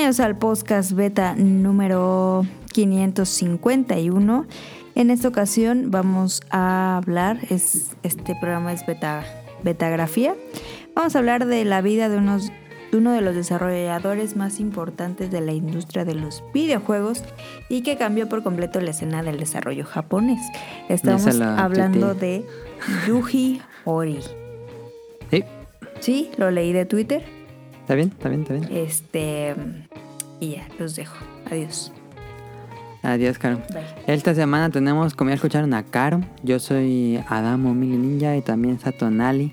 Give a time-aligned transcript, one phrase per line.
[0.00, 4.46] Bienvenidos al podcast beta número 551.
[4.94, 9.26] En esta ocasión vamos a hablar, es, este programa es beta,
[9.62, 10.36] betagrafía.
[10.94, 12.50] Vamos a hablar de la vida de, unos,
[12.90, 17.22] de uno de los desarrolladores más importantes de la industria de los videojuegos
[17.68, 20.40] y que cambió por completo la escena del desarrollo japonés.
[20.88, 22.46] Estamos hablando de
[23.06, 24.20] Yuji Ori.
[25.30, 25.44] Sí,
[26.00, 27.39] Sí, lo leí de Twitter.
[27.90, 28.68] Está bien, está bien, está bien.
[28.70, 29.54] Este.
[30.38, 31.16] Y ya, los dejo.
[31.50, 31.92] Adiós.
[33.02, 33.60] Adiós, Caro.
[33.72, 33.84] Bye.
[34.06, 36.20] Esta semana tenemos, como ya escucharon, a Caro.
[36.44, 39.52] Yo soy Adamo Mili Ninja y también Satonali.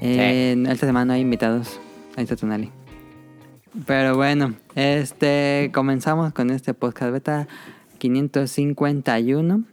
[0.00, 1.78] Eh, Esta semana no hay invitados.
[2.16, 2.70] Hay Satonali.
[3.86, 7.46] Pero bueno, este comenzamos con este podcast beta
[7.98, 9.64] 551.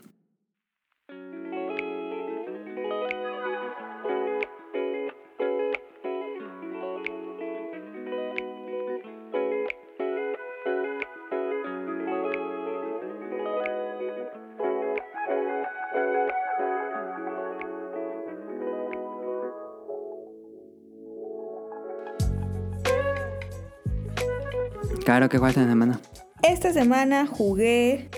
[25.08, 26.00] Caro, ¿qué en la semana?
[26.44, 28.10] Esta semana jugué.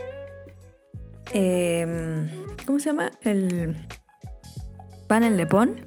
[1.32, 2.28] em,
[2.66, 3.12] ¿Cómo se llama?
[3.22, 3.78] El.
[5.08, 5.86] Panel de Pon.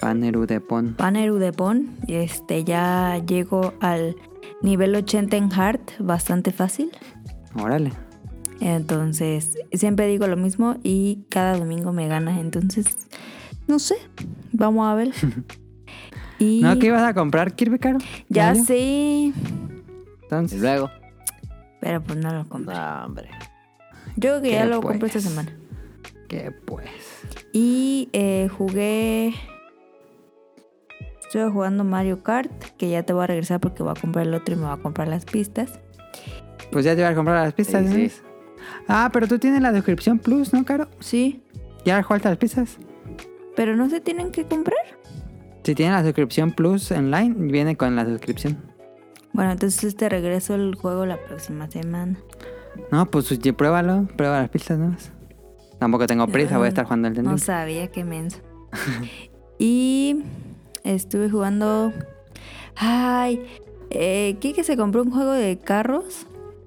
[0.00, 0.94] Paneru de Pon.
[0.94, 1.94] Paneru de Pon.
[2.08, 4.16] Y este ya llego al
[4.60, 5.82] nivel 80 en Hard.
[6.00, 6.90] Bastante fácil.
[7.54, 7.92] Órale.
[8.58, 12.40] Entonces, siempre digo lo mismo y cada domingo me gana.
[12.40, 12.86] Entonces,
[13.68, 13.94] no sé.
[14.50, 15.12] Vamos a ver.
[16.40, 17.98] y ¿No que ibas a comprar Kirby, Caro?
[18.28, 18.66] ya ¿En
[20.50, 20.90] Y luego.
[21.80, 22.74] Pero pues no lo compré.
[22.74, 23.28] No, hombre.
[24.16, 25.24] Yo creo que ya ¿Qué, lo compro esta pues?
[25.24, 25.52] semana.
[26.28, 26.88] ¿qué pues?
[27.52, 29.34] Y eh, jugué.
[31.20, 34.34] Estuve jugando Mario Kart, que ya te voy a regresar porque voy a comprar el
[34.34, 35.80] otro y me voy a comprar las pistas.
[36.70, 38.10] Pues ya te iba a comprar las pistas, Sí.
[38.86, 40.88] Ah, pero tú tienes la suscripción Plus, ¿no, Caro?
[41.00, 41.42] Sí,
[41.84, 42.78] ¿Ya jugaste las pistas?
[43.56, 44.78] pero no se tienen que comprar.
[45.64, 48.58] Si tienes la suscripción Plus online, viene con la suscripción.
[49.32, 52.18] Bueno, entonces te regreso el juego la próxima semana.
[52.90, 54.96] No, pues sí, pruébalo, prueba las pistas ¿no?
[55.78, 57.38] Tampoco tengo prisa, voy a estar jugando el No Tending.
[57.38, 58.38] sabía qué menso.
[59.58, 60.22] y
[60.84, 61.92] estuve jugando.
[62.76, 63.44] Ay,
[63.90, 66.26] eh, Kike se compró un juego de carros.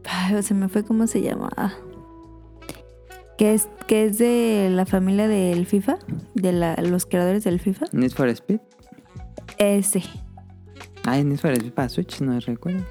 [0.10, 1.74] Ay, se me fue cómo se llamaba.
[3.38, 5.98] Que es, que es de la familia del FIFA,
[6.36, 7.88] de la- los creadores del FIFA.
[7.92, 8.60] Need for Speed.
[9.58, 10.04] Ese,
[11.06, 12.84] Ay, Need for Speed para Switch, no recuerdo.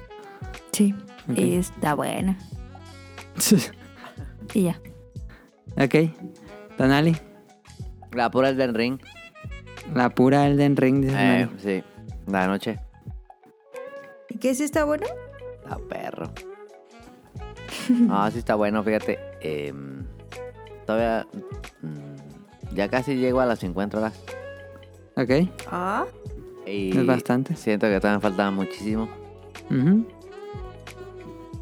[0.71, 0.93] sí.
[1.35, 2.37] Y está buena.
[4.53, 4.79] Y ya.
[5.75, 5.95] ok.
[6.77, 7.17] Tonali,
[8.13, 8.99] La pura del ring.
[9.93, 11.83] la pura Elden Ring, dice Eh, sí.
[12.31, 12.79] La noche.
[14.29, 15.05] ¿Y qué sí está bueno?
[15.67, 16.31] La perro.
[17.89, 19.19] No, sí está bueno, fíjate.
[19.41, 20.05] em,
[20.85, 21.25] todavía.
[21.81, 24.13] mm, ya casi llego a las 50 horas.
[25.17, 25.49] Ok.
[25.71, 26.05] Ah.
[26.65, 27.55] Y Es bastante.
[27.55, 29.07] Siento que todavía me falta muchísimo.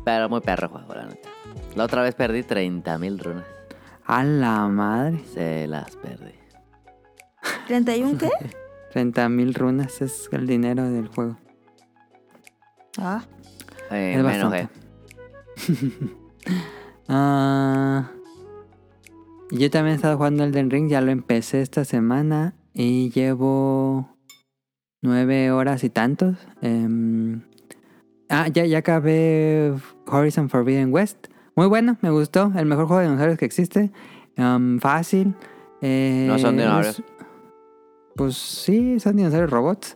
[0.06, 1.30] Pero muy perro juego, la neta.
[1.75, 3.46] La otra vez perdí 30 mil runas.
[4.06, 5.19] A la madre.
[5.34, 6.34] Se las perdí.
[7.68, 8.30] ¿31 qué?
[8.92, 11.38] 30 mil runas es el dinero del juego.
[13.00, 13.24] Ah.
[13.92, 14.69] Eh, Es me enojé.
[17.09, 18.09] Ah,
[19.52, 24.12] yo también he estado jugando Elden Ring, ya lo empecé esta semana y llevo
[25.03, 26.36] nueve horas y tantos.
[26.62, 27.41] Em,
[28.30, 29.74] ah, ya, ya acabé
[30.08, 31.28] Horizon Forbidden West.
[31.56, 32.52] Muy bueno, me gustó.
[32.56, 33.92] El mejor juego de dinosaurios que existe.
[34.38, 35.36] Am, fácil.
[35.81, 37.00] eh, No son dinosaurios.
[37.00, 37.06] es-
[38.16, 39.96] pues sí, son dinosaurios robots.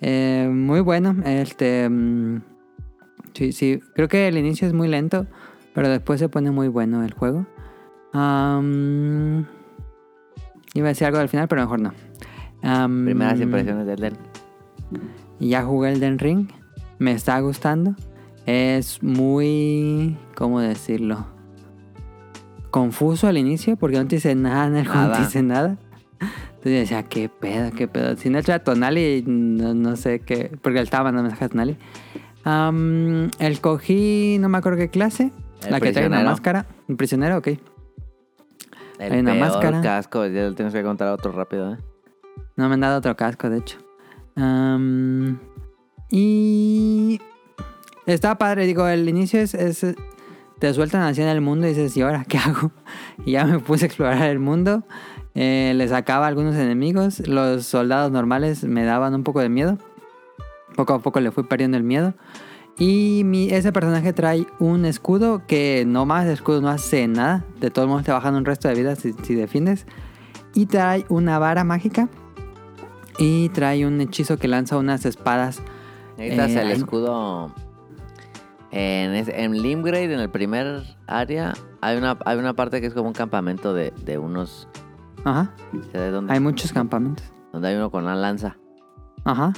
[0.00, 1.16] Eh, muy bueno.
[1.24, 1.88] Este.
[1.88, 2.42] mm,
[3.32, 3.80] sí, sí.
[3.94, 5.26] Creo que el inicio es muy lento.
[5.72, 7.46] Pero después se pone muy bueno el juego.
[10.74, 11.92] Iba a decir algo al final, pero mejor no.
[13.04, 14.12] Primeras impresiones del Den.
[15.40, 16.48] Ya jugué el Ring.
[16.98, 17.94] Me está gustando.
[18.46, 20.16] Es muy.
[20.34, 21.26] ¿Cómo decirlo?
[22.70, 25.76] Confuso al inicio porque no te dice nada no te dice nada.
[26.20, 28.16] Entonces yo decía, ¿qué pedo, qué pedo?
[28.16, 30.56] Si no era Tonali, no, no sé qué.
[30.62, 31.76] Porque él estaba mandando mensaje a Tonali.
[33.38, 35.30] El cogí, no me acuerdo qué clase.
[35.64, 36.66] El la que trae una máscara.
[36.88, 37.38] ¿Un prisionero?
[37.38, 37.48] Ok.
[38.98, 39.80] El Hay una peor máscara.
[39.82, 40.26] casco.
[40.26, 41.78] Ya lo tienes que contar otro rápido, ¿eh?
[42.56, 43.78] No me han dado otro casco, de hecho.
[46.10, 47.20] Y.
[48.06, 49.94] Está padre, digo, el inicio es, es-
[50.58, 52.70] Te sueltan así el mundo y dices, ¿y ahora qué hago?
[53.24, 54.84] Y ya me puse a explorar el mundo.
[55.34, 57.26] Eh, le sacaba algunos enemigos.
[57.26, 59.78] Los soldados normales me daban un poco de miedo.
[60.76, 62.14] Poco a poco le fui perdiendo el miedo.
[62.78, 67.44] Y mi, ese personaje trae un escudo que no más, escudo no hace nada.
[67.60, 69.86] De todos modos te bajan un resto de vida si, si defiendes.
[70.54, 72.08] Y trae una vara mágica.
[73.18, 75.62] Y trae un hechizo que lanza unas espadas.
[76.16, 77.52] Necesitas Eh, el escudo.
[78.70, 83.08] En, en Limgrave, en el primer área, hay una, hay una parte que es como
[83.08, 84.66] un campamento de, de unos.
[85.24, 85.54] Ajá.
[85.92, 86.32] ¿Sabes dónde?
[86.32, 87.24] Hay muchos campamentos.
[87.52, 88.56] Donde hay uno con una lanza.
[89.24, 89.52] Ajá.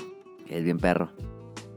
[0.47, 1.11] Que es bien perro.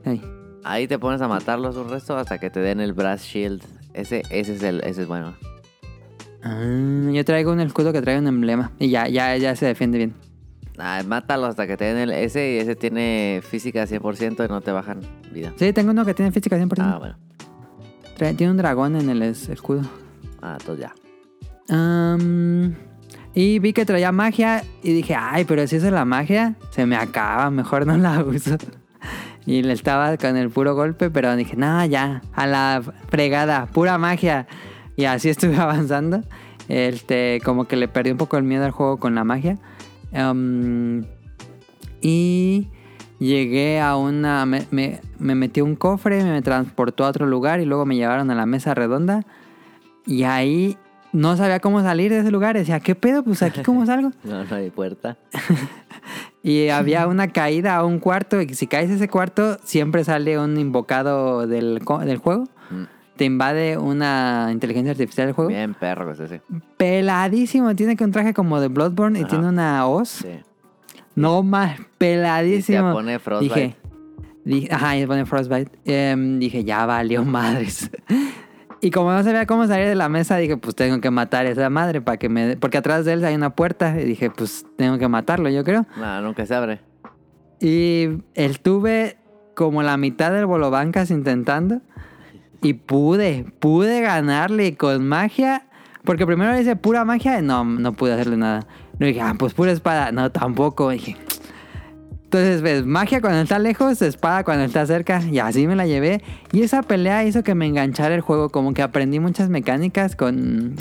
[0.04, 0.22] Ey.
[0.66, 3.64] Ahí te pones a matarlos un resto hasta que te den el Brass Shield.
[3.94, 5.34] Ese, ese es el, ese es bueno.
[6.44, 8.72] Ah, yo traigo un escudo que trae un emblema.
[8.80, 10.14] Y ya, ya, ya se defiende bien.
[10.80, 14.62] Ah, mátalo hasta que te den el ese y ese tiene física 100% y no
[14.62, 15.52] te bajan vida.
[15.58, 16.76] Sí, tengo uno que tiene física 100%.
[16.80, 17.18] Ah, bueno.
[18.18, 19.82] Trae- tiene un dragón en el es- escudo.
[20.42, 20.94] Ah, entonces ya.
[21.76, 22.76] Am,
[23.34, 26.86] y vi que traía magia y dije, ay, pero si eso es la magia, se
[26.86, 28.58] me acaba, mejor no la uso.
[29.46, 33.98] Y le estaba con el puro golpe, pero dije, no, ya, a la fregada, pura
[33.98, 34.46] magia.
[34.96, 36.22] Y así estuve avanzando.
[36.68, 39.58] Este, como que le perdí un poco el miedo al juego con la magia.
[40.14, 41.06] Am,
[42.02, 42.68] y
[43.20, 44.46] llegué a una...
[44.46, 48.32] Me, me, me metí un cofre, me transportó a otro lugar y luego me llevaron
[48.32, 49.26] a la mesa redonda.
[50.06, 50.78] Y ahí
[51.12, 52.58] no sabía cómo salir de ese lugar.
[52.58, 53.24] Decía, ¿qué pedo?
[53.24, 54.12] Pues aquí cómo salgo.
[54.24, 55.18] No, no hay puerta.
[56.42, 58.42] Y había una caída a un cuarto.
[58.42, 62.46] Y si caes a ese cuarto, siempre sale un invocado del, del juego.
[63.20, 65.50] Te invade una inteligencia artificial del juego.
[65.50, 66.42] Bien perro ese.
[66.78, 67.76] Peladísimo.
[67.76, 70.08] Tiene que un traje como de Bloodborne y tiene una hoz.
[70.08, 70.40] Sí.
[71.16, 72.94] No más, Y peladísimo.
[72.94, 73.54] pone Frostbite.
[73.54, 73.76] Dije,
[74.46, 75.70] dije, ajá, y pone Frostbite.
[75.84, 77.92] Em, dije, ya valió madres.
[78.82, 81.50] y como no sabía cómo salir de la mesa, dije, pues tengo que matar a
[81.50, 82.56] esa madre para que me...
[82.56, 84.00] Porque atrás de él hay una puerta.
[84.00, 85.86] Y dije, pues tengo que matarlo, yo creo.
[85.98, 86.80] No, nunca se abre.
[87.60, 89.18] Y él tuve
[89.56, 91.82] como la mitad del bolobancas intentando.
[92.62, 95.66] Y pude, pude ganarle con magia.
[96.04, 97.42] Porque primero le hice pura magia.
[97.42, 98.68] No, no pude hacerle nada.
[99.00, 100.12] Le dije, ah, pues pura espada.
[100.12, 100.90] No, tampoco.
[100.90, 101.16] Dije.
[102.24, 105.22] Entonces, ves, magia cuando está lejos, espada cuando está cerca.
[105.24, 106.22] Y así me la llevé.
[106.52, 108.50] Y esa pelea hizo que me enganchara el juego.
[108.50, 110.76] Como que aprendí muchas mecánicas con,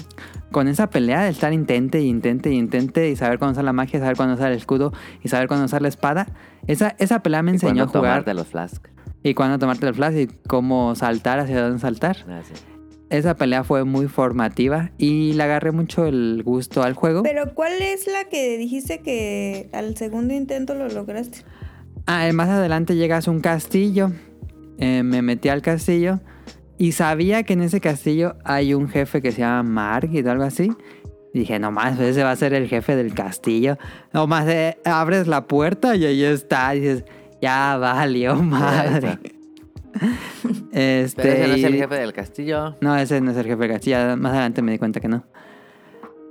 [0.50, 3.08] con esa pelea de estar intente y intente y intente.
[3.08, 4.92] Y saber cuándo usar la magia, saber cuándo usar el escudo
[5.22, 6.26] y saber cuándo usar la espada.
[6.66, 8.02] Esa, esa pelea me Y enseñó a jugar.
[8.02, 8.86] tomarte los flask.
[9.22, 12.24] Y cuándo tomarte el flash y cómo saltar, hacia dónde saltar.
[12.28, 12.54] Ah, sí.
[13.10, 17.22] Esa pelea fue muy formativa y le agarré mucho el gusto al juego.
[17.22, 21.38] Pero ¿cuál es la que dijiste que al segundo intento lo lograste?
[22.06, 24.12] Ah, más adelante llegas a un castillo.
[24.78, 26.20] Eh, me metí al castillo
[26.76, 30.44] y sabía que en ese castillo hay un jefe que se llama Margit o algo
[30.44, 30.70] así.
[31.34, 33.78] Y dije, nomás, pues ese va a ser el jefe del castillo.
[34.12, 36.74] Nomás eh, abres la puerta y ahí está.
[36.74, 37.04] Y dices,
[37.42, 39.18] ya valió madre.
[40.72, 42.76] este, Pero ese no es el jefe del castillo.
[42.80, 44.16] No, ese no es el jefe del castillo.
[44.16, 45.24] Más adelante me di cuenta que no.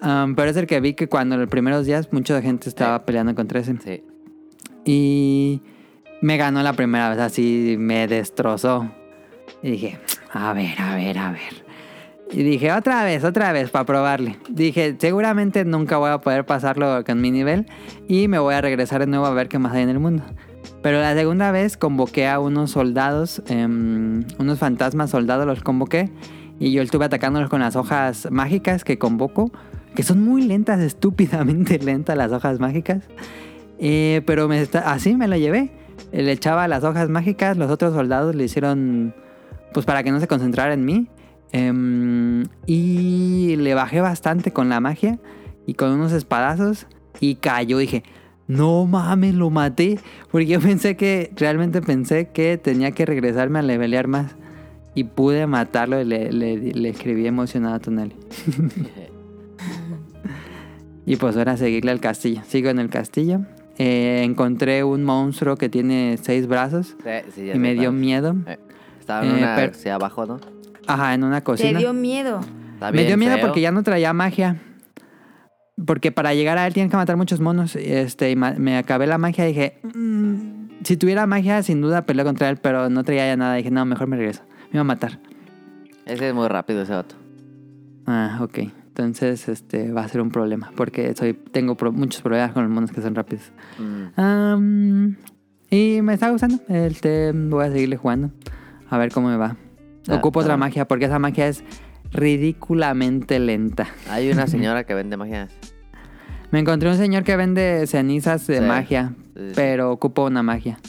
[0.02, 3.04] Um, pero es el que vi que cuando en los primeros días mucha gente estaba
[3.06, 3.76] peleando contra ese.
[3.84, 4.04] Sí.
[4.86, 5.62] Y
[6.22, 8.90] me ganó la primera vez, así me destrozó.
[9.64, 10.00] Y dije,
[10.32, 11.66] a ver, a ver, a ver.
[12.32, 14.38] Y dije, otra vez, otra vez, para probarle.
[14.50, 17.66] Dije, seguramente nunca voy a poder pasarlo con mi nivel.
[18.08, 20.24] Y me voy a regresar de nuevo a ver qué más hay en el mundo.
[20.88, 26.10] Pero la segunda vez convoqué a unos soldados, em, unos fantasmas soldados los convoqué.
[26.62, 29.52] Y yo estuve atacándolos con las hojas mágicas que convoco.
[29.96, 33.04] Que son muy lentas, estúpidamente lentas las hojas mágicas.
[33.80, 35.72] Eh, pero me así me lo llevé.
[36.14, 39.14] Le echaba las hojas mágicas, los otros soldados le hicieron,
[39.74, 41.10] pues para que no se concentrara en mí.
[41.52, 45.20] Em, y le bajé bastante con la magia
[45.66, 46.88] y con unos espadazos
[47.20, 47.78] y cayó.
[47.78, 48.04] Dije,
[48.48, 50.00] no mames, lo maté.
[50.32, 54.36] Porque yo pensé que, realmente pensé que tenía que regresarme a levelear más.
[54.96, 58.16] Y pude matarlo y le, le- le escribí emocionado a Tonali.
[61.06, 62.42] Y pues ahora seguirle al castillo.
[62.48, 63.40] Sigo en el castillo.
[63.78, 68.36] Eh, encontré un monstruo que tiene seis brazos Sí, sí, ya y me dio miedo.
[68.46, 68.58] Eh,
[69.00, 70.40] Estaba en Eh, una pero- sí, abajo, ¿no?
[70.88, 71.80] Ajá, en una cocina.
[71.80, 72.42] dio miedo.
[72.92, 73.46] Me dio miedo feo.
[73.46, 74.62] porque ya no traía magia.
[75.86, 77.76] Porque para llegar a él tienes que matar muchos monos.
[77.76, 82.26] Este, y me acabé la magia y dije, "Mm, si tuviera magia, sin duda peleo
[82.26, 83.56] contra él, pero no traía ya nada.
[83.56, 84.42] dije, no, mejor me regreso.
[84.72, 85.20] Me iba a matar.
[86.06, 87.18] Ese es muy rápido, ese otro.
[88.06, 88.60] Ah, ok.
[88.88, 90.72] Entonces, este, va a ser un problema.
[90.76, 93.52] Porque soy, tengo pro- muchos problemas con los monos que son rápidos.
[93.78, 95.10] Mm.
[95.70, 96.60] Y me está gustando.
[96.70, 98.32] Este, voy a seguirle jugando.
[98.90, 99.56] A ver cómo me va.
[100.08, 101.64] Ah, Ocupo otra magia porque esa magia es
[102.12, 103.88] ridículamente lenta.
[104.10, 105.48] Hay una señora que vende magia.
[106.52, 108.64] Me encontré un señor que vende cenizas de Sí.
[108.64, 109.52] magia, Sí, sí.
[109.56, 110.80] pero ocupo una magia.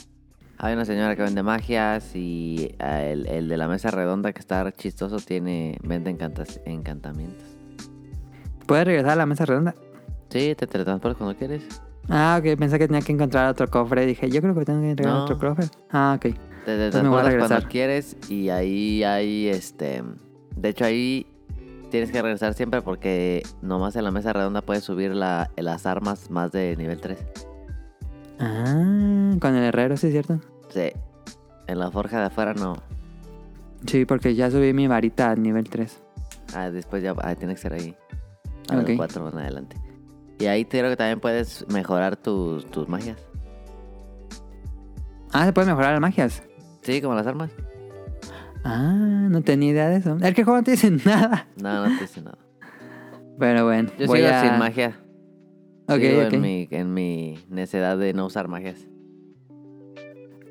[0.57, 4.39] Hay una señora que vende magias y eh, el, el de la mesa redonda que
[4.39, 7.45] está chistoso tiene vende encantas- encantamientos.
[8.65, 9.73] ¿Puedes regresar a la mesa redonda?
[10.29, 11.63] Sí, te teletransportas cuando quieres.
[12.09, 12.57] Ah, ok.
[12.57, 14.05] Pensé que tenía que encontrar otro cofre.
[14.05, 15.23] Dije, yo creo que tengo que encontrar No.
[15.23, 15.65] otro cofre.
[15.91, 16.21] Ah, ok.
[16.23, 16.35] Te
[16.65, 20.03] teletransportas cuando quieres y ahí hay este...
[20.59, 21.25] De hecho ahí
[21.89, 26.29] tienes que regresar siempre porque nomás en la mesa redonda puedes subir la, las armas
[26.29, 27.17] más de nivel 3.
[28.39, 30.39] Ah, con el herrero, sí, cierto.
[30.69, 30.91] Sí.
[31.67, 32.75] En la forja de afuera no.
[33.85, 36.03] Sí, porque ya subí mi varita a nivel 3.
[36.55, 37.95] Ah, después ya ah, tiene que ser ahí.
[38.69, 38.91] A los Ok.
[38.97, 39.77] 4 más adelante.
[40.39, 43.17] Y ahí te creo que también puedes mejorar tus, tus magias.
[45.31, 46.43] Ah, se puede mejorar las magias.
[46.81, 47.51] Sí, como las armas.
[48.63, 50.17] Ah, no tenía idea de eso.
[50.21, 51.47] Es que el juego no te dice nada.
[51.61, 52.37] No, no te dice nada.
[53.39, 54.41] Pero bueno, Yo voy sigo a...
[54.41, 54.99] sin magia.
[55.87, 56.21] Ok, Sigo.
[56.23, 58.85] En, mi, en mi necedad de no usar magias.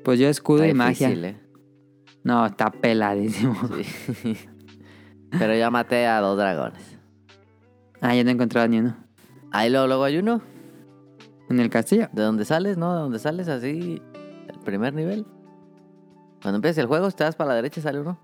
[0.03, 1.07] Pues yo escudo Está y magia.
[1.09, 1.39] difícil, ¿eh?
[2.23, 3.55] No, está peladísimo.
[4.23, 4.35] Sí.
[5.37, 6.97] Pero ya maté a dos dragones.
[8.01, 8.97] Ah, yo no he encontrado ni uno.
[9.51, 10.41] Ahí luego, luego hay uno.
[11.49, 12.09] En el castillo.
[12.13, 12.93] De donde sales, ¿no?
[12.93, 14.01] De donde sales así.
[14.47, 15.25] El primer nivel.
[16.41, 18.17] Cuando empieza el juego, si te das para la derecha sale uno.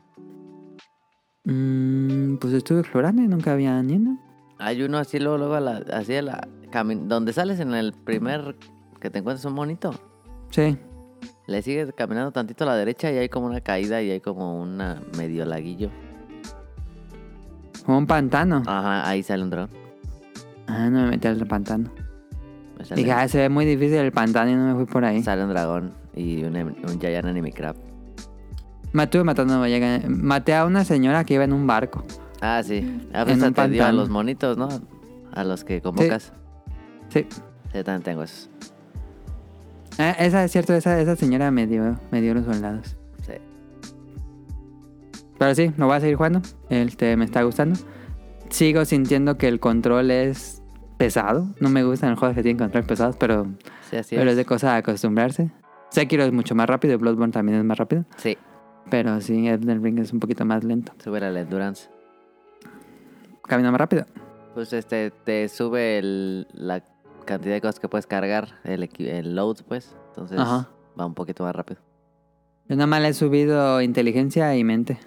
[1.45, 4.19] Mm, pues estuve explorando y nunca había ni uno.
[4.57, 6.47] Hay uno así luego, luego a la, así a la
[6.83, 8.57] donde sales en el primer
[8.99, 9.93] que te encuentras un monito.
[10.49, 10.77] Sí.
[11.47, 14.59] Le sigues caminando tantito a la derecha y hay como una caída y hay como
[14.61, 15.89] una medio laguillo.
[17.85, 18.63] Como un pantano.
[18.65, 19.69] Ajá, ahí sale un dragón.
[20.67, 21.91] Ah, no me metí al pantano.
[22.83, 25.21] Sale, Dije, ah, se ve muy difícil el pantano y no me fui por ahí.
[25.23, 27.75] sale un dragón y un, un Giant Enemy Crab.
[29.03, 29.61] Estuve matando,
[30.09, 32.03] maté a una señora que iba en un barco.
[32.41, 32.99] Ah, sí.
[33.13, 33.97] Ah, En pues a pantano.
[33.97, 34.69] los monitos, ¿no?
[35.33, 36.33] A los que convocas.
[37.09, 37.25] Sí.
[37.71, 38.49] Sí, también tengo esos.
[39.97, 42.95] Ah, esa es cierto, esa, esa señora me dio, me dio los soldados.
[43.25, 43.33] Sí.
[45.37, 46.41] Pero sí, lo voy a seguir jugando.
[46.69, 47.79] Este, me está gustando.
[48.49, 50.61] Sigo sintiendo que el control es
[50.97, 51.47] pesado.
[51.59, 53.47] No me gustan los juegos que tienen controles pesados, pero,
[53.89, 54.37] Sí, así pero es es.
[54.37, 55.51] de cosa de acostumbrarse.
[55.89, 58.05] Sekiro es mucho más rápido y Bloodborne también es más rápido.
[58.17, 58.37] Sí,
[58.89, 60.93] Pero sí, Elden Ring es un poquito más lento.
[61.03, 61.89] sube la endurance.
[63.43, 64.05] Camina más rápido.
[64.53, 66.83] Pues este, te sube el- la
[67.25, 69.95] cantidad de cosas que puedes cargar, el, el load, pues.
[70.09, 70.69] Entonces Ajá.
[70.99, 71.81] va un poquito más rápido.
[72.67, 74.97] Yo nada más le he subido inteligencia y mente.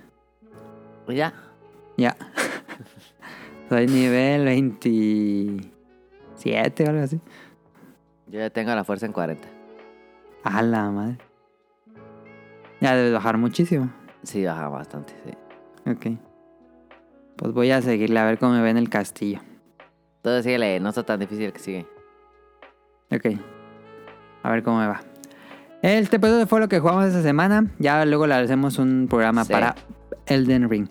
[1.08, 1.32] Y ya.
[1.96, 2.16] Ya.
[3.68, 7.20] Soy nivel 27 o algo así.
[8.28, 9.48] Yo ya tengo la fuerza en 40.
[10.44, 11.18] A la madre.
[12.80, 13.90] Ya debes bajar muchísimo.
[14.22, 15.90] Sí, baja bastante, sí.
[15.90, 16.18] Ok.
[17.36, 19.40] Pues voy a seguirle a ver cómo me ve en el castillo.
[20.16, 21.86] Entonces síguele, no está tan difícil que sigue.
[23.12, 23.38] Ok.
[24.42, 25.00] A ver cómo me va.
[25.82, 27.66] Este episodio fue lo que jugamos esta semana.
[27.78, 29.52] Ya luego le hacemos un programa Sí.
[29.52, 29.74] para
[30.26, 30.88] Elden Ring.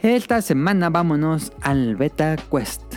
[0.00, 2.96] Esta semana vámonos al Beta Quest.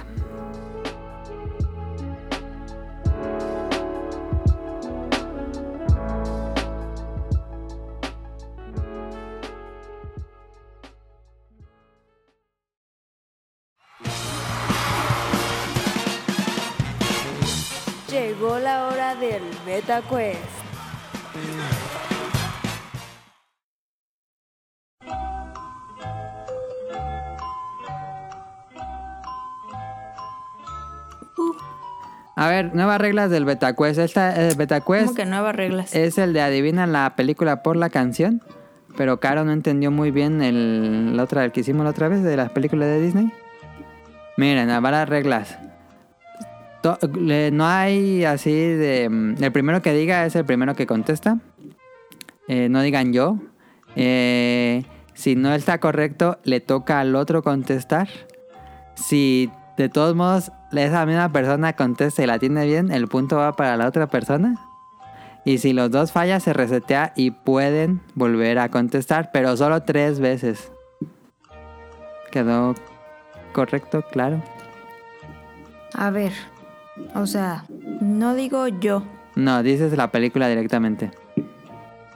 [19.75, 20.39] Beta Quest.
[32.37, 33.99] A ver, nuevas reglas del Beta Quest.
[33.99, 35.93] Esta eh, Beta Quest Como que nuevas reglas.
[35.93, 38.41] es el de adivina la película por la canción.
[38.95, 42.23] Pero Caro no entendió muy bien el, la otra, el que hicimos la otra vez
[42.23, 43.29] de las películas de Disney.
[44.37, 45.57] Miren, a varias reglas.
[47.51, 49.09] No hay así de...
[49.09, 51.39] mm, El primero que diga es el primero que contesta.
[52.47, 53.37] Eh, no digan yo.
[53.95, 58.09] Eh, si no está correcto, le toca al otro contestar.
[58.95, 63.55] Si de todos modos esa misma persona contesta y la tiene bien, el punto va
[63.55, 64.55] para la otra persona.
[65.43, 70.19] Y si los dos fallan, se resetea y pueden volver a contestar, pero solo tres
[70.19, 70.71] veces.
[72.31, 72.75] ¿Quedó
[73.53, 74.03] correcto?
[74.11, 74.41] Claro.
[75.93, 76.33] A ver,
[77.13, 77.65] o sea,
[78.01, 79.03] no digo yo.
[79.35, 81.11] No, dices la película directamente.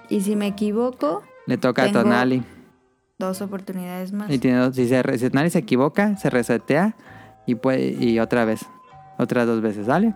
[0.09, 2.43] Y si me equivoco, Le toca Tengo- a Tonali.
[3.17, 4.29] dos oportunidades más.
[4.31, 6.95] Y tiene dos- si, se, si Tonali se equivoca, se resetea
[7.45, 8.65] y, puede, y otra vez.
[9.17, 10.13] Otras dos veces, ¿vale?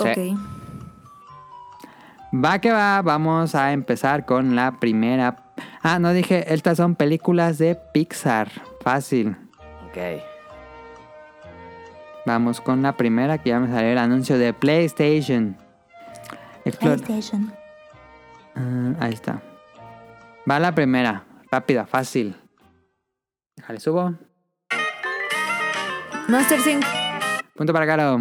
[0.00, 0.32] Sí.
[0.32, 0.38] Ok.
[2.44, 5.36] Va que va, vamos a empezar con la primera.
[5.82, 8.48] Ah, no dije, estas son películas de Pixar.
[8.80, 9.36] Fácil.
[9.88, 9.98] Ok.
[12.26, 15.56] Vamos con la primera que ya me salió el anuncio de PlayStation.
[16.80, 17.52] PlayStation.
[18.54, 19.42] Ah, ahí está.
[20.50, 21.24] Va la primera.
[21.50, 22.34] Rápida, fácil.
[23.56, 24.14] Déjale, subo.
[26.28, 26.84] Monster Sync.
[27.54, 28.16] Punto para Caro.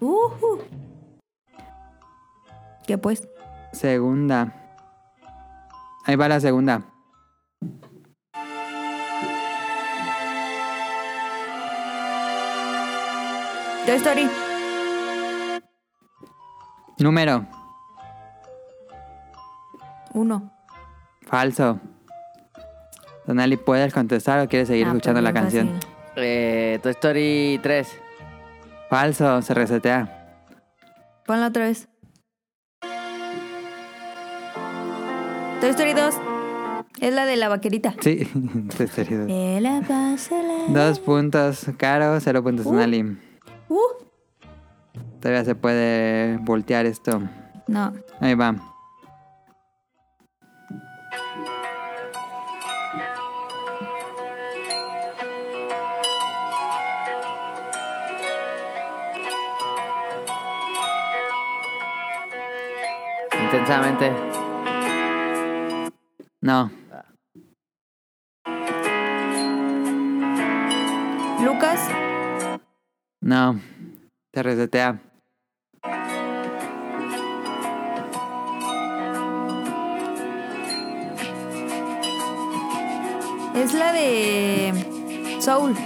[0.00, 0.62] Ujú.
[2.86, 3.28] ¿Qué pues?
[3.72, 4.54] Segunda.
[6.04, 6.82] Ahí va la segunda.
[13.88, 14.28] Toy Story.
[16.98, 17.46] Número.
[20.12, 20.52] Uno.
[21.22, 21.80] Falso.
[23.26, 25.68] Donali, ¿puedes contestar o quieres seguir Ah, escuchando la canción?
[25.74, 25.88] fácil.
[26.16, 27.88] Eh, Toy Story 3.
[28.90, 30.36] Falso, se resetea.
[31.24, 31.88] Ponla otra vez.
[35.62, 36.14] Toy Story 2.
[37.00, 37.94] Es la de la vaquerita.
[38.00, 38.26] Sí,
[38.76, 39.26] Toy Story dos.
[39.28, 42.72] De la paz a la- Dos puntos, Caro, cero puntos, Uh.
[42.72, 43.16] Donali.
[43.68, 43.78] Uh.
[45.20, 47.20] Todavía se puede voltear esto.
[47.66, 47.92] No.
[48.20, 48.54] Ahí va.
[63.50, 64.12] Intensamente.
[66.40, 66.70] No.
[71.42, 72.07] Lucas.
[73.28, 73.60] No.
[74.32, 75.02] Se resetea.
[83.54, 85.76] Es la de Soul.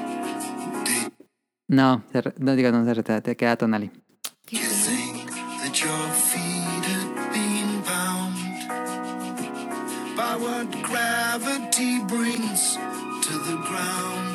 [1.66, 2.04] No,
[2.38, 3.90] no digo no se resetea, te queda Tonali.
[10.38, 14.31] What gravity brings to the ground?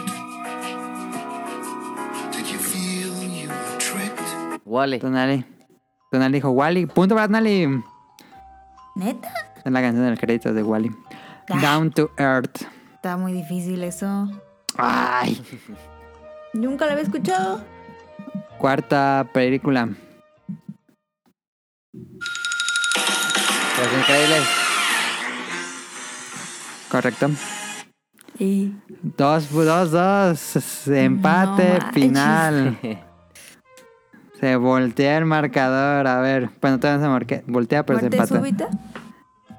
[4.67, 4.99] Wally.
[4.99, 5.45] Tonali.
[6.11, 6.85] Tonali dijo Wally.
[6.87, 7.81] Punto para Tonali.
[8.95, 9.31] ¿Neta?
[9.63, 10.91] Es la canción de los créditos de Wally.
[11.49, 11.59] Ah.
[11.61, 12.63] Down to Earth.
[12.95, 14.29] Está muy difícil eso.
[14.77, 15.41] Ay.
[16.53, 17.63] Nunca la había escuchado.
[18.57, 19.87] Cuarta película.
[23.77, 24.43] Los increíbles.
[26.91, 27.29] Correcto.
[28.39, 30.87] Y Dos, dos, dos.
[30.87, 32.77] Empate final.
[34.39, 36.07] Se voltea el marcador.
[36.07, 36.49] A ver.
[36.61, 38.27] Bueno, todavía no se marque- voltea, pero se empata.
[38.37, 38.67] súbita.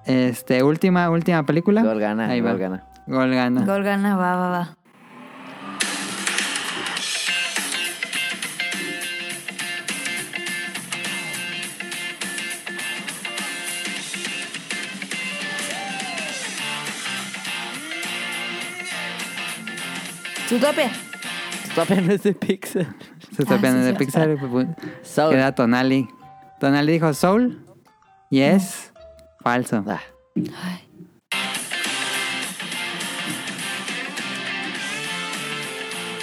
[0.07, 1.83] Este, última, última película.
[1.83, 2.29] Gol gana.
[2.29, 2.51] Ahí va.
[2.53, 2.85] Gol gana.
[3.07, 3.65] Gol gana.
[3.65, 4.77] Gol gana, va, va, va.
[20.49, 20.91] Zootopia.
[21.75, 22.87] Todavía no es de Pixar.
[23.35, 23.97] Se está Ah, sí, de sí.
[23.99, 24.37] Pixar.
[24.51, 24.67] pues,
[25.03, 25.31] Soul.
[25.35, 26.09] Queda Tonali.
[26.61, 27.65] Tonali dijo Soul.
[28.31, 28.93] Y es
[29.43, 29.85] falso.
[29.87, 30.01] Ah,
[30.37, 30.85] Ay,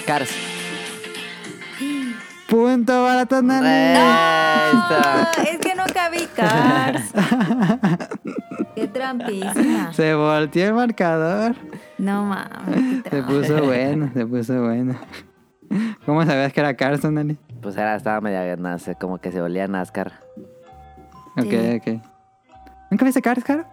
[0.06, 0.30] Cars.
[2.48, 3.66] Punto para Tonali.
[3.98, 7.10] Ah, es que no cabí Cars.
[8.76, 9.92] Qué trampísima.
[9.92, 11.56] Se volteó el marcador.
[11.98, 13.02] No mames.
[13.10, 14.96] Se puso bueno, se puso bueno.
[16.04, 17.36] ¿Cómo sabías que era Carson, Dani?
[17.62, 20.12] Pues era, estaba media, no sé, como que se volía a NASCAR.
[21.36, 21.76] Ok, Sí.
[21.76, 22.02] ok.
[22.90, 23.64] ¿Nunca viste Cars, Caro?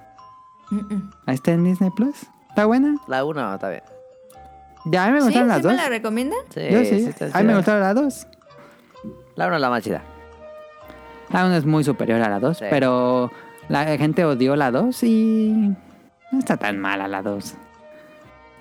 [0.71, 1.11] Mm, mm.
[1.27, 2.23] Ahí está en Disney Plus.
[2.49, 2.95] ¿Está buena?
[3.07, 3.83] La 1 está bien.
[4.85, 5.25] Ya, a mí me ¿Sí?
[5.27, 5.81] gustaron las ¿Sí me dos.
[5.83, 6.39] la recomiendan?
[6.49, 7.05] Sí, Yo sí.
[7.07, 8.27] está a mí me gustaron las dos.
[9.35, 10.01] La 1 es la más chida.
[11.29, 12.65] La una es muy superior a la dos, Sí.
[12.69, 13.31] pero
[13.69, 15.73] la gente odió la dos y
[16.31, 17.55] no está tan mala la dos.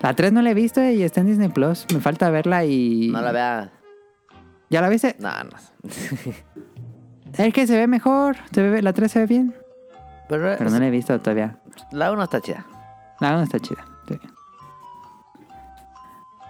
[0.03, 1.85] La tres no la he visto y está en Disney Plus.
[1.93, 3.09] Me falta verla y...
[3.11, 3.69] No la vea.
[4.69, 5.15] ¿Ya la viste?
[5.19, 5.49] No, no.
[7.37, 8.35] Es que se ve mejor.
[8.51, 9.55] Se ve, la 3 se ve bien.
[10.29, 11.57] Pero, Pero no la he visto todavía.
[11.91, 12.63] la 1 está chida.
[13.19, 13.83] La 1 está chida.
[14.07, 14.19] sí.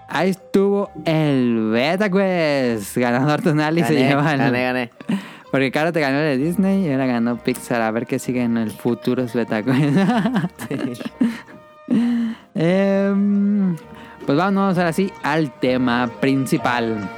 [0.10, 2.98] Ahí estuvo el Beta Quest.
[2.98, 4.38] Ganador Tonali se Gané, lleva el...
[4.40, 4.92] gané, gané.
[5.52, 7.82] Porque Caro te ganó el de Disney y ahora ganó Pixar.
[7.82, 9.96] A ver qué sigue en el futuro Beta Quest.
[12.56, 13.76] Em,
[14.26, 17.10] pues vamos ahora sí al tema principal.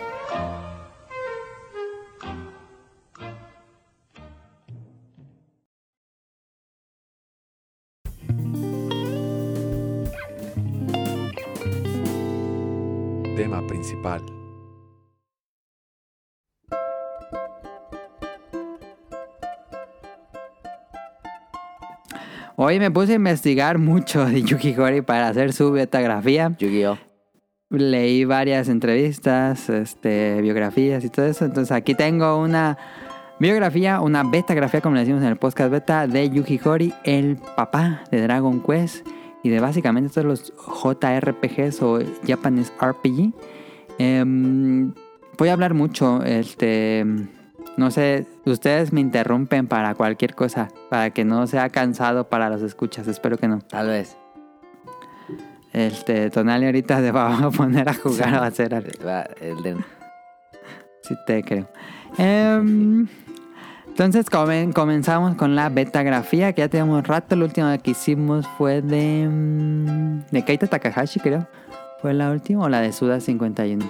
[13.36, 14.35] Tema principal.
[22.58, 26.56] Hoy me puse a investigar mucho de Yuki Horii para hacer su betografía.
[26.58, 26.98] Yu-Gi-Oh!
[27.70, 31.46] Leí varias entrevistas, este, biografías y todo eso.
[31.46, 32.78] Entonces aquí tengo una
[33.38, 38.02] Biografía, una betagrafía, como le decimos en el podcast beta, de Yuji Horii, el papá
[38.10, 39.06] de Dragon Quest
[39.44, 43.34] y de básicamente todos los JRPGs o Japanese RPG.
[43.98, 44.94] Em,
[45.38, 47.06] voy a hablar mucho, este,
[47.78, 52.62] no sé, ustedes me interrumpen para cualquier cosa, para que no sea cansado para los
[52.62, 53.60] escuchas, espero que no.
[53.60, 54.18] Tal vez.
[55.74, 58.90] Este, Tonali ahorita se va a poner a jugar o a hacer algo.
[59.06, 59.78] Va, el de-
[61.04, 61.68] Sí te creo.
[62.18, 63.08] Em,
[63.88, 67.36] entonces comen- comenzamos con la betagrafía, que ya tenemos rato.
[67.36, 69.28] La última que hicimos fue de...
[69.30, 71.46] mm, De Keita Takahashi, creo.
[72.02, 73.86] ¿Fue la última o la de Suda 51?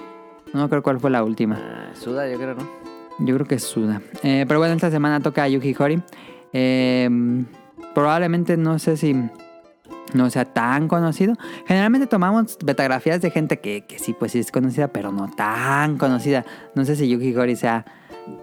[0.52, 1.56] No creo cuál fue la última.
[1.58, 2.85] Ah, Suda, yo creo, ¿no?
[3.18, 4.02] Yo creo que Suda.
[4.22, 6.02] Eh, pero bueno, esta semana toca Yuji Horii.
[6.52, 7.08] Eh,
[7.94, 9.14] probablemente no sé si
[10.12, 11.34] no sea tan conocido.
[11.66, 15.96] Generalmente tomamos betagrafías de gente que, que sí, pues sí es conocida, pero no tan
[15.96, 16.44] conocida.
[16.74, 17.84] No sé si Yuji Horii sea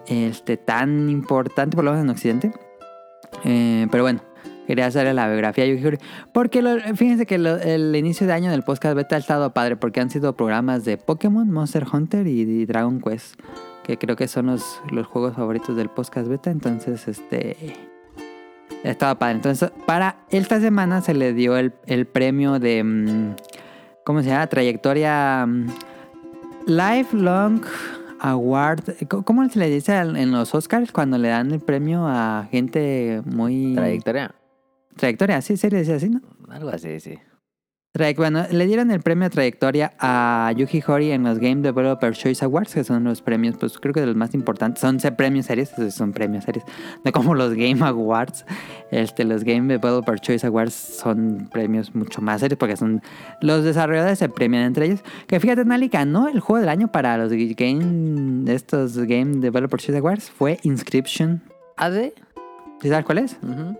[0.08, 2.52] este, tan importante, por lo menos en Occidente.
[3.44, 4.20] Eh, pero bueno,
[4.66, 5.98] quería hacerle la biografía a Yuji Horii.
[6.32, 10.00] Porque lo- fíjense que el inicio de año del podcast beta ha estado padre, porque
[10.00, 13.36] han sido programas de Pokémon, Monster Hunter y Dragon Quest
[13.84, 16.50] que creo que son los, los juegos favoritos del podcast beta.
[16.50, 17.56] Entonces, este.
[18.82, 19.36] Estaba padre.
[19.36, 22.82] Entonces, para esta semana se le dio el, el premio de.
[22.82, 23.34] mm,
[24.04, 24.46] ¿Cómo se llama?
[24.46, 25.46] Trayectoria.
[25.46, 25.66] mm,
[26.66, 27.62] Lifelong
[28.20, 28.80] Award.
[29.08, 33.22] ¿Cómo- ¿Cómo se le dice en los Oscars cuando le dan el premio a gente
[33.26, 33.74] muy.
[33.74, 34.34] Trayectoria.
[34.96, 36.20] Trayectoria, sí, se le dice así, ¿no?
[36.50, 37.18] Algo así, sí.
[38.16, 42.74] Bueno, le dieron el premio trayectoria a Yuji Horii en los Game Developer Choice Awards,
[42.74, 44.80] que son los premios, pues creo que de los más importantes.
[44.80, 46.64] Son premios series, son premios series.
[47.04, 48.46] No como los Game Awards.
[48.90, 53.00] Este, los Game Developer Choice Awards son premios mucho más serios porque son.
[53.40, 55.04] Los desarrolladores se premian entre ellos.
[55.28, 58.52] Que fíjate, Nali ganó el juego del año para los Game.
[58.52, 60.32] Estos Game Developer Choice Awards.
[60.32, 61.44] Fue Inscription.
[61.76, 62.10] ¿AD?
[62.82, 63.38] ¿Sí sabes cuál es?
[63.40, 63.78] Ujú.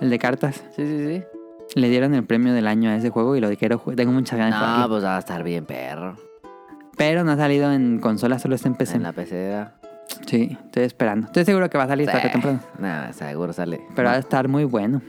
[0.00, 0.62] El de cartas.
[0.76, 1.24] Sí, sí, sí.
[1.74, 3.78] Le dieron el premio del año a ese juego y lo quiero.
[3.80, 4.94] ju- Tengo muchas ganas de No, jugarlo.
[4.94, 6.16] pues va a estar bien, perro.
[6.96, 8.96] Pero no ha salido en consola, solo está en PC.
[8.96, 9.66] En la PC.
[10.26, 11.26] Sí, estoy esperando.
[11.26, 12.60] Estoy seguro que va a salir tarde o temprano.
[12.78, 13.80] Nada, seguro sale.
[13.96, 15.02] Pero va a estar muy bueno.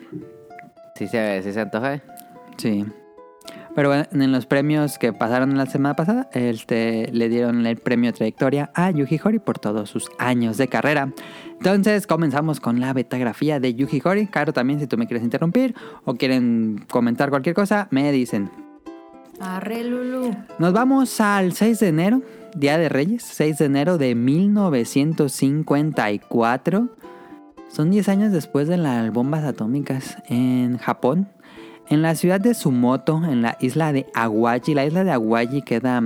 [0.95, 2.01] Sí se, sí se antoja.
[2.57, 2.85] Sí.
[3.75, 8.13] Pero bueno, en los premios que pasaron la semana pasada, este, le dieron el premio
[8.13, 11.11] trayectoria a Yuji Horii por todos sus años de carrera.
[11.57, 14.27] Entonces comenzamos con la betagrafía de Yuji Horii.
[14.27, 18.49] Caro, también si tú me quieres interrumpir o quieren comentar cualquier cosa, me dicen.
[19.39, 20.35] Arre, Lulu.
[20.59, 22.21] Nos vamos al 6 de enero,
[22.55, 26.89] Día de Reyes, 6 de enero de 1954.
[27.67, 31.27] Son 10 años después de las bombas atómicas en Japón.
[31.89, 34.73] En la ciudad de Sumoto, en la isla de Awaji.
[34.73, 36.01] La isla de Awaji queda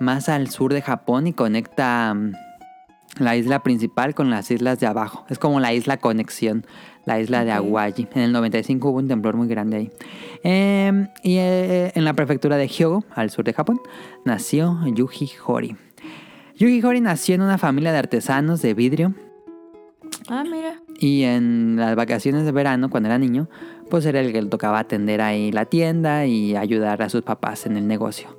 [0.00, 2.32] más al sur de Japón y conecta mm,
[3.18, 5.24] la isla principal con las islas de abajo.
[5.28, 6.66] Es como la isla conexión,
[7.04, 7.52] la isla de.
[7.52, 8.08] Awaji.
[8.14, 9.90] En el 95 hubo un temblor muy grande ahí.
[10.44, 13.80] Eh, y eh, en la prefectura de Hyogo, al sur de Japón,
[14.24, 15.76] nació Yuji Horii.
[16.56, 19.14] Yuji Horii nació en una familia de artesanos de vidrio
[20.28, 20.80] Ah, mira.
[20.98, 23.48] y en las vacaciones de verano, cuando era niño,
[23.90, 27.66] pues era el que le tocaba atender ahí la tienda y ayudar a sus papás
[27.66, 28.36] en el negocio.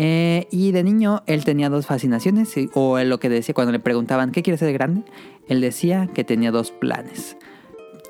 [0.00, 4.30] Eh, y de niño él tenía dos fascinaciones, o lo que decía cuando le preguntaban,
[4.30, 5.02] ¿qué quieres ser de grande?
[5.48, 7.36] Él decía que tenía dos planes.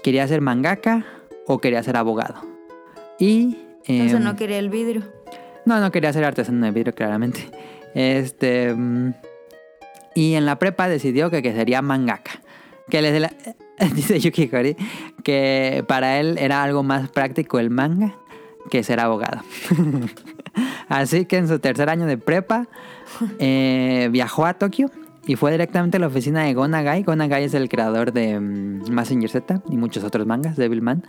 [0.02, 1.06] Quería ser mangaka
[1.46, 2.42] o quería ser abogado.
[3.18, 3.56] Y...
[3.86, 5.02] Entonces em, no quería el vidrio.
[5.64, 7.48] no, no quería ser artesano de vidrio, claramente.
[7.94, 8.74] Este.
[8.74, 9.14] mm,
[10.14, 12.42] Y en la prepa decidió que, que sería mangaka.
[12.90, 13.32] Que les la-
[13.94, 14.76] dice Yuki Horii
[15.24, 18.14] que para él era algo más práctico el manga
[18.70, 19.40] que ser abogado.
[20.88, 22.66] Así que en su tercer año de prepa
[23.38, 24.90] eh, viajó a Tokio
[25.26, 27.02] y fue directamente a la oficina de Gonagai.
[27.02, 31.04] Gonagai es el creador de mm, Mazinger Z y muchos otros mangas, Devilman.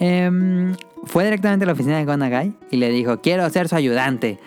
[0.00, 0.74] Em,
[1.04, 4.40] fue directamente a la oficina de Gonagai y le dijo, quiero ser su ayudante.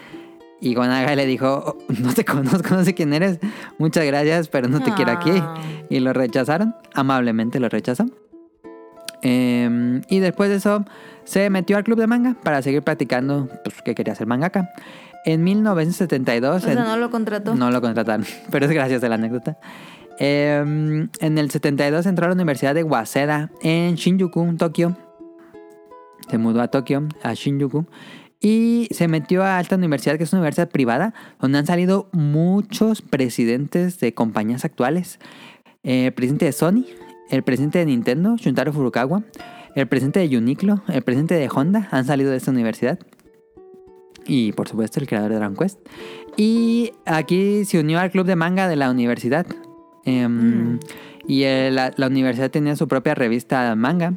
[0.59, 3.39] Y Gonagai le dijo, "Oh, no te conozco, no sé quién eres,
[3.77, 5.31] muchas gracias, pero no te quiero aquí.
[5.33, 5.55] Ah.
[5.89, 8.05] Y lo rechazaron, amablemente lo rechazó.
[9.21, 10.85] Em, y después de eso
[11.25, 14.69] se metió al club de manga para seguir practicando pues, que quería ser mangaka.
[15.25, 16.55] En 1972...
[16.55, 17.55] O sea, en- no lo contrató.
[17.55, 19.57] no lo contrataron, pero es gracias a la anécdota.
[20.19, 20.63] Eh,
[21.19, 24.95] en el 72 entró a la Universidad de Waseda en Shinjuku, Tokio.
[26.29, 27.85] Se mudó a Tokio, a Shinjuku.
[28.39, 33.01] Y se metió a esta universidad, que es una universidad privada, donde han salido muchos
[33.01, 35.19] presidentes de compañías actuales.
[35.83, 36.85] Eh, el presidente de Sony,
[37.31, 39.23] el presidente de Nintendo, Shuntaro Furukawa,
[39.75, 42.99] el presidente de Uniqlo, el presidente de Honda han salido de esta universidad.
[44.27, 45.79] Y por supuesto el creador de Dragon Quest.
[46.37, 49.45] Y aquí se unió al club de manga de la universidad.
[50.05, 50.79] Em, Mm.
[51.27, 54.13] Y la, la universidad tenía su propia revista manga.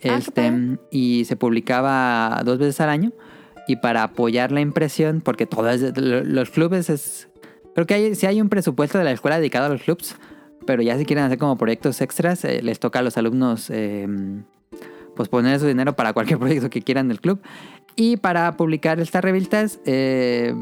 [0.00, 0.52] qué Este,
[0.90, 3.12] y se publicaba dos veces al año.
[3.68, 7.28] Y para apoyar la impresión, porque todas lo- los clubes es.
[7.74, 10.16] Creo que hay, sí hay un presupuesto de la escuela dedicado a los clubs.
[10.66, 14.06] Pero ya si quieren hacer como proyectos extras, eh, les toca a los alumnos eh,
[15.16, 17.40] pues poner su dinero para cualquier proyecto que quieran del club.
[17.96, 20.54] Y para publicar estas revistas, eh,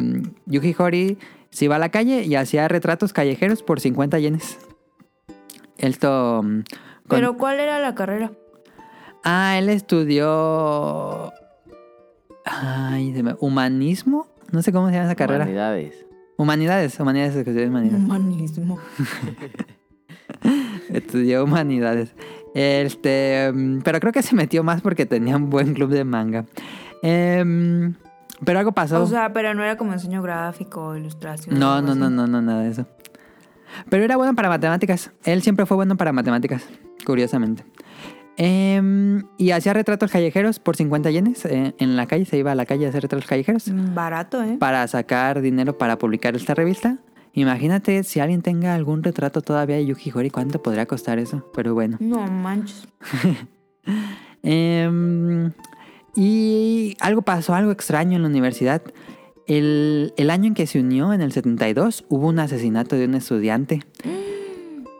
[0.47, 1.19] Yuji Horii
[1.51, 4.59] se iba a la calle y hacía retratos callejeros por 50 yenes.
[5.79, 6.43] Esto...
[6.43, 6.61] mm,
[7.07, 8.33] con- Pero ¿cuál era la carrera?
[9.25, 11.33] Ah, él estudió...
[12.45, 14.27] Ay, humanismo.
[14.51, 15.45] No sé cómo se llama esa carrera.
[15.45, 16.07] Humanidades.
[16.37, 18.03] Humanidades, humanidades, estudió humanidades.
[18.05, 18.79] Humanismo.
[20.89, 22.15] Estudió humanidades.
[22.55, 26.45] Este, mm, pero creo que se metió más porque tenía un buen club de manga.
[27.03, 27.95] Em,
[28.45, 29.03] pero algo pasó.
[29.03, 31.59] O sea, pero no era como diseño gráfico, ilustración.
[31.59, 32.87] no, no, no, no, no, nada de eso.
[33.89, 35.13] Pero era bueno para matemáticas.
[35.25, 36.65] Él siempre fue bueno para matemáticas,
[37.07, 37.65] curiosamente.
[38.37, 41.45] Em, y hacía retratos callejeros por 50 yenes.
[41.45, 43.69] eh, en la calle, se iba a la calle a hacer retratos callejeros.
[43.69, 44.57] Mm, Barato, ¿eh?
[44.59, 46.97] para sacar dinero para publicar esta revista.
[47.33, 51.49] Imagínate si alguien tenga algún retrato todavía de Yuki Horii, ¿cuánto podría costar eso?
[51.55, 51.97] Pero bueno.
[52.01, 52.89] No manches.
[54.43, 55.53] Em,
[56.17, 58.83] y algo pasó, algo extraño en la universidad.
[59.47, 63.15] El, el año en que se unió, en el 72, hubo un asesinato de un
[63.15, 63.81] estudiante.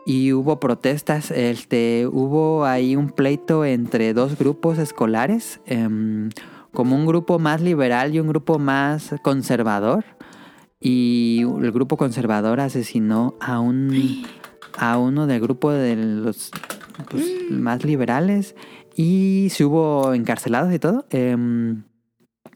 [0.03, 6.29] Y hubo protestas, este, hubo ahí un pleito entre dos grupos escolares, em,
[6.73, 10.03] como un grupo más liberal y un grupo más conservador.
[10.81, 14.25] Y el grupo conservador asesinó a un
[14.77, 16.49] a uno del grupo de los
[17.09, 18.55] pues, más liberales
[18.95, 21.05] y se hubo encarcelados y todo.
[21.11, 21.83] Em,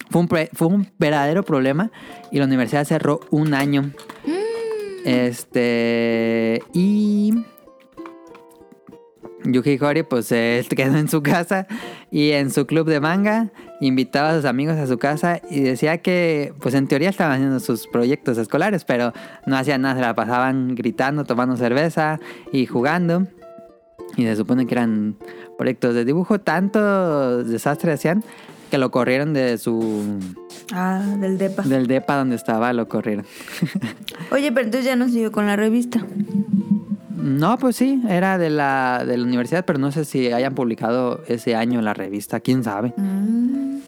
[0.09, 1.91] fue, un, pre- fue un verdadero problema
[2.31, 3.91] y la universidad cerró un año.
[5.05, 6.63] Este.
[6.73, 7.33] Y.
[9.45, 11.67] Yuki Horii pues se quedó en su casa
[12.12, 13.49] y en su club de manga
[13.81, 17.60] invitaba a sus amigos a su casa y decía que pues en teoría estaban haciendo
[17.60, 19.13] sus proyectos escolares pero
[19.45, 22.19] no hacían nada, se la pasaban gritando, tomando cerveza
[22.51, 23.27] y jugando
[24.17, 25.17] y se supone que eran
[25.58, 28.23] proyectos de dibujo, tanto desastre hacían
[28.71, 30.19] que lo corrieron de su
[30.73, 31.62] Ah, del DEPA.
[31.63, 33.25] del depa donde estaba, lo corrieron.
[34.31, 36.03] Oye, pero entonces ya no siguió con la revista.
[37.15, 41.23] No, pues sí, era de la, de la universidad, pero no sé si hayan publicado
[41.28, 42.93] ese año la revista, quién sabe.
[42.97, 43.80] Mm.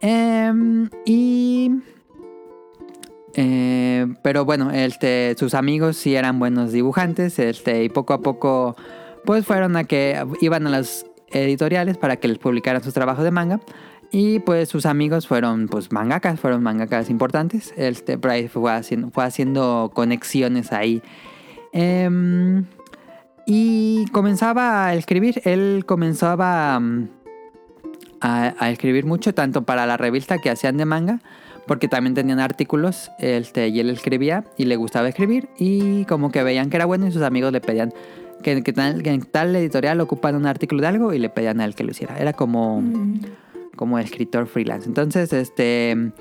[0.00, 1.70] Em, y.
[3.34, 8.76] eh, pero bueno, este, sus amigos sí eran buenos dibujantes, este, y poco a poco,
[9.24, 13.30] pues fueron a que iban a las editoriales para que les publicaran sus trabajos de
[13.30, 13.60] manga.
[14.10, 17.74] Y pues sus amigos fueron pues mangakas, fueron mangakas importantes.
[17.76, 21.02] Este, por ahí fue haciendo, fue haciendo conexiones ahí.
[21.72, 22.64] Em,
[23.46, 25.40] y comenzaba a escribir.
[25.44, 27.08] Él comenzaba mm,
[28.20, 31.20] a, a escribir mucho, tanto para la revista que hacían de manga,
[31.66, 36.42] porque también tenían artículos, este, y él escribía y le gustaba escribir, y como que
[36.42, 37.92] veían que era bueno y sus amigos le pedían
[38.42, 41.60] que, que tal, que en tal editorial ocupan un artículo de algo y le pedían
[41.60, 42.18] a él que lo hiciera.
[42.18, 42.82] Era como,
[43.76, 44.88] como escritor freelance.
[44.88, 46.12] Entonces, este...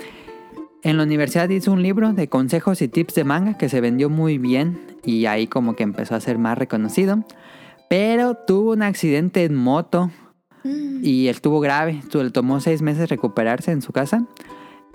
[0.87, 4.09] En la universidad hizo un libro de consejos y tips de manga que se vendió
[4.09, 7.25] muy bien y ahí como que empezó a ser más reconocido.
[7.89, 10.11] Pero tuvo un accidente en moto
[10.63, 11.99] y estuvo grave.
[12.13, 14.25] Le tomó seis meses recuperarse en su casa.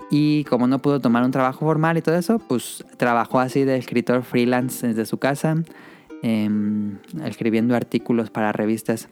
[0.09, 3.77] Y como no pudo tomar un trabajo formal y todo eso, pues trabajó así de
[3.77, 5.57] escritor freelance desde su casa,
[6.23, 9.09] em, escribiendo artículos para revistas.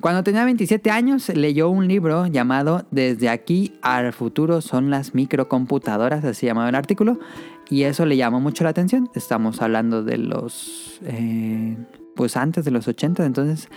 [0.00, 6.24] Cuando tenía 27 años, leyó un libro llamado Desde aquí al futuro son las microcomputadoras,
[6.24, 7.18] así llamaba el artículo,
[7.68, 9.10] y eso le llamó mucho la atención.
[9.14, 11.76] Estamos hablando de los, eh,
[12.16, 13.68] pues antes de los 80, entonces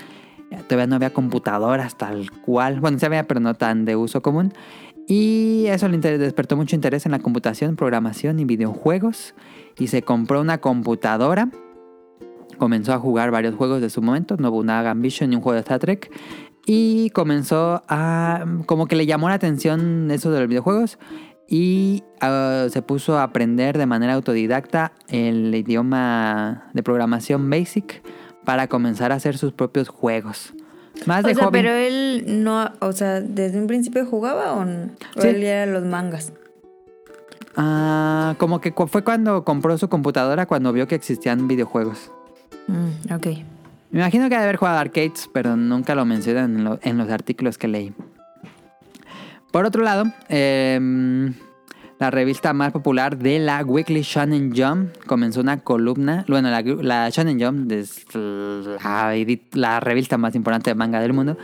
[0.69, 4.53] todavía no había computadoras tal cual, bueno, se había, pero no tan de uso común.
[5.07, 9.36] Y eso le despertó mucho interés en la computación, programación y videojuegos,
[9.77, 11.49] y se compró una computadora
[12.57, 15.55] comenzó a jugar varios juegos de su momento, no hubo una Ambition ni un juego
[15.55, 16.11] de Star Trek.
[16.65, 18.45] Y comenzó a...
[18.65, 20.97] como que le llamó la atención eso de los videojuegos.
[21.47, 28.01] Y ah, se puso a aprender de manera autodidacta el idioma de programación Basic
[28.45, 30.53] para comenzar a hacer sus propios juegos.
[31.05, 31.59] Más O de sea, hobby.
[31.59, 34.89] pero él no, o sea, desde un principio jugaba o, no?
[35.17, 35.27] ¿O Sí.
[35.27, 36.31] él era los mangas.
[37.55, 42.11] Ah, como que fue cuando compró su computadora cuando vio que existían videojuegos.
[42.67, 43.26] Mm, ok.
[43.91, 46.97] Me imagino que ha de haber jugado arcades, pero nunca lo mencionan en, lo- en
[46.97, 47.93] los artículos que leí.
[49.52, 50.80] Por otro lado, eh,
[51.99, 56.26] la revista más popular de la Weekly Shonen Jump, comenzó una columna.
[56.28, 59.13] Bueno, la, la Shonen Jump es la,
[59.54, 61.38] la revista más importante de manga del mundo.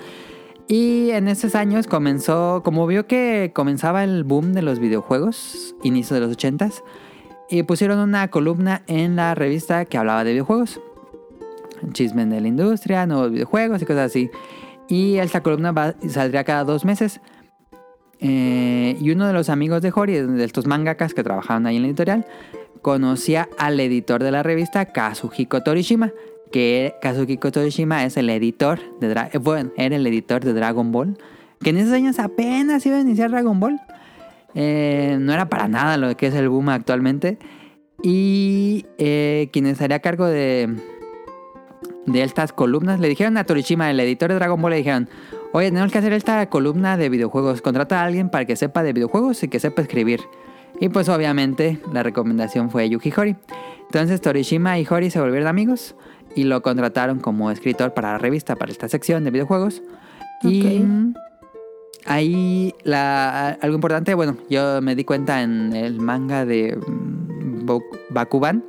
[0.68, 6.16] Y en esos años comenzó, como vio que comenzaba el boom de los videojuegos, inicio
[6.16, 6.84] de los 80s,
[7.50, 10.80] y pusieron una columna en la revista que hablaba de videojuegos.
[11.94, 14.30] Chismes de la industria, nuevos videojuegos y cosas así.
[14.88, 17.22] Y esta columna saldría cada dos meses.
[18.20, 21.84] Eh, y uno de los amigos de Hori, de estos mangakas que trabajaban ahí en
[21.84, 22.26] la editorial,
[22.82, 26.12] conocía al editor de la revista, Kazuhiko Torishima.
[26.52, 30.92] Que Kazuhiko Torishima es el editor de Dra- eh, bueno, era el editor de Dragon
[30.92, 31.18] Ball.
[31.62, 33.80] Que en esos años apenas iba a iniciar Dragon Ball.
[34.56, 37.38] Eh, no era para nada lo que es el boom actualmente.
[38.02, 40.74] Y quien estaría a cargo de,
[42.12, 45.10] de estas columnas le dijeron a Torishima, el editor de Dragon Ball, le dijeron:
[45.54, 47.62] Oye, tenemos que hacer esta columna de videojuegos.
[47.62, 50.22] Contrata a alguien para que sepa de videojuegos y que sepa escribir.
[50.80, 53.36] Y pues obviamente la recomendación fue Yuki Hori.
[53.86, 55.96] Entonces Torishima y Hori se volvieron amigos
[56.36, 59.82] y lo contrataron como escritor para la revista, para esta sección de videojuegos.
[60.44, 60.84] Y Ok.
[60.86, 61.14] mm,
[62.06, 67.66] ahí la, algo importante, bueno, yo me di cuenta en el manga de mm,
[68.12, 68.64] Bakuban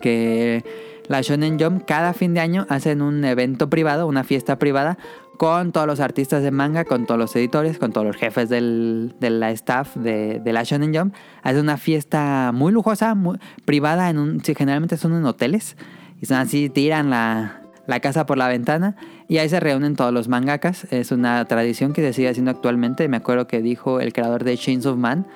[0.00, 0.64] que
[1.08, 4.98] la Shonen Jump cada fin de año hacen un evento privado, una fiesta privada
[5.38, 9.14] con todos los artistas de manga, con todos los editores, con todos los jefes del,
[9.20, 11.14] de la staff de, la Shonen Jump.
[11.42, 15.76] Hacen una fiesta muy lujosa, muy privada, en generalmente son en hoteles.
[16.20, 18.96] Y son así, tiran la, la casa por la ventana
[19.28, 20.84] y ahí se reúnen todos los mangakas.
[20.90, 23.08] Es una tradición que se sigue haciendo actualmente.
[23.08, 25.26] Me acuerdo que dijo el creador de Chains of Man.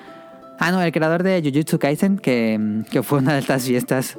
[0.59, 4.17] Ah, no, el creador de Jujutsu Kaisen, que, que fue una de estas fiestas.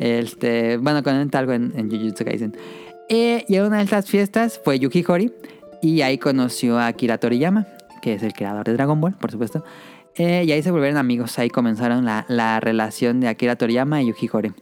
[0.00, 2.56] Este, bueno, comenta algo en, en Jujutsu Kaisen.
[3.08, 5.32] Y en una de estas fiestas fue Yuki Hori
[5.80, 7.66] y ahí conoció a Akira Toriyama,
[8.02, 9.64] que es el creador de Dragon Ball, por supuesto.
[10.14, 14.08] Eh, y ahí se volvieron amigos, ahí comenzaron la, la relación de Akira Toriyama y
[14.08, 14.52] Yuki Hori.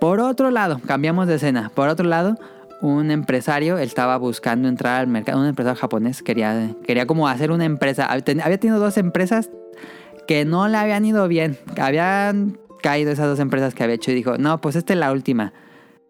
[0.00, 1.70] Por otro lado, cambiamos de escena.
[1.74, 2.36] Por otro lado,
[2.80, 7.64] un empresario estaba buscando entrar al mercado, un empresario japonés quería, quería como hacer una
[7.64, 8.06] empresa.
[8.06, 9.50] Había tenido dos empresas
[10.26, 11.58] que no le habían ido bien.
[11.80, 15.12] Habían caído esas dos empresas que había hecho y dijo, no, pues esta es la
[15.12, 15.52] última.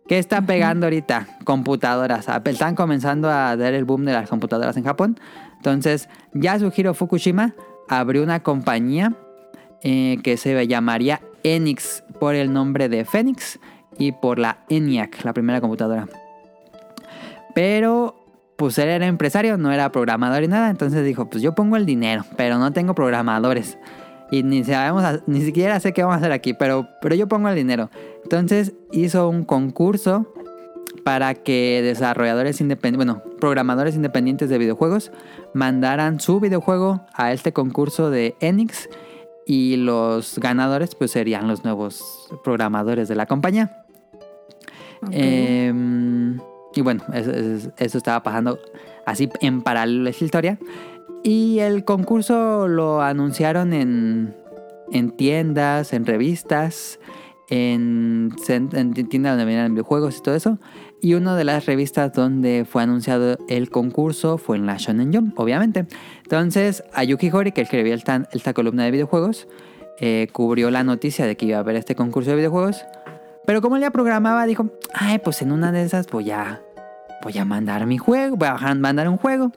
[0.09, 1.39] ¿Qué está pegando ahorita?
[1.45, 2.29] Computadoras.
[2.29, 5.19] Apple- Están comenzando a dar el boom de las computadoras en Japón.
[5.57, 7.55] Entonces, Yasuhiro Fukushima
[7.89, 9.15] abrió una compañía
[9.83, 13.59] eh, que se llamaría Enix por el nombre de Phoenix
[13.99, 16.07] y por la ENIAC, la primera computadora.
[17.55, 18.15] Pero,
[18.57, 20.71] pues él era empresario, no era programador y nada.
[20.71, 23.79] Entonces dijo, pues yo pongo el dinero, pero no tengo programadores.
[24.31, 27.49] Y ni, sabemos, ni siquiera sé qué vamos a hacer aquí, pero, pero yo pongo
[27.49, 27.91] el dinero.
[28.25, 30.33] Entonces hizo un concurso
[31.05, 35.13] para que desarrolladores independientes, bueno, programadores independientes de videojuegos
[35.53, 38.89] mandaran su videojuego a este concurso de Enix
[39.47, 42.03] y los ganadores pues serían los nuevos
[42.43, 43.85] programadores de la compañía.
[45.11, 46.39] Em,
[46.75, 48.59] y bueno, eso, eso- eso estaba pasando
[49.05, 50.59] así en paralelo a esta historia.
[51.27, 54.37] Y el concurso lo anunciaron en,
[54.93, 57.01] en tiendas, en revistas,
[57.49, 60.59] en, tiendas donde venían videojuegos y todo eso.
[61.01, 65.41] Y una de las revistas donde fue anunciado el concurso fue en la Shonen Jump,
[65.41, 65.87] obviamente.
[66.23, 69.49] Entonces, Ayuki Hori, que escribía esta, esta columna de videojuegos,
[70.01, 72.85] eh, cubrió la noticia de que iba a haber este concurso de videojuegos.
[73.47, 76.61] Pero como él ya programaba, dijo, ay, pues en una de esas voy a,
[77.23, 79.53] voy a mandar mi juego, voy a mandar un juego.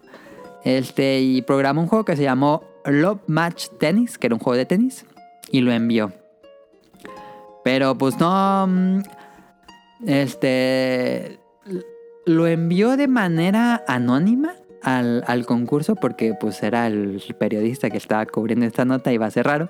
[0.63, 4.57] Este, y programó un juego que se llamó Love Match Tennis, que era un juego
[4.57, 5.05] de tenis,
[5.51, 6.11] y lo envió.
[7.63, 8.99] Pero pues no, mm,
[10.05, 11.39] este,
[12.25, 18.25] lo envió de manera anónima al, al concurso porque pues era el periodista que estaba
[18.25, 19.69] cubriendo esta nota y iba a ser raro.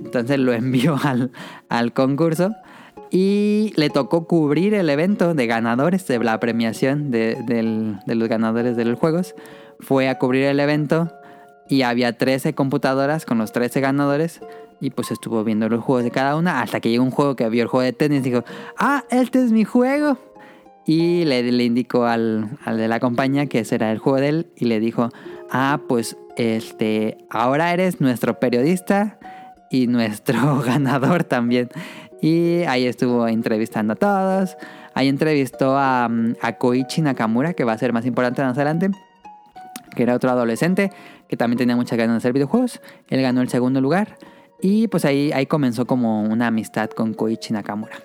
[0.00, 1.30] Entonces lo envió al,
[1.68, 2.52] al concurso
[3.10, 8.76] y le tocó cubrir el evento de ganadores de la premiación de, de los ganadores
[8.76, 9.34] de los juegos.
[9.82, 11.12] Fue a cubrir el evento
[11.68, 14.40] y había 13 computadoras con los 13 ganadores.
[14.80, 17.48] Y pues estuvo viendo los juegos de cada una hasta que llegó un juego que
[17.48, 18.44] vio el juego de tenis y dijo,
[18.78, 20.18] ah, este es mi juego.
[20.84, 24.52] Y le, indicó al, al de la compañía que ese era el juego de él
[24.56, 25.10] y le dijo,
[25.50, 29.18] ah, pues este, ahora eres nuestro periodista
[29.70, 31.68] y nuestro ganador también.
[32.20, 34.56] Y ahí estuvo entrevistando a todos.
[34.94, 38.90] Ahí entrevistó a, mm, a Koichi Nakamura, que va a ser más importante más adelante,
[39.94, 40.90] que era otro adolescente
[41.28, 42.80] que también tenía muchas ganas de hacer videojuegos.
[43.08, 44.18] Él ganó el segundo lugar.
[44.60, 47.96] Y pues ahí, ahí comenzó como una amistad con Koichi Nakamura.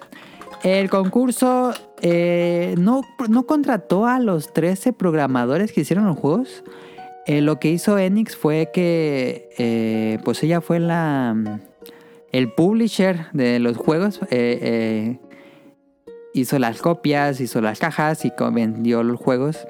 [0.63, 6.63] El concurso eh, no, no contrató a los 13 programadores que hicieron los juegos.
[7.27, 11.59] eh, lo que hizo Enix fue que, eh, pues ella fue la
[12.31, 14.19] el publisher de los juegos.
[16.33, 19.67] hizo las copias, hizo las cajas y vendió los juegos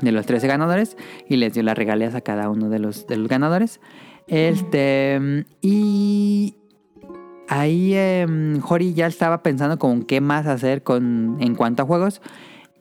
[0.00, 0.96] de los 13 ganadores
[1.28, 3.80] y les dio las regalías a cada uno de los, de los ganadores.
[4.26, 6.56] Este, y
[7.48, 12.20] ahí em, Hori ya estaba pensando con qué más hacer con, en cuanto a juegos.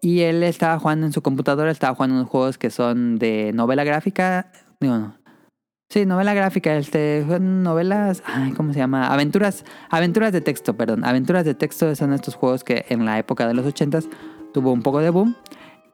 [0.01, 3.84] Y él estaba jugando en su computadora, estaba jugando unos juegos que son de novela
[3.84, 4.51] gráfica.
[4.80, 5.13] Digo.
[5.91, 9.07] Sí, novela gráfica, este, novelas, ay, ¿cómo se llama?
[9.07, 11.03] Aventuras, aventuras de texto, perdón.
[11.03, 14.07] Aventuras de texto son estos juegos que en la época de los 80s
[14.53, 15.36] tuvo un poco de boom.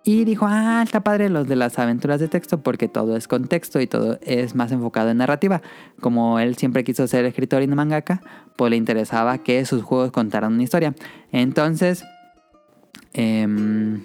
[0.07, 3.81] Y dijo, ah, está padre los de las aventuras de texto porque todo es contexto
[3.81, 5.63] y todo es más enfocado en narrativa.
[5.99, 8.21] Como él siempre quiso ser escritor y no mangaka,
[8.55, 10.93] pues le interesaba que sus juegos contaran una historia.
[11.31, 12.03] Entonces,
[13.13, 14.03] em,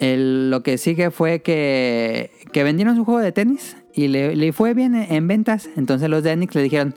[0.00, 4.52] el- lo que sigue fue que, que vendieron su juego de tenis y le, le
[4.52, 5.68] fue bien en, en ventas.
[5.76, 6.94] Entonces los de Enix le dijeron,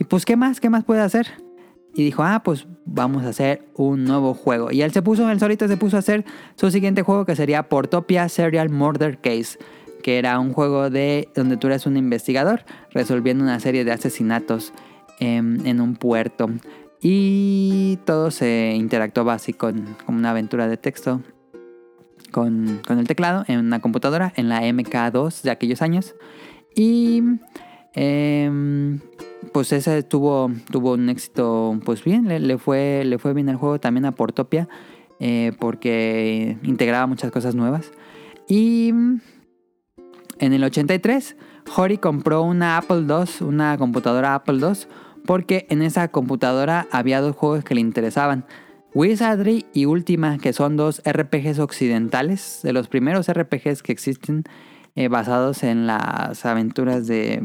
[0.00, 0.60] ¿y pues qué más?
[0.60, 1.28] ¿Qué más puede hacer?
[1.94, 4.70] Y dijo, ah, pues vamos a hacer un nuevo juego.
[4.70, 6.24] Y él se puso, él solito se puso a hacer
[6.54, 9.58] su siguiente juego que sería Portopia Serial Murder Case.
[10.02, 14.72] Que era un juego de donde tú eres un investigador resolviendo una serie de asesinatos
[15.18, 16.48] en un puerto.
[17.02, 21.20] Y todo se interactuaba así con, con una aventura de texto
[22.30, 26.14] con, con el teclado en una computadora, en la MK2 de aquellos años.
[26.74, 27.22] Y
[27.94, 29.00] em,
[29.52, 33.80] pues ese tuvo, tuvo un éxito pues bien, le, fue, le fue bien el juego
[33.80, 34.68] también a Portopia
[35.18, 37.92] eh, porque integraba muchas cosas nuevas.
[38.48, 41.36] Y en el 83,
[41.76, 44.88] Hori compró una Apple II, una computadora Apple II,
[45.26, 48.46] porque en esa computadora había dos juegos que le interesaban.
[48.94, 54.44] Wizardry y Ultima, que son dos RPGs occidentales, de los primeros RPGs que existen
[54.96, 57.40] eh, basados en las aventuras de...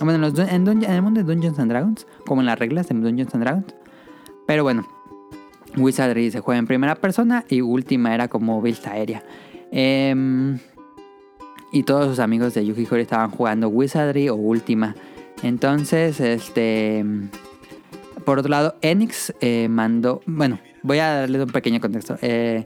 [0.00, 2.58] mm, Bueno, en, los en en el mundo de Dungeons and Dragons, como en las
[2.58, 3.74] reglas de Dungeons and Dragons.
[4.46, 4.86] Pero bueno,
[5.76, 9.22] Wizardry se juega en primera persona y Ultima era como vista aérea.
[9.70, 10.58] Em,
[11.72, 14.94] y todos sus amigos de Yuki Horii estaban jugando Wizardry o Ultima.
[15.42, 17.04] Entonces, este.
[18.24, 20.22] Por otro lado, Enix eh, mandó.
[20.26, 22.16] Bueno, voy a darles un pequeño contexto.
[22.22, 22.64] Eh,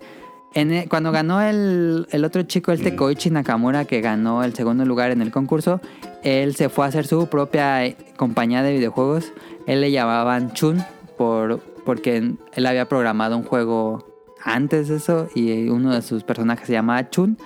[0.55, 4.85] en e- cuando ganó el, el otro chico, el Koichi Nakamura, que ganó el segundo
[4.85, 5.81] lugar en el concurso,
[6.23, 9.33] él se fue a hacer su propia eh, compañía de videojuegos.
[9.67, 10.83] Él le llamaban Chun
[11.17, 14.07] por, porque él había programado un juego
[14.45, 17.39] antes de eso y uno de sus personajes se llamaba Chun.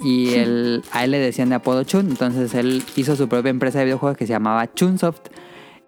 [0.00, 2.08] Y él, a él le decían de apodo Chun.
[2.08, 5.28] Entonces él hizo su propia empresa de videojuegos que se llamaba Chunsoft.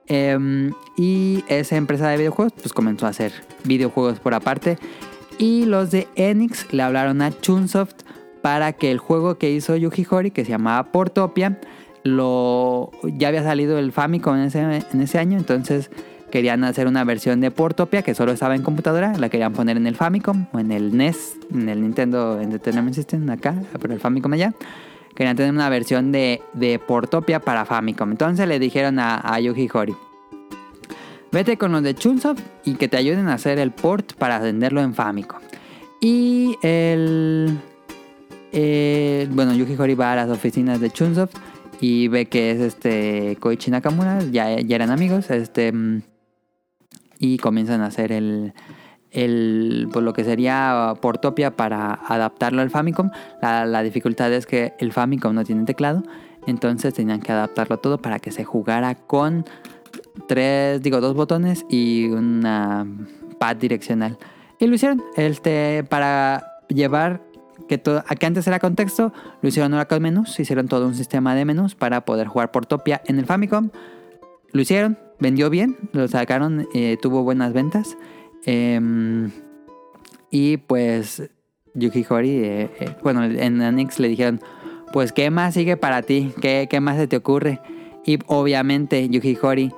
[0.07, 3.33] Em, y esa empresa de videojuegos pues comenzó a hacer
[3.65, 4.79] videojuegos por aparte.
[5.39, 7.95] Y los de Enix le hablaron a Chunsoft
[8.43, 11.59] para que el juego que hizo Yuji Horii, que se llamaba Portopia,
[12.03, 15.39] lo, ya había salido el Famicom en ese, año.
[15.39, 15.91] Entonces
[16.31, 19.15] querían hacer una versión de Portopia que solo estaba en computadora.
[19.19, 23.29] La querían poner en el Famicom o en el NES, en el Nintendo Entertainment System
[23.31, 24.53] acá, pero el Famicom allá.
[25.15, 28.11] Querían tener una versión de, de Portopia para Famicom.
[28.11, 29.95] Entonces le dijeron a, a Yuji Horii.
[31.35, 34.81] Vete con los de Chunsoft y que te ayuden a hacer el port para venderlo
[34.81, 35.41] en Famicom.
[36.01, 37.59] Y el...
[38.53, 41.35] eh, bueno, Yuji Horii va a las oficinas de Chunsoft
[41.81, 45.73] y ve que es este Koichi Nakamura, ya, eran amigos, este
[47.19, 48.55] y comienzan a hacer el,
[49.11, 53.11] el pues lo que sería Portopia para adaptarlo al Famicom.
[53.43, 56.05] La, la dificultad es que el Famicom no tiene teclado,
[56.47, 59.45] entonces tenían que adaptarlo todo para que se jugara con
[60.27, 62.87] tres, digo, dos botones y una
[63.39, 64.19] pad direccional.
[64.59, 67.23] Y lo hicieron, este, para llevar
[67.69, 69.13] que, todo, que antes era con texto,
[69.43, 73.03] lo hicieron ahora con menús, hicieron todo un sistema de menús para poder jugar Portopia
[73.07, 73.71] en el Famicom.
[74.53, 77.97] Lo hicieron, vendió bien, lo sacaron, eh, tuvo buenas ventas.
[78.45, 79.31] Em,
[80.31, 81.31] y pues
[81.75, 84.41] Yuki Horii, eh, eh, bueno, en Anix le dijeron,
[84.93, 86.33] pues ¿qué más sigue para ti?
[86.41, 87.61] ¿Qué, qué más se te ocurre?
[88.05, 89.73] Y obviamente Yuki Horii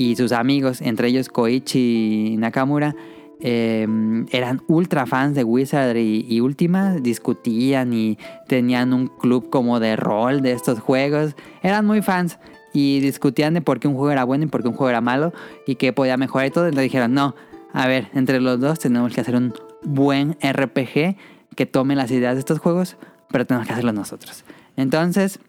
[0.00, 2.96] y sus amigos, entre ellos Koichi Nakamura,
[3.38, 3.86] eh,
[4.30, 8.16] eran ultra fans de Wizard y, y Ultima, discutían y
[8.48, 11.36] tenían un club como de rol de estos juegos.
[11.62, 12.38] Eran muy fans
[12.72, 15.02] y discutían de por qué un juego era bueno y por qué un juego era
[15.02, 15.34] malo
[15.66, 16.64] y qué podía mejorar y todo.
[16.64, 17.34] Entonces dijeron, no,
[17.74, 21.14] a ver, entre los dos tenemos que hacer un buen RPG
[21.56, 22.96] que tome las ideas de estos juegos,
[23.30, 24.46] pero tenemos que hacerlo nosotros.
[24.78, 25.40] Entonces,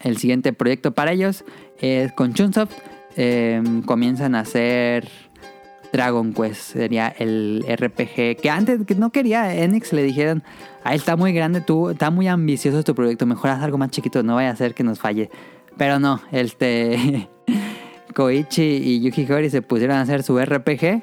[0.00, 1.44] el siguiente proyecto para ellos
[1.78, 2.72] es con Chunsoft.
[3.16, 5.08] Eh, comienzan a hacer
[5.92, 6.72] Dragon Quest.
[6.72, 10.42] Sería el RPG que antes que no quería Enix le dijeron,
[10.84, 14.22] ah, está muy grande tú, está muy ambicioso tu proyecto, mejor haz algo más chiquito,
[14.22, 15.30] no vaya a ser que nos falle.
[15.76, 17.28] Pero no, este
[18.14, 21.02] Koichi y Yuki Hori se pusieron a hacer su RPG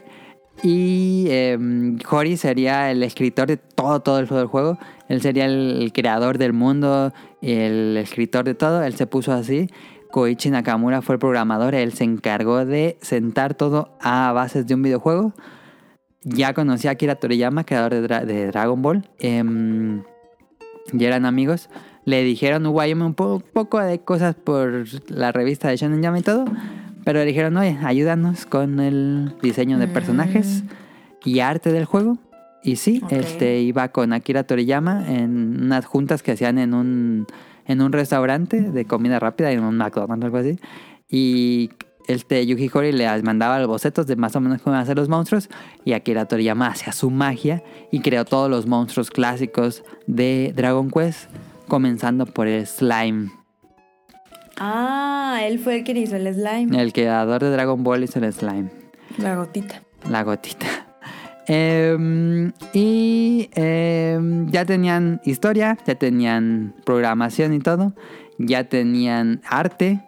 [0.63, 4.77] y em, Hori sería el escritor de todo, todo el juego.
[5.07, 8.83] Él sería el creador del mundo, el escritor de todo.
[8.83, 9.69] Él se puso así.
[10.11, 11.75] Koichi Nakamura fue el programador.
[11.75, 15.33] Él se encargó de sentar todo a bases de un videojuego.
[16.23, 19.09] Ya conocí a Akira Toriyama, creador de, Dra- de Dragon Ball.
[19.19, 20.03] Em,
[20.91, 21.69] ya eran amigos.
[22.05, 26.21] Le dijeron, ahí un po- poco de cosas por la revista de Shonen Jump y
[26.21, 26.45] todo.
[27.05, 30.63] Pero le dijeron, oye, ayúdanos con el diseño de personajes
[31.23, 32.17] y arte del juego.
[32.63, 37.25] Y sí, este iba con Akira Toriyama en unas juntas que hacían en un,
[37.69, 40.59] en un restaurante de comida rápida, en un McDonald's o algo así.
[41.07, 41.69] Y
[42.07, 44.97] este Yuji Horii le mandaba los bocetos de más o menos cómo iban a ser
[44.97, 45.49] los monstruos.
[45.85, 51.29] Y Akira Toriyama hacía su magia y creó todos los monstruos clásicos de Dragon Quest,
[51.67, 53.29] comenzando por el Slime.
[54.57, 56.81] Ah, él fue el que hizo el slime.
[56.81, 58.71] El creador de Dragon Ball hizo el Slime.
[59.17, 59.83] La gotita.
[60.09, 60.88] La gotita.
[61.51, 67.93] Em, y em, ya tenían historia, ya tenían programación y todo,
[68.37, 69.99] ya tenían arte,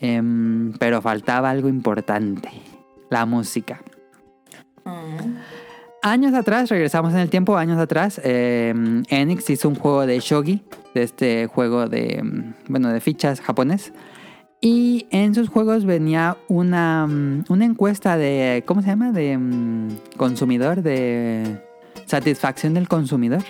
[0.00, 2.50] em, pero faltaba algo importante,
[3.08, 3.80] la música.
[6.02, 10.62] Años atrás, regresamos en el tiempo, años atrás, Enix hizo un juego de shogi,
[10.94, 12.22] de este juego de,
[12.68, 13.94] bueno, de fichas japonés.
[14.64, 19.10] Y en sus juegos venía una, mm, una encuesta de, ¿cómo se llama?
[19.10, 21.60] De mm, consumidor, de
[22.06, 23.42] satisfacción del consumidor.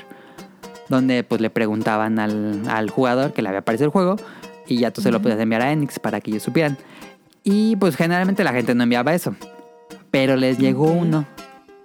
[0.88, 4.16] Donde pues le preguntaban al, al jugador que le había parecido el juego
[4.66, 6.78] y ya tú se lo podías enviar a Enix para que ellos supieran.
[7.44, 9.36] Y pues generalmente la gente no enviaba eso.
[10.10, 11.26] Pero les llegó uno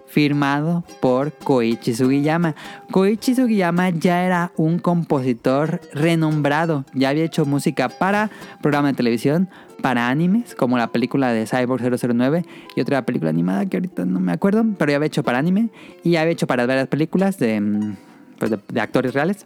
[0.09, 2.55] firmado por Koichi Sugiyama.
[2.91, 6.85] Koichi Sugiyama ya era un compositor renombrado.
[6.93, 8.29] Ya había hecho música para
[8.61, 9.49] programas de televisión,
[9.81, 12.45] para animes, como la película de Cyborg 009
[12.75, 15.69] y otra película animada que ahorita no me acuerdo, pero ya había hecho para anime
[16.03, 17.95] y ya había hecho para varias películas de, mm,
[18.39, 19.45] pues, de, actores reales.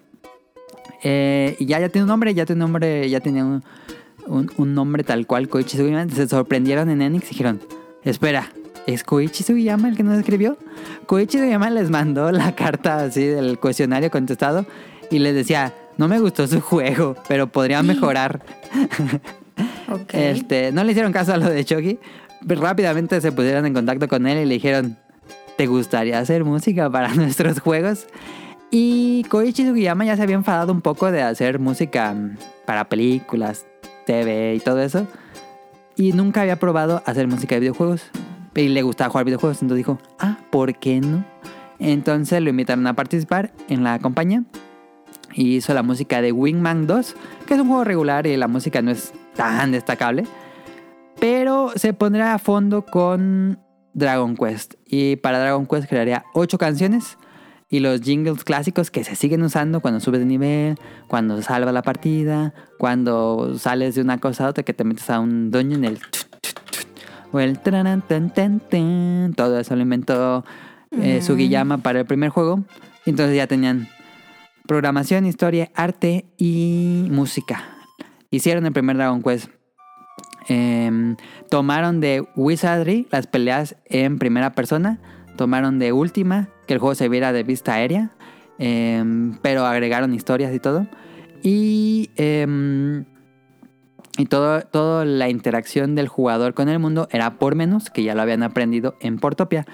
[1.03, 3.63] Eh, y ya, ya tiene un nombre, ya tiene un nombre, ya tenía un,
[4.27, 6.09] un- un nombre tal cual, Koichi Sugiyama.
[6.13, 7.59] Se sorprendieron en Enix y dijeron,
[8.03, 8.51] espera,
[8.87, 10.57] ¿es Koichi Sugiyama el que nos escribió?
[11.05, 14.65] Koichi Sugiyama les mandó la carta así del cuestionario contestado
[15.09, 18.43] y les decía, no me gustó su juego, pero podría mejorar.
[20.13, 21.99] Este, no le hicieron caso a lo de Chucky.
[22.47, 24.97] pero Rápidamente se pusieron en contacto con él y le dijeron,
[25.57, 28.07] ¿te gustaría hacer música para nuestros juegos?
[28.71, 33.65] Y Koichi Sugiyama ya se había enfadado un poco de hacer música mm, para películas,
[34.05, 35.05] TV y todo eso.
[35.95, 38.09] Y nunca había probado hacer música de videojuegos.
[38.55, 39.61] Y le gustaba jugar videojuegos.
[39.61, 41.25] Entonces dijo, ah, ¿por qué no?
[41.79, 44.43] Entonces lo invitaron a participar en la compañía.
[45.33, 47.15] Y hizo la música de Wingman 2,
[47.47, 50.25] que es un juego regular y la música no es tan destacable.
[51.19, 53.59] Pero se pondrá a fondo con
[53.93, 54.75] Dragon Quest.
[54.85, 57.17] Y para Dragon Quest crearía 8 canciones.
[57.69, 60.77] Y los jingles clásicos que se siguen usando cuando subes de nivel,
[61.07, 65.21] cuando salvas la partida, cuando sales de una cosa a otra, que te metes a
[65.21, 65.99] un dungeon, el
[67.31, 69.33] o el taran, tan, tan, tan.
[69.35, 70.43] todo eso lo inventó
[70.91, 72.63] eh, Sugiyama para el primer juego.
[73.05, 73.87] Entonces ya tenían
[74.67, 77.63] programación, historia, arte y música.
[78.29, 79.49] Hicieron el primer Dragon Quest.
[80.47, 81.15] Em,
[81.49, 84.99] tomaron de Wizardry las peleas en primera persona.
[85.37, 88.11] Tomaron de Última, que el juego se viera de vista aérea.
[88.63, 90.85] em, pero agregaron historias y todo.
[91.41, 92.11] Y,
[94.17, 98.15] y todo, toda la interacción del jugador con el mundo era por menos, que ya
[98.15, 99.65] lo habían aprendido en Portopia.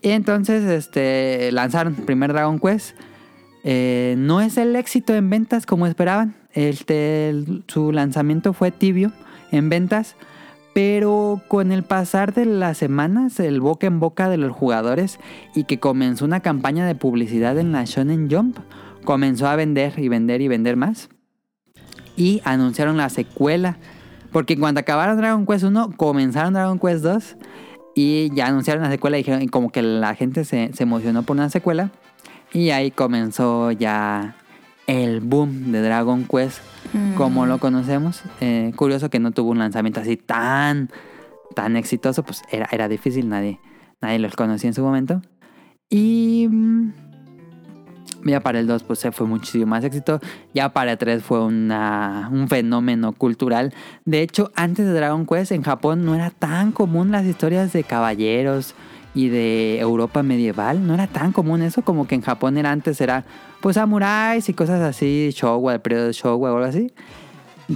[0.00, 2.96] Y entonces este, lanzaron primer Dragon Quest.
[3.64, 6.34] Eh, no es el éxito en ventas como esperaban.
[6.52, 7.34] Este,
[7.68, 9.12] su lanzamiento fue tibio
[9.50, 10.16] en ventas.
[10.74, 15.20] Pero con el pasar de las semanas, el boca en boca de los jugadores
[15.54, 18.58] y que comenzó una campaña de publicidad en la Shonen Jump,
[19.04, 21.10] comenzó a vender y vender y vender más.
[22.16, 23.78] Y anunciaron la secuela.
[24.30, 27.36] Porque cuando acabaron Dragon Quest 1, comenzaron Dragon Quest 2
[27.94, 31.22] y ya anunciaron la secuela y dijeron, y como que la gente se, se emocionó
[31.22, 31.90] por una secuela.
[32.52, 34.36] Y ahí comenzó ya
[34.86, 36.60] el boom de Dragon Quest
[37.16, 38.22] como lo conocemos.
[38.40, 40.90] Eh, curioso que no tuvo un lanzamiento así tan,
[41.54, 43.60] tan exitoso, pues era, era difícil, nadie,
[44.00, 45.22] nadie los conocía en su momento.
[45.88, 46.92] Y mm,
[48.24, 50.20] ya para el 2 pues se fue muchísimo más éxito.
[50.54, 53.74] Ya para el 3 fue una, un fenómeno cultural.
[54.04, 57.84] De hecho, antes de Dragon Quest en Japón no era tan común las historias de
[57.84, 58.74] caballeros
[59.14, 60.86] y de Europa medieval.
[60.86, 63.24] No era tan común eso, como que en Japón era antes era
[63.60, 66.92] pues samuráis y cosas así, Showa, el periodo de Showa o algo así.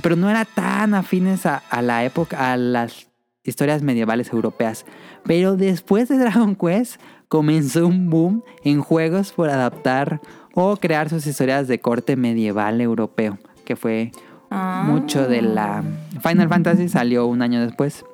[0.02, 3.06] Pero no era tan afines a, a la época, a las
[3.44, 4.84] historias medievales europeas.
[5.24, 10.20] Pero después de Dragon Quest comenzó un boom en juegos por adaptar
[10.54, 14.12] o crear sus historias de corte medieval europeo, que fue
[14.50, 14.84] Ah.
[14.86, 15.82] mucho de la...
[16.22, 18.04] Final Fantasy salió un año después.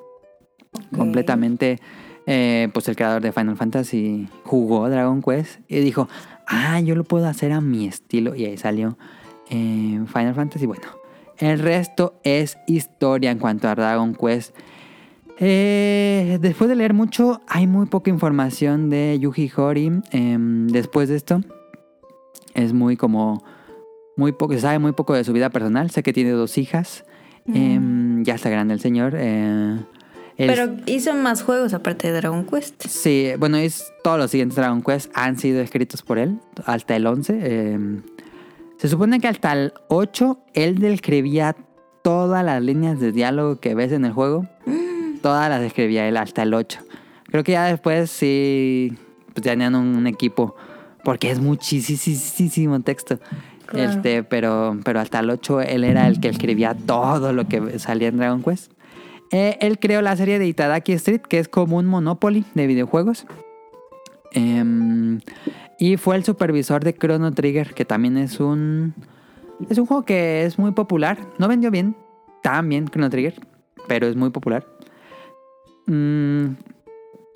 [0.95, 1.79] Completamente,
[2.25, 6.09] eh, pues el creador de Final Fantasy jugó Dragon Quest y dijo,
[6.47, 8.35] ah, yo lo puedo hacer a mi estilo.
[8.35, 8.97] Y ahí salió
[9.49, 10.65] eh, Final Fantasy.
[10.65, 10.87] Bueno,
[11.37, 14.55] el resto es historia en cuanto a Dragon Quest.
[15.39, 19.91] Eh, después de leer mucho, hay muy poca información de Yuji Horii.
[20.11, 21.41] Em, después de esto,
[22.53, 23.43] es muy como
[24.15, 25.89] muy poco, se sabe muy poco de su vida personal.
[25.89, 27.03] Sé que tiene dos hijas.
[27.53, 29.13] Em, ya está grande el señor.
[29.17, 29.77] eh,
[30.37, 32.85] Pero hizo más juegos aparte de Dragon Quest.
[32.87, 37.05] Sí, bueno, es, todos los siguientes Dragon Quest han sido escritos por él, hasta el
[37.05, 37.39] 11.
[37.41, 37.79] eh,
[38.77, 41.55] se supone que hasta el 8 él describía
[42.03, 44.45] todas las líneas de diálogo que ves en el juego.
[45.23, 46.81] Todas las escribía él hasta el 8.
[47.23, 48.95] Creo que ya después sí
[49.33, 50.55] pues, tenían un, un equipo,
[51.03, 53.19] porque es muchísimo texto.
[53.65, 53.89] Claro.
[53.89, 58.09] Este, pero, pero hasta el 8 él era el que escribía todo lo que salía
[58.09, 58.73] en Dragon Quest.
[59.31, 63.25] Eh, él creó la serie de Itadaki Street, que es como un Monopoly de videojuegos.
[64.31, 65.21] Em,
[65.79, 68.93] y fue el supervisor de Chrono Trigger, que también es un.
[69.69, 71.17] Es un juego que es muy popular.
[71.39, 71.95] No vendió bien,
[72.41, 73.33] tan bien Chrono Trigger,
[73.87, 74.67] pero es muy popular.
[75.85, 76.55] Mm,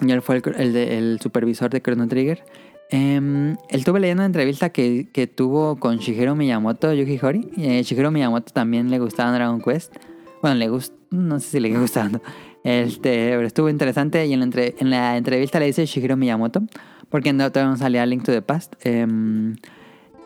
[0.06, 2.44] y él fue el, el supervisor de Chrono Trigger.
[2.90, 7.50] Em, él estuve leyendo una entrevista que, que tuvo con Shigeru Miyamoto, Yuki Horii.
[7.58, 9.94] Eh, Shigeru Miyamoto también le gustaba Dragon Quest.
[10.42, 12.22] Bueno, le gustó, no sé si le gustando.
[12.64, 14.48] Este, pero estuvo interesante y en la,
[14.80, 16.64] en la entrevista le dice Shigeru Miyamoto,
[17.10, 18.74] porque no, todavía no salía Link to the Past.
[18.86, 19.56] em,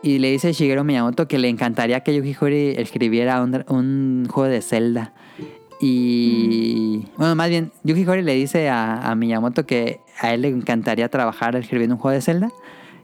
[0.03, 4.49] y le dice Shigeru Miyamoto que le encantaría que Yuki Horii escribiera un, un juego
[4.49, 5.13] de Zelda.
[5.84, 10.49] Y bueno, más bien, Yuki Horii le dice a, a Miyamoto que a él le
[10.49, 12.49] encantaría trabajar escribiendo un juego de Zelda.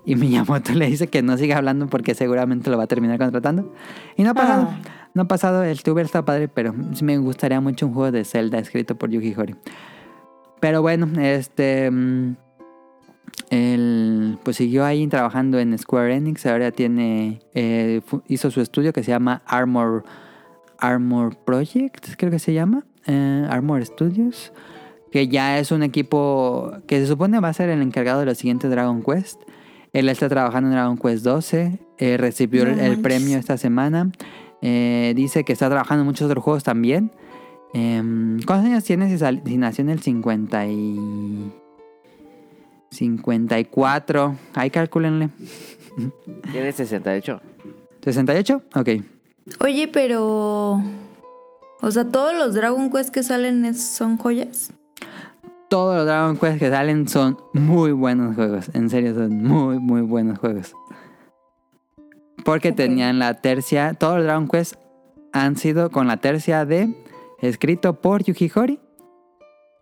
[0.05, 3.73] Y Miyamoto le dice que no siga hablando porque seguramente lo va a terminar contratando.
[4.15, 4.67] Y no ha pasado.
[4.71, 4.78] Ah.
[5.15, 5.63] No ha pasado.
[5.63, 9.09] El tuber está padre, pero sí me gustaría mucho un juego de Zelda escrito por
[9.09, 9.55] Yuki Horii.
[10.59, 11.89] Pero bueno, este.
[11.89, 12.36] mm,
[13.49, 16.45] Él pues siguió ahí trabajando en Square Enix.
[16.45, 17.39] Ahora tiene.
[17.55, 20.03] eh, hizo su estudio que se llama Armor.
[20.80, 22.86] Armor Project, creo que se llama.
[23.05, 24.51] eh, Armor Studios.
[25.11, 28.38] Que ya es un equipo que se supone va a ser el encargado de los
[28.38, 29.41] siguientes Dragon Quest.
[29.93, 31.80] Él está trabajando en Dragon Quest 12.
[31.97, 34.11] eh, recibió No el, premio esta semana.
[34.61, 37.11] eh, dice que está trabajando en muchos otros juegos también.
[37.73, 41.51] Em, ¿Cuántos años tiene si, sal- si nació en el 50 y...
[42.91, 44.36] 54?
[44.53, 45.30] Ahí calcúlenle.
[46.51, 47.41] Tiene 68.
[48.01, 48.61] ¿68?
[48.75, 49.03] Ok.
[49.59, 50.81] Oye, pero.
[51.81, 54.71] O sea, todos los Dragon Quest que salen es- son joyas.
[55.69, 58.69] Todos los Dragon Quest que salen son muy buenos juegos.
[58.73, 60.73] En serio, son muy, muy buenos juegos.
[62.45, 63.93] Porque tenían la tercia.
[63.93, 64.75] Todos los Dragon Quest
[65.33, 66.95] han sido con la tercia de
[67.41, 68.79] escrito por Yuji Horii,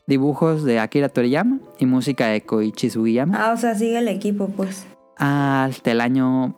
[0.08, 3.38] dibujos de Akira Toriyama y música de Koichi Sugiyama.
[3.50, 4.86] Ah, o sea, sigue el equipo, pues.
[5.18, 6.56] Hasta el año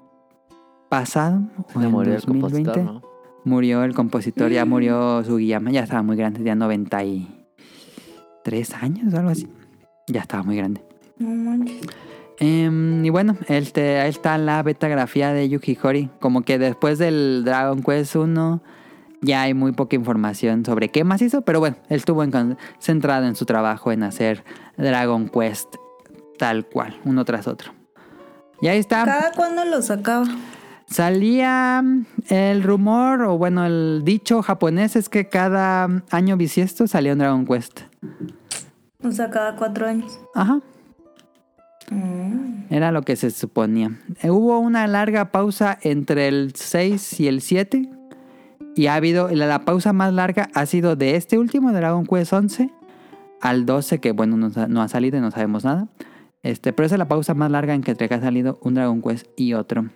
[0.90, 1.42] pasado,
[1.74, 3.02] o en murió el 2020, compositor, ¿no?
[3.44, 9.30] murió el compositor, ya murió Sugiyama, ya estaba muy grande, ya 93 años o algo
[9.30, 9.48] así.
[10.08, 10.82] Ya estaba muy grande.
[11.18, 11.82] No manches.
[12.40, 16.10] Em, y bueno, este, ahí está la betagrafía de Yuki Horii.
[16.20, 18.62] Como que después del Dragon Quest 1
[19.22, 23.26] ya hay muy poca información sobre qué más hizo, pero bueno, él estuvo en centrado
[23.26, 24.44] en su trabajo en hacer
[24.78, 25.76] Dragon Quest
[26.38, 27.74] tal cual, uno tras otro.
[28.62, 29.06] Y ahí está.
[29.06, 30.26] ¿Cada cuándo lo sacaba?
[30.88, 37.14] Salía mm, el rumor, o bueno, el dicho japonés es que cada año bisiesto salía
[37.14, 37.82] un Dragon Quest.
[39.04, 40.20] O sea, cada cuatro años.
[40.34, 40.62] Ajá,
[41.90, 42.66] Mm.
[42.70, 43.92] era lo que se suponía.
[44.22, 47.90] Eh, Hubo una larga pausa entre el 6 y el 7.
[48.76, 52.34] Y ha habido, la, la pausa más larga ha sido de este último, Dragon Quest
[52.34, 52.70] 11,
[53.42, 55.88] al 12, que bueno, no, ha salido y no sabemos nada.
[56.44, 59.02] Este, pero esa es la pausa más larga en que que ha salido un Dragon
[59.02, 59.90] Quest y otro.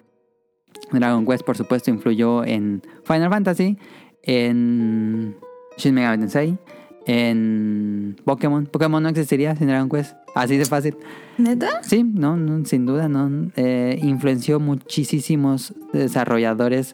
[0.91, 3.77] Dragon Quest, por supuesto, influyó en Final Fantasy,
[4.23, 5.35] en
[5.77, 6.57] Shin Megami Tensei,
[7.05, 8.65] en Pokémon.
[8.65, 10.15] Pokémon no existiría sin Dragon Quest.
[10.35, 10.95] Así de fácil.
[11.37, 11.83] ¿Neta?
[11.83, 13.51] Sí, no, no, sin duda, no.
[13.55, 16.93] Eh, influenció muchísimos desarrolladores,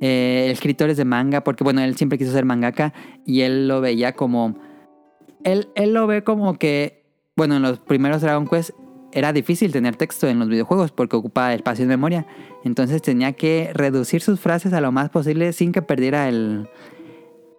[0.00, 2.92] eh, escritores de manga, porque bueno, él siempre quiso ser mangaka
[3.24, 4.56] y él lo veía como.
[5.44, 7.02] Él, él lo ve como que
[7.34, 8.70] bueno, en los primeros Dragon Quest
[9.12, 12.26] era difícil tener texto en los videojuegos porque ocupaba espacio en memoria.
[12.64, 16.68] Entonces tenía que reducir sus frases a lo más posible sin que perdiera el,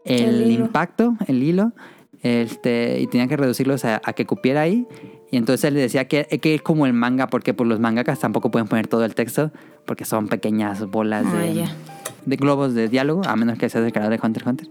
[0.06, 1.74] el, El impacto, el hilo.
[2.22, 4.88] Este, y tenía que reducirlos a, a que cupiera ahí.
[5.30, 8.50] Y entonces él decía que, que es como el manga, porque pues, los mangakas tampoco
[8.50, 9.52] pueden poner todo el texto,
[9.86, 11.76] porque son pequeñas bolas Ah, de, ya.
[12.26, 14.68] de globos de diálogo, a menos que seas el creador de Hunter x Hunter.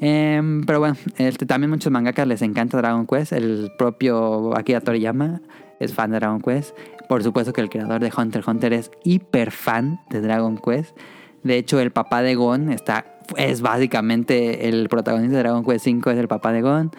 [0.00, 3.32] Em, pero bueno, este, también muchos mangakas les encanta Dragon Quest.
[3.32, 5.40] El propio Akira Toriyama
[5.80, 6.76] es fan de Dragon Quest.
[7.08, 10.96] Por supuesto que el creador de Hunter x Hunter es hiper fan de Dragon Quest.
[11.42, 13.04] De hecho, el papá de Gon está,
[13.36, 16.90] es básicamente el protagonista de Dragon Quest V, es el papá de Gon.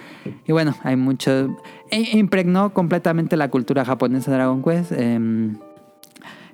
[0.45, 1.57] Y bueno, hay mucho...
[1.89, 4.91] e- Impregnó completamente la cultura japonesa de Dragon Quest.
[4.91, 5.57] Em,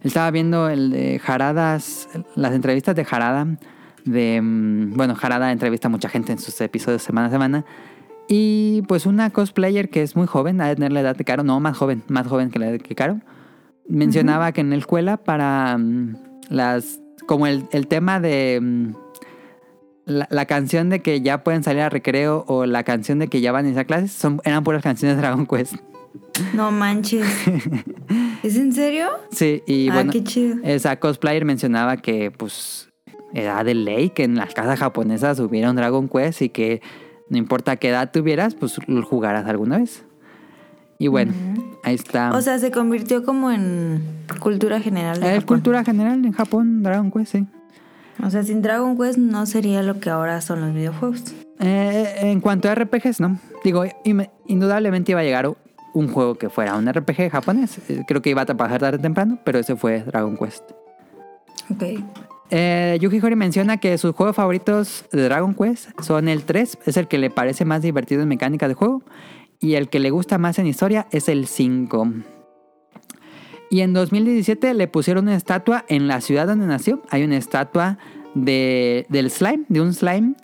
[0.04, 3.46] estaba viendo el de Haradas, las entrevistas de Harada.
[4.06, 7.66] De, mm, bueno, Harada entrevista a mucha gente en sus episodios semana a semana.
[8.34, 11.44] Y pues una cosplayer que es muy joven, ha de tener la edad de Caro,
[11.44, 13.20] no, más joven, más joven que la edad que Caro,
[13.90, 16.16] mencionaba que en la escuela para mm,
[16.48, 18.94] las, como el, el tema de mm,
[20.06, 23.42] la, la canción de que ya pueden salir a recreo o la canción de que
[23.42, 25.76] ya van a iniciar clases, son, eran puras canciones de Dragon Quest.
[26.54, 27.28] No manches.
[28.44, 29.10] ¿Es en serio?
[29.32, 30.56] Sí, y ah, bueno, qué chido.
[30.64, 32.88] esa cosplayer mencionaba que pues
[33.34, 36.82] era de ley que en las casas japonesas hubiera un Dragon Quest y que
[37.32, 40.04] no importa qué edad tuvieras, pues lo jugaras alguna vez.
[41.00, 41.34] Y bueno,
[41.84, 42.32] ahí está.
[42.34, 44.04] O sea, se convirtió como en
[44.42, 45.48] cultura general de es Japón.
[45.48, 47.48] cultura general en Japón, Dragon Quest, sí.
[48.22, 51.24] O sea, sin Dragon Quest no sería lo que ahora son los videojuegos.
[51.60, 53.40] Eh, en cuanto a RPGs, no.
[53.64, 53.86] Digo,
[54.46, 55.50] indudablemente iba a llegar
[55.94, 57.80] un juego que fuera un RPG japonés.
[57.90, 60.70] Eh, Creo que iba a pasar tarde o temprano, pero ese fue Dragon Quest.
[61.70, 61.84] Ok.
[62.52, 67.08] Eh, Horii menciona que sus juegos favoritos de Dragon Quest son el 3, es el
[67.08, 69.04] que le parece más divertido en mecánica de juego,
[69.60, 72.08] y el que le gusta más en historia es el 5.
[73.70, 77.02] Y en 2017 le pusieron una estatua en la ciudad donde nació.
[77.10, 77.98] Hay una estatua
[78.36, 80.36] de, del slime, de un slime,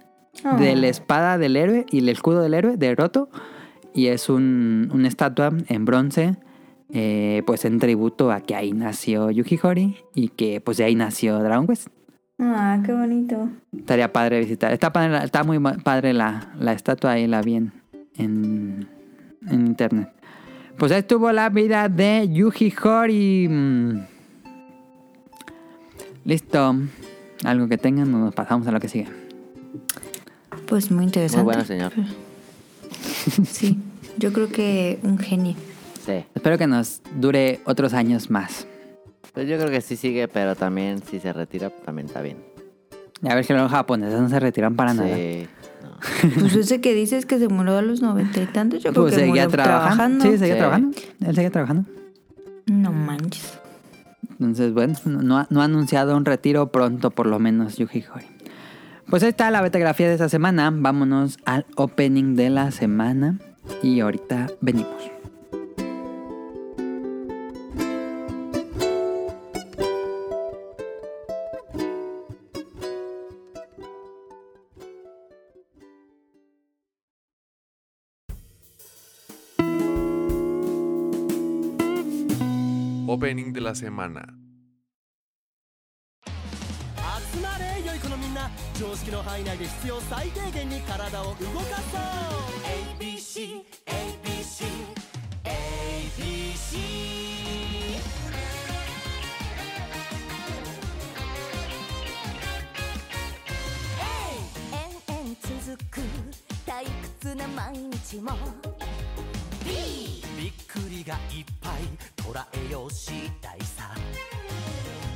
[0.46, 0.56] Oh.
[0.56, 3.28] de la espada del héroe y el escudo del héroe de Roto.
[3.96, 6.36] Y es un- una estatua en bronce,
[6.94, 10.94] eh, pues en tributo a que ahí nació Yuki Horii y que pues de ahí
[10.94, 11.88] nació Dragon Quest.
[12.40, 13.50] Ah, qué bonito.
[13.76, 14.72] Estaría padre visitar.
[14.72, 17.72] Está, padre- está muy padre la, la estatua, ahí la vi en,
[18.16, 18.88] en,
[19.48, 20.10] en internet.
[20.78, 23.48] Pues ahí estuvo la vida de Yuji Horii.
[23.48, 24.06] Mm.
[26.26, 26.76] Listo.
[27.44, 29.08] Algo que tengan, nos pasamos a lo que sigue.
[30.68, 31.44] Pues muy interesante.
[31.44, 31.92] Muy bueno, señor.
[33.46, 33.78] Sí,
[34.18, 35.56] yo creo que un genio.
[36.06, 36.24] Sí.
[36.34, 38.66] Espero que nos dure otros años más.
[39.34, 42.38] Pues yo creo que sí sigue, pero también si se retira, también está bien.
[43.28, 45.16] A ver que los japoneses no se retiran para nada.
[45.16, 45.48] Sí.
[45.84, 46.40] no.
[46.40, 49.16] Pues ese que dices que se murió a los noventa y tantos, yo creo Pues
[49.16, 50.24] que seguía murió trabajando.
[50.26, 50.60] Sí, seguía Sí.
[50.60, 50.98] trabajando.
[51.26, 51.90] Él seguía trabajando.
[52.68, 53.60] No manches.
[54.32, 58.28] Entonces, bueno, no ha, no ha anunciado un retiro pronto, por lo menos, Yuji Horii.
[59.10, 60.70] Pues ahí está la betagrafía de esta semana.
[60.72, 63.40] Vámonos al opening de la semana.
[63.82, 64.92] Y ahorita venimos.
[83.18, 84.22] Opening de la semana.
[86.24, 88.48] 集まれ良い子のみんな
[88.80, 92.02] 常識の範囲内で必要最低限に体を動かそう
[93.02, 94.66] ABC ABC
[95.44, 96.78] ABC
[104.74, 106.02] 延々続く
[106.68, 106.86] 退
[107.20, 108.34] 屈な毎日も
[110.48, 111.74] びっくりがいっぱい
[112.16, 113.94] 捉えようしたいさ。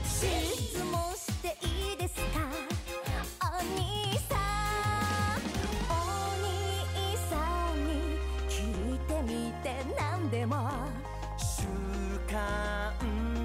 [0.03, 2.41] 質問していいですか？
[3.49, 5.39] お兄さん。
[5.87, 5.89] お
[6.43, 7.39] 兄さ
[7.73, 8.19] んに
[8.49, 8.59] 聞
[8.95, 10.69] いてみて何でも。
[11.37, 11.63] 習
[12.27, 12.91] 慣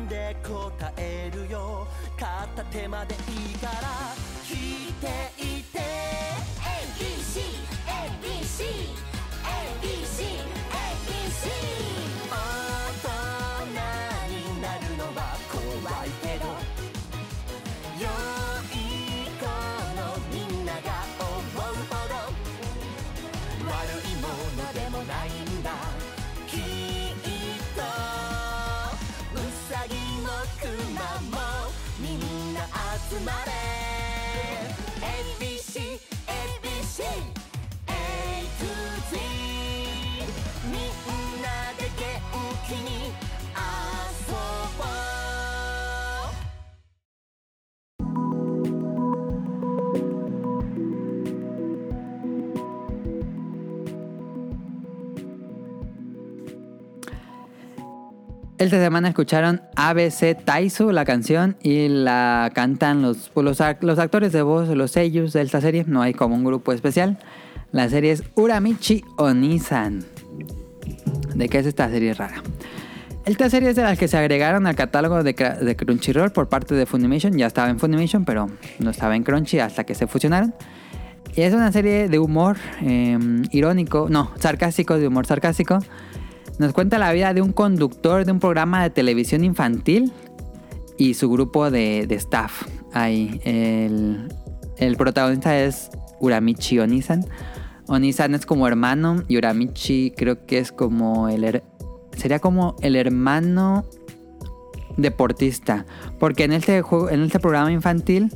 [0.09, 1.87] で答えるよ。
[2.19, 3.19] 片手までい
[3.53, 3.73] いから。
[4.43, 5.07] 聞いて
[5.41, 5.79] いて。
[6.67, 7.43] ABC
[7.87, 8.59] ABC
[9.81, 10.56] ABC
[39.11, 39.19] ぜ
[40.65, 40.73] みん
[41.43, 41.49] な
[41.79, 42.21] で元
[42.67, 44.33] 気に遊
[44.79, 44.97] ぼう
[58.59, 64.41] Esta semana escucharon ABC Taiso, la canción, y la cantan los, los, los actores de
[64.41, 67.19] voz, los sellos de esta serie, no hay como un grupo especial.
[67.73, 70.05] La serie es Uramichi Onisan.
[71.35, 72.43] ¿De qué es esta serie rara?
[73.27, 76.87] Esta serie es de las que se agregaron al catálogo de, Crunchyroll por parte de
[76.87, 77.37] Funimation.
[77.37, 78.49] Ya estaba en Funimation, pero
[78.79, 80.55] no estaba en Crunchy hasta que se fusionaron.
[81.35, 83.19] Y es una serie de humor eh,
[83.51, 85.81] irónico, no, sarcástico, de humor sarcástico.
[86.59, 90.13] Nos cuenta la vida de un conductor de un programa de televisión infantil
[90.97, 92.63] y su grupo de, de staff.
[92.93, 94.29] Ahí, el,
[94.79, 95.91] el protagonista es
[96.21, 97.27] Uramichi Onisan.
[97.89, 101.45] Onisan es como hermano y Uramichi creo que es como el...
[101.45, 101.63] her-
[102.17, 103.85] sería como el hermano
[104.97, 105.85] deportista.
[106.19, 108.33] Porque en este, juego, en este programa infantil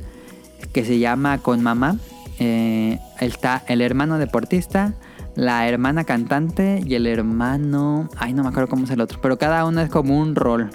[0.73, 1.97] que se llama Con Mamá,
[2.39, 4.93] eh, está el hermano deportista,
[5.35, 8.09] la hermana cantante y el hermano...
[8.17, 10.69] Ay, no me acuerdo cómo es el otro, pero cada uno es como un rol.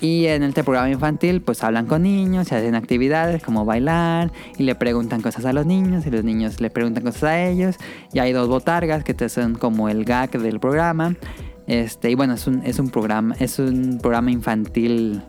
[0.00, 4.62] Y en este programa infantil pues hablan con niños, se hacen actividades como bailar y
[4.62, 7.76] le preguntan cosas a los niños y los niños le preguntan cosas a ellos.
[8.12, 11.16] Y hay dos botargas que te son como el gag del programa.
[11.66, 15.22] Este, y bueno, es un, es un programa, es un programa infantil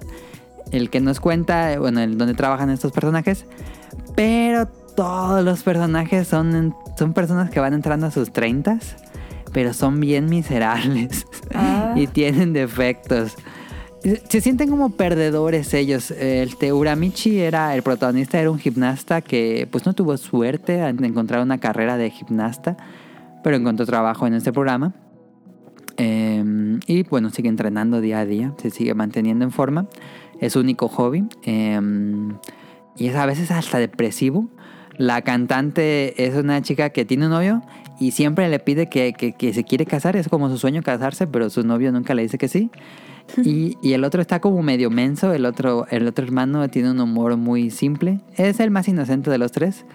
[0.72, 3.46] el que nos cuenta, bueno, el donde trabajan estos personajes.
[4.16, 8.80] Pero todos los personajes son, son personas que van entrando a sus 30
[9.54, 11.94] pero son bien miserables Ah.
[11.98, 13.36] y tienen defectos.
[14.30, 16.10] Se sienten como perdedores ellos.
[16.12, 21.41] El Teuramichi era el protagonista, era un gimnasta que pues no tuvo suerte en encontrar
[21.43, 22.78] una carrera de gimnasta,
[23.43, 24.95] pero encontró trabajo en este programa.
[25.97, 29.88] Eh, y bueno, sigue entrenando día a día, se sigue manteniendo en forma.
[30.39, 31.26] Es su único hobby.
[31.43, 31.80] eh,
[32.97, 34.49] y es a veces hasta depresivo.
[34.97, 37.62] La cantante es una chica que tiene un novio
[37.99, 40.16] y siempre le pide que, que- que se quiere casar.
[40.16, 42.72] Es como su sueño casarse, pero su novio nunca le dice que sí.
[43.46, 45.34] Y, y el otro está como medio menso.
[45.34, 48.20] El otro, el otro hermano tiene un humor muy simple.
[48.36, 49.86] Es el más inocente de los tres.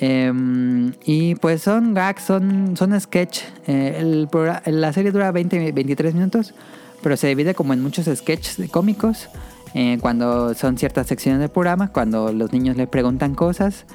[0.00, 3.42] Em, y pues son gags, son, son sketch.
[3.66, 4.28] Eh, el
[4.66, 6.54] la serie dura 20, 23 minutos,
[7.02, 9.28] pero se divide como en muchos sketches cómicos.
[9.74, 13.86] eh, cuando son ciertas secciones del programa, cuando los niños le preguntan cosas.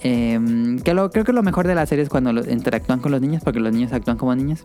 [0.00, 3.20] Em, que lo, creo que lo mejor de la serie es cuando interactúan con los
[3.20, 4.64] niños, porque los niños actúan como niños.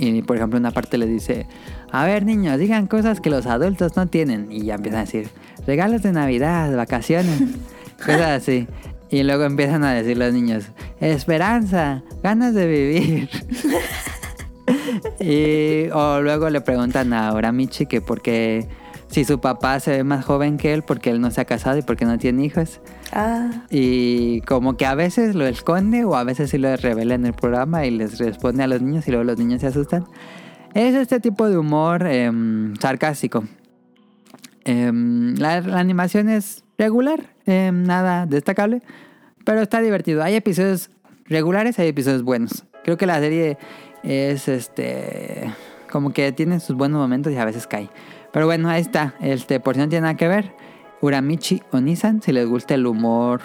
[0.00, 1.46] Y por ejemplo, una parte le dice:
[1.90, 4.50] A ver, niños, digan cosas que los adultos no tienen.
[4.50, 5.28] Y ya empiezan a decir:
[5.66, 7.42] regalos de Navidad, vacaciones,
[7.98, 8.68] cosas así.
[9.10, 10.66] Y luego empiezan a decir los niños:
[11.00, 13.28] Esperanza, ganas de vivir.
[15.20, 18.66] y, o luego le preguntan a Oramichi que por qué,
[19.08, 21.78] si su papá se ve más joven que él, porque él no se ha casado
[21.78, 22.80] y porque no tiene hijos.
[23.12, 27.24] Ah, Y como que a veces lo esconde o a veces sí lo revela en
[27.26, 30.04] el programa y les responde a los niños y luego los niños se asustan.
[30.74, 33.44] Es este tipo de humor em, sarcástico.
[34.64, 38.82] Em, la, la animación es regular, em, nada destacable,
[39.44, 40.22] pero está divertido.
[40.22, 40.90] Hay episodios
[41.24, 42.66] regulares, hay episodios buenos.
[42.84, 43.56] Creo que la serie
[44.02, 45.50] es este
[45.90, 47.88] como que tiene sus buenos momentos y a veces cae.
[48.32, 49.14] Pero bueno, ahí está.
[49.20, 50.54] Este, por si no tiene nada que ver,
[51.00, 53.40] Uramichi Onisan, si les gusta el humor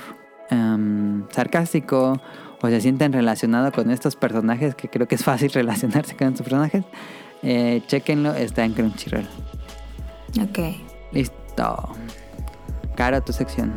[0.49, 2.21] em, sarcástico
[2.61, 6.43] o se sienten relacionados con estos personajes, que creo que es fácil relacionarse con estos
[6.43, 6.84] personajes,
[7.43, 9.27] eh, chequenlo, está en Crunchyroll.
[10.41, 10.59] ok.
[11.11, 11.95] Listo.
[12.95, 13.73] Cara, tu sección.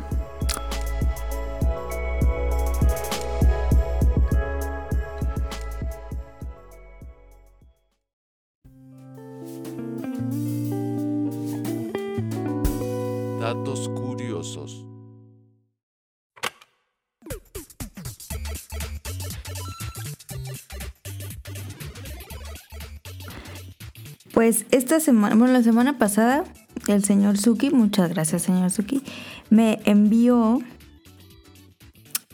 [24.46, 26.44] Pues esta semana, bueno, la semana pasada,
[26.86, 29.02] el señor Suki, muchas gracias, señor Suki,
[29.50, 30.60] me envió.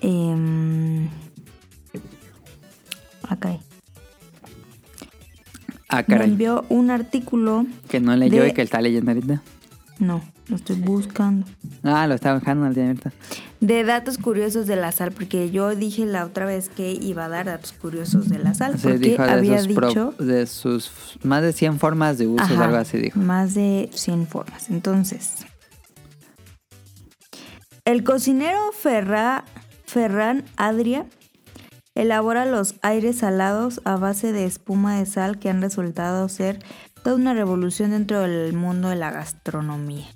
[0.03, 1.09] em,
[3.27, 3.57] acá.
[5.89, 7.65] Ah, Me envió un artículo.
[7.89, 9.41] Que no leyó de- y que está leyendo ahorita.
[9.99, 11.47] No, lo estoy buscando.
[11.83, 13.11] Ah, lo estaba dejando al día ahorita.
[13.63, 17.29] De datos curiosos de la sal, porque yo dije la otra vez que iba a
[17.29, 20.47] dar datos curiosos de la sal, Se porque dijo de había sus, pro- dicho de
[20.49, 20.91] sus
[21.23, 23.21] más de 100 formas de uso, Ajá, algo así dijo.
[23.21, 24.69] más de 100 formas.
[24.69, 25.47] Entonces,
[27.85, 29.45] el cocinero Ferra-
[29.87, 31.07] Ferran Adria
[31.95, 36.59] elabora los aires salados a base de espuma de sal que han resultado ser
[37.05, 40.07] toda una revolución dentro del mundo de la gastronomía.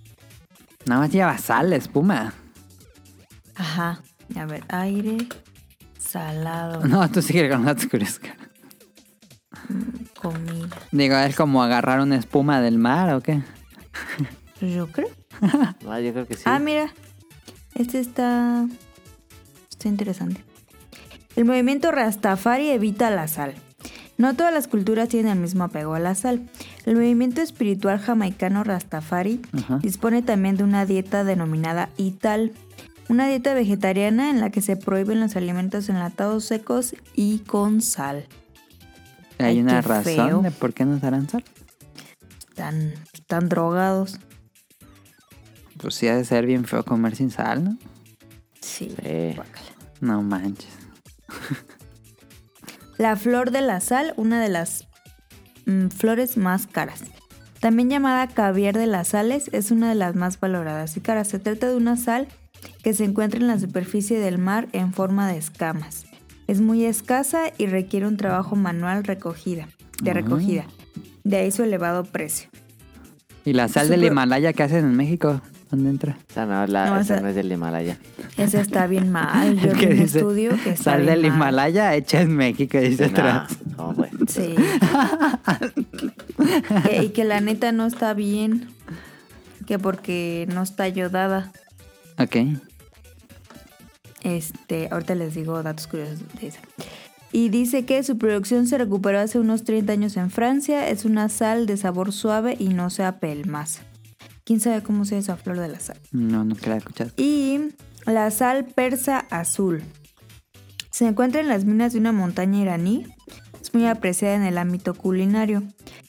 [0.87, 2.35] Nada más lleva sal, espuma.
[3.57, 4.01] Ajá.
[4.37, 5.19] A ver, aire
[5.99, 6.87] salado.
[6.87, 8.19] No, tú sigue con datos curiosos.
[8.21, 8.37] cara.
[9.69, 10.77] mm, comida.
[10.93, 13.43] Digo, ¿es como agarrar una espuma del mar o qué?
[14.61, 15.09] Yo creo.
[15.89, 16.43] Ah, yo creo que sí.
[16.47, 16.93] Ah, mira.
[17.75, 18.67] Este está.
[19.71, 20.43] Está interesante.
[21.37, 23.55] El movimiento Rastafari evita la sal.
[24.17, 26.49] No todas las culturas tienen el mismo apego a la sal.
[26.87, 29.43] El movimiento espiritual jamaicano Rastafari
[29.83, 32.53] dispone también de una dieta denominada ITAL,
[33.09, 38.27] una dieta vegetariana en la que se prohíben los alimentos enlatados secos y con sal.
[39.39, 40.43] Hay Ay, una razón feo.
[40.43, 41.45] de por qué no darán sal.
[42.49, 44.19] Están, están drogados.
[45.79, 47.79] Pues sí, ha de ser bien feo comer sin sal, ¿no?
[48.61, 48.95] Sí.
[49.03, 49.37] Sí.
[50.01, 50.73] No manches.
[52.99, 54.89] La flor de la sal, una de las
[55.67, 57.03] mm, flores más caras.
[57.61, 61.29] También llamada caviar de las sales, es una de las más valoradas y caras.
[61.29, 62.29] Se trata de una sal
[62.83, 66.05] que se encuentra en la superficie del mar en forma de escamas.
[66.47, 69.69] Es muy escasa y requiere un trabajo manual recogida,
[70.03, 70.15] de Ah.
[70.15, 70.65] recogida.
[71.25, 72.49] De ahí su elevado precio.
[73.45, 75.41] ¿Y la sal del Himalaya que hacen en México?
[75.71, 76.17] ¿Dónde entra?
[76.31, 77.99] Esa no, la, No, esa esa- no es del Himalaya.
[78.37, 79.57] Esa está bien mal.
[79.61, 81.35] Yo vi un dice, estudio que está Sal bien del mal.
[81.37, 83.95] Himalaya hecha en México, dice No.
[84.29, 84.55] Sí.
[86.89, 88.69] Que- y que la neta no está bien.
[89.67, 91.51] Que porque no está ayudada.
[92.19, 92.37] Ok.
[94.23, 96.61] Este, ahorita les digo datos curiosos de esa.
[97.33, 100.89] Y dice que su producción se recuperó hace unos 30 años en Francia.
[100.89, 103.83] Es una sal de sabor suave y no se apelmaza.
[104.45, 105.99] ¿Quién sabe cómo sea esa flor de la sal?
[106.13, 107.11] No, nunca la he escuchado.
[107.17, 107.61] Y
[108.07, 109.83] la sal persa azul.
[110.91, 113.07] Se encuentra en las minas de una montaña iraní.
[113.61, 115.63] Es muy apreciada en el ámbito culinario.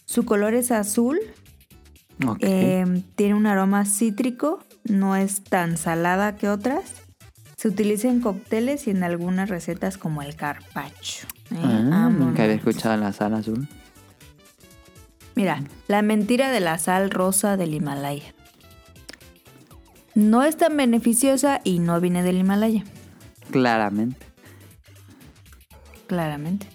[0.05, 1.19] Su color es azul,
[2.25, 2.37] Ok.
[2.41, 6.93] eh, tiene un aroma cítrico, no es tan salada que otras.
[7.55, 11.27] Se utiliza en cócteles y en algunas recetas como el carpaccio.
[11.51, 11.55] ¿eh?
[11.91, 13.67] Ah, nunca había escuchado la sal azul.
[15.35, 18.33] Mira, la mentira de la sal rosa del Himalaya.
[20.15, 22.83] No es tan beneficiosa y no viene del Himalaya,
[23.51, 24.17] Claramente.
[26.07, 26.67] claramente.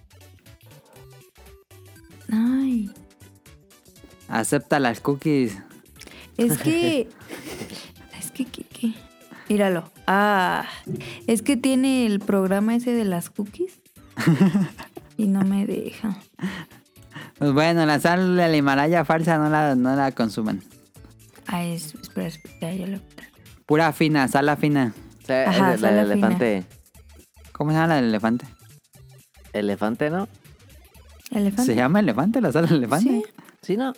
[2.31, 2.91] Ay,
[4.29, 5.59] Acepta las cookies.
[6.37, 7.09] es que...
[9.53, 9.85] Míralo.
[10.07, 10.65] Ah,
[11.27, 13.81] es que tiene el programa ese de las cookies.
[15.19, 16.17] y no me deja.
[17.39, 20.63] Pues bueno, la sal del Himalaya falsa no la, no la consuman.
[21.47, 22.99] Ay, es- espera, espera, ya lo...
[23.67, 24.95] Pura fina, sal fina.
[25.23, 26.65] O sea, Ajá, es la del elefante.
[27.53, 28.47] ¿Cómo se llama la del elefante?
[29.53, 30.29] Elefante, ¿no?
[31.31, 31.65] ¿Elefante?
[31.67, 32.41] ¿Se llama elefante?
[32.41, 33.11] ¿La sal del elefante?
[33.11, 33.23] Sí,
[33.61, 33.93] Sí, ¿no?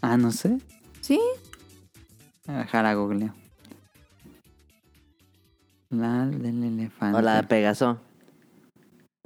[0.00, 0.58] Ah, no sé.
[1.00, 1.20] sí.
[2.46, 3.32] Voy a dejar a Google.
[5.92, 7.18] La del elefante.
[7.18, 7.98] O la de Pegaso.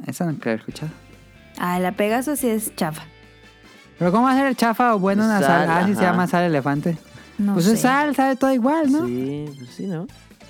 [0.07, 0.93] Esa no creo haber escuchado.
[1.59, 3.03] Ah, la Pegaso sí es chafa.
[3.99, 5.67] Pero ¿cómo hacer el chafa o bueno una sal?
[5.67, 6.99] Sal, Ah, sí se llama sal elefante.
[7.39, 7.75] No pues sé.
[7.75, 9.07] es sal, sabe todo igual, ¿no?
[9.07, 10.07] Sí, pues sí, ¿no?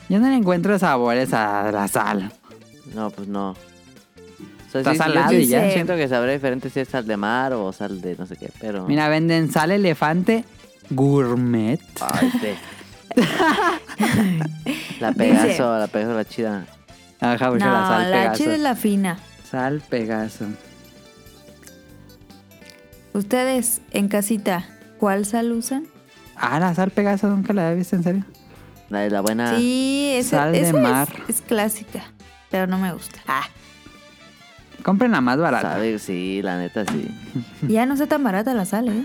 [0.09, 2.33] Yo no le encuentro sabores a la sal.
[2.95, 3.51] No, pues no.
[3.51, 5.71] O sea, Está sí, salado yo y ya.
[5.71, 8.51] siento que sabrá diferente si es sal de mar o sal de no sé qué,
[8.61, 8.85] pero...
[8.87, 10.45] Mira, venden sal elefante
[10.91, 11.81] gourmet.
[12.01, 12.33] Ay,
[15.01, 16.67] la Pegaso, la Pegaso, la chida.
[17.21, 18.43] Ajá, porque No, la sal la Pegaso.
[18.43, 19.19] chida es la fina.
[19.51, 20.47] Sal Pegaso.
[23.13, 24.67] Ustedes en casita,
[24.99, 25.87] ¿cuál sal usan?
[26.37, 28.25] Ah, la sal Pegaso nunca la había visto, en serio.
[28.91, 29.57] La de la buena...
[29.57, 31.09] Sí, esa, Sal de esa es- mar.
[31.29, 32.03] Es, clásica,
[32.51, 33.19] pero no me gusta.
[33.27, 33.45] Ah,
[34.83, 35.73] Compren la más barata.
[35.73, 37.09] Sabe, sí, la neta sí.
[37.67, 39.03] ya no está tan barata la sal, ¿eh?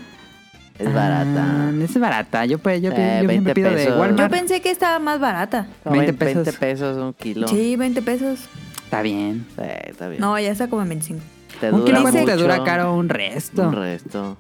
[0.82, 1.46] Es barata.
[1.48, 2.46] Ah, es barata.
[2.46, 3.94] Yo, pues, yo, Eh, yo 20 siempre pido de pesos.
[3.94, 4.32] Yo Walmart.
[4.32, 5.68] pensé que estaba más barata.
[5.84, 6.44] Como 20 20 pesos.
[6.60, 6.60] pesos.
[6.60, 7.48] pesos un kilo.
[7.48, 8.40] Sí, 20 pesos.
[8.84, 9.46] Está bien.
[9.56, 10.20] Sí, está bien.
[10.22, 11.22] No, ya está como en 25.
[11.60, 12.38] te Un dura kilo Dice- te mucho.
[12.44, 13.68] dura caro un resto.
[13.70, 14.38] Un resto.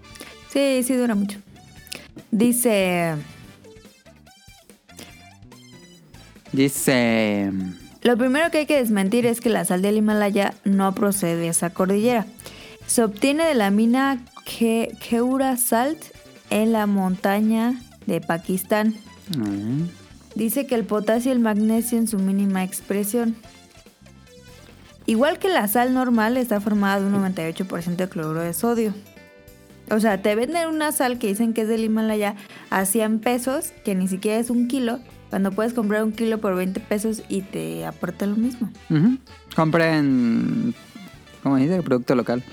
[0.51, 1.39] Sí, sí dura mucho.
[2.31, 3.15] Dice,
[6.51, 7.51] Dice...
[8.01, 11.47] lo primero que hay que desmentir es que la sal del Himalaya no procede de
[11.49, 12.25] esa cordillera.
[12.87, 15.99] Se obtiene de la mina Ke- Keura Salt
[16.51, 18.93] en la montaña de Pakistán.
[19.35, 19.83] mm,
[20.35, 23.35] Dice que el potasio y el magnesio en su mínima expresión.
[25.05, 28.93] Igual que la sal normal está formada de un 98% de cloruro de sodio.
[29.89, 32.35] O sea, te venden una sal que dicen que es del Himalaya
[32.69, 34.99] a 100 pesos, que ni siquiera es un kilo,
[35.29, 38.69] cuando puedes comprar un kilo por 20 pesos y te aporta lo mismo.
[38.89, 39.17] ujú.
[39.55, 40.73] Compren...
[41.43, 41.81] ¿Cómo dice?
[41.81, 42.43] Producto local.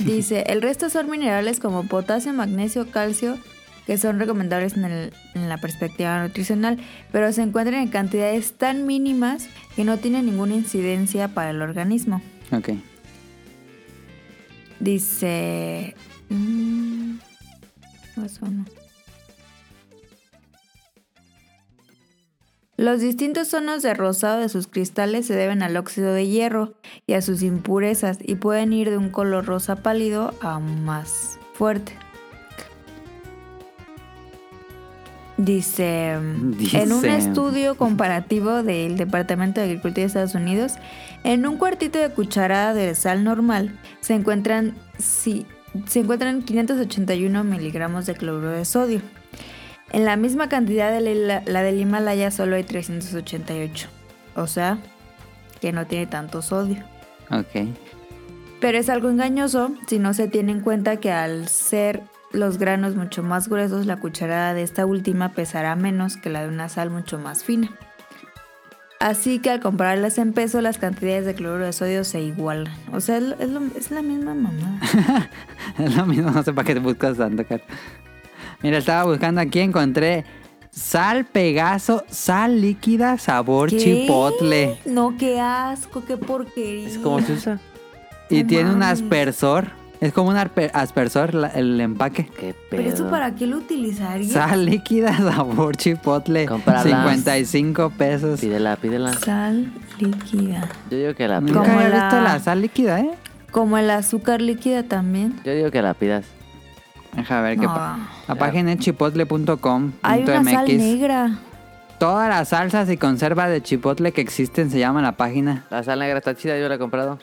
[0.00, 3.38] Dice, el resto son minerales como potasio, magnesio, calcio,
[3.86, 6.78] que son recomendables en, el- en la perspectiva nutricional,
[7.10, 12.20] pero se encuentran en cantidades tan mínimas que no tienen ninguna incidencia para el organismo.
[12.52, 12.70] Ok.
[14.80, 15.94] Dice...
[16.28, 17.14] mm,
[18.16, 18.24] no,
[22.78, 26.74] Los distintos tonos de rosado de sus cristales se deben al óxido de hierro
[27.08, 31.92] y a sus impurezas y pueden ir de un color rosa pálido a más fuerte.
[35.36, 40.74] Dice, en un estudio comparativo del Departamento de Agricultura de Estados Unidos,
[41.24, 45.46] en un cuartito de cucharada de sal normal se encuentran, si-
[45.88, 49.00] se encuentran 581 miligramos de cloruro de sodio.
[49.92, 53.88] En la misma cantidad de la, la del Himalaya solo hay 388.
[54.36, 54.78] O sea,
[55.60, 56.84] que no tiene tanto sodio.
[57.30, 57.66] Ok.
[58.60, 62.96] Pero es algo engañoso si no se tiene en cuenta que al ser los granos
[62.96, 66.90] mucho más gruesos, la cucharada de esta última pesará menos que la de una sal
[66.90, 67.70] mucho más fina.
[69.00, 72.72] Así que al compararlas en peso, las cantidades de cloruro de sodio se igualan.
[72.92, 74.80] O sea, es, lo- es lo- es la misma mamá.
[75.78, 77.62] Es lo mismo, no sé para qué te buscas tanto, Kat.
[78.62, 80.24] Mira, estaba buscando aquí, encontré
[80.70, 83.78] sal Pegaso, sal líquida, sabor ¿Qué?
[83.78, 84.78] chipotle.
[84.84, 86.88] No, qué asco, qué porquería.
[86.88, 87.58] ¿Es como se usa?
[88.30, 89.70] Y No tiene un aspersor.
[90.00, 92.26] Es como un aspersor la- el empaque.
[92.26, 92.56] ¿Qué pedo?
[92.70, 94.32] ¿Pero eso para qué lo utilizaría?
[94.32, 96.46] Sal líquida, sabor chipotle.
[96.46, 96.82] Cómprala.
[96.84, 98.40] 55 pesos.
[98.40, 99.12] Pídela, pídela.
[99.14, 100.68] Sal líquida.
[100.90, 101.74] Yo digo que la Nunca pidas.
[101.76, 103.10] Había la- visto la sal líquida, ¿eh?
[103.50, 105.34] Como el azúcar líquida también.
[105.44, 106.26] Yo digo que la pidas.
[107.18, 107.74] Deja ver qué No.
[107.74, 109.94] pa- La página es chipotle.com.mx.
[110.02, 111.30] Hay una sal negra.
[111.98, 115.64] Todas las salsas y conservas de chipotle que existen se llama la página.
[115.70, 117.18] La sal negra está chida, yo la he comprado.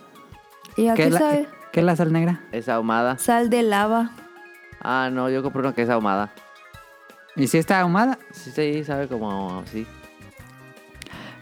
[0.75, 1.47] ¿Y a ¿Qué qué es la, sabe?
[1.71, 2.41] qué es la sal negra?
[2.51, 3.17] Es ahumada.
[3.17, 4.11] Sal de lava.
[4.81, 6.31] Ah, no, yo compré una que es ahumada.
[7.37, 8.19] ¿Y si está ahumada?
[8.31, 9.63] Sí, sí, sabe como...
[9.71, 9.87] Sí.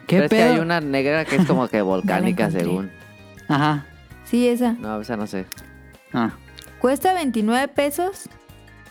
[0.07, 0.53] ¿Qué Pero es que pedo?
[0.53, 2.91] hay una negra que es como que volcánica, según.
[3.47, 3.85] Ajá.
[4.25, 4.73] Sí, esa.
[4.73, 5.45] No, esa no sé.
[6.13, 6.31] Ah.
[6.79, 8.29] Cuesta 29 pesos.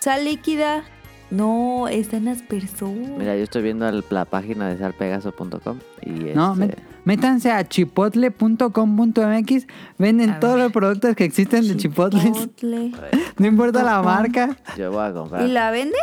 [0.03, 0.83] Sal líquida.
[1.31, 2.91] No, está en aspersor.
[2.91, 9.67] Mira, yo estoy viendo el- la página de salpegaso.com y No, este, métanse a chipotle.com.mx.
[9.99, 10.65] Venden A todos ver.
[10.65, 12.25] los productos que existen de chipotles.
[12.25, 12.91] Chipotle.
[13.39, 14.57] No importa la marca.
[14.77, 15.47] yo voy a comprar.
[15.47, 15.97] ¿Y la vende?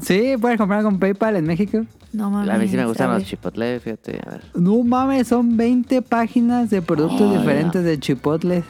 [0.00, 1.84] Sí, puedes comprar con PayPal en México.
[2.12, 2.54] No mames.
[2.54, 4.42] A mí sí me gustan los chipotle, fíjate, a ver.
[4.54, 8.64] No mames, son 20 páginas de productos diferentes de chipotles.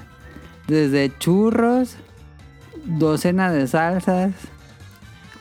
[0.67, 1.97] Desde churros,
[2.87, 4.32] docena de salsas,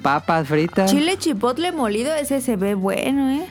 [0.01, 0.91] papas fritas.
[0.91, 3.45] Chile chipotle molido, ese se ve bueno, ¿eh?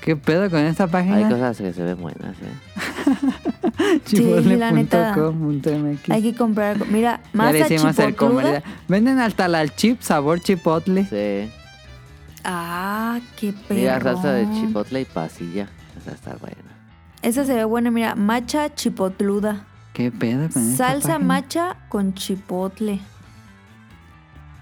[0.00, 1.28] ¿Qué pedo con esta Hay página?
[1.30, 3.14] cosas que se ven buenas, ¿eh?
[4.04, 4.16] Sí,
[4.56, 5.14] la neta.
[5.14, 6.10] Chipotle.com.mx.
[6.10, 6.86] Hay que comprar.
[6.88, 8.16] Mira, Ya masa le hicimos el chipotluda.
[8.42, 8.62] comercial.
[8.88, 11.06] Venden hasta la chip sabor chipotle.
[11.06, 11.50] Sí.
[12.44, 13.80] Ah, qué perro.
[13.80, 15.68] Mira, salsa de chipotle y pasilla.
[15.98, 16.56] Esa está buena.
[17.22, 18.14] Esa se ve buena, mira.
[18.14, 19.64] Macha chipotluda.
[19.94, 21.18] ¿Qué pedo con esta Salsa página?
[21.26, 23.00] macha con chipotle.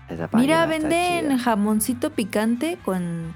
[0.09, 1.39] Esa página Mira, está venden chida.
[1.39, 3.33] jamoncito picante con.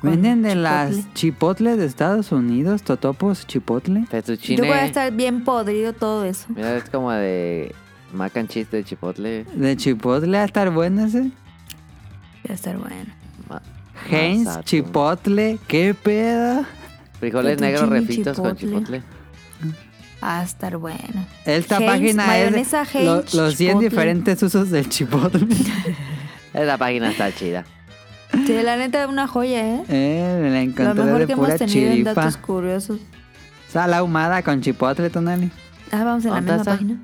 [0.00, 0.62] con Venden de chipotle.
[0.62, 4.06] las chipotles de Estados Unidos, totopos chipotle.
[4.06, 4.56] Fettuccine.
[4.58, 6.46] Yo voy a estar bien podrido todo eso.
[6.48, 7.74] Mira, es como de
[8.12, 9.44] mac and cheese de chipotle.
[9.44, 11.22] De chipotle a estar bueno ese.
[12.44, 13.12] Va a estar bueno.
[13.48, 13.62] Ma-
[14.10, 14.64] Heinz, Masato.
[14.64, 16.64] chipotle, ¿qué pedo?
[17.20, 18.98] Frijoles negros Fettuccine refitos con chipotle.
[18.98, 19.19] chipotle.
[20.22, 21.26] Va a estar bueno.
[21.46, 23.88] Esta página es de lo- los 100 chipotle.
[23.88, 25.46] diferentes usos del chipotle.
[26.54, 27.64] Esa página está chida.
[28.46, 29.82] Sí, la neta, una joya, ¿eh?
[29.88, 33.00] eh, me la Lo encontré mejor de que pura hemos tenido en datos curiosos.
[33.68, 35.50] Sal ahumada con chipotle, Tonali.
[35.90, 36.70] Ah, vamos en la ¿Dónde misma está?
[36.72, 37.00] página.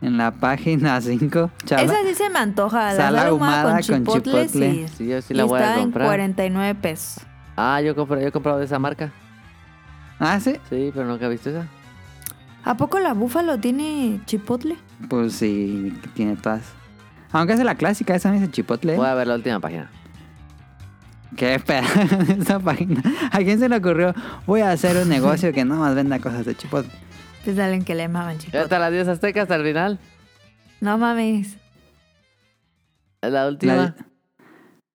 [0.00, 1.50] En la página 5.
[1.64, 2.84] Esa sí se me antoja.
[2.92, 4.88] La Sal sal ahumada ahumada con con chipotle, chipotle.
[4.88, 4.94] sí.
[4.98, 6.06] Sí, yo sí Y la voy está a en comprar.
[6.06, 7.24] 49 pesos.
[7.56, 9.12] Ah, yo, compré, yo he comprado de esa marca.
[10.24, 10.52] Ah, sí.
[10.70, 11.66] Sí, pero nunca he visto esa.
[12.64, 14.76] ¿A poco la búfalo tiene chipotle?
[15.08, 16.62] Pues sí, tiene todas.
[17.32, 18.94] Aunque es la clásica, esa me dice chipotle.
[18.94, 19.90] Voy a ver la última página.
[21.36, 21.82] Qué pedo
[22.40, 23.02] esa página.
[23.32, 24.14] ¿A quién se le ocurrió?
[24.46, 26.92] Voy a hacer un negocio que no más venda cosas de chipotle.
[27.44, 28.60] Es alguien que le maman chipotle.
[28.62, 29.98] está la diosa azteca hasta el final.
[30.80, 31.56] No mames.
[33.22, 33.74] Es la última.
[33.74, 33.96] La,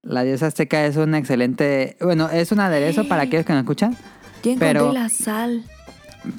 [0.03, 1.97] la diosa azteca es un excelente...
[1.99, 3.97] Bueno, es un aderezo para aquellos que no escuchan.
[4.43, 5.64] Ya encontré Pero- la sal.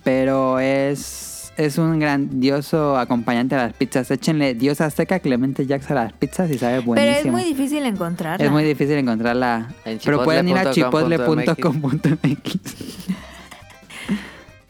[0.04, 4.10] Pero es, es un grandioso acompañante a las pizzas.
[4.10, 7.14] Échenle diosa azteca Clemente Jacks a las pizzas y sabe buenísimo.
[7.16, 8.44] Pero es muy difícil encontrarla.
[8.44, 9.68] Es muy difícil encontrarla.
[9.84, 11.56] En pero pueden ir a chipotle.com.mx.
[11.56, 12.58] chipotle.com.mx.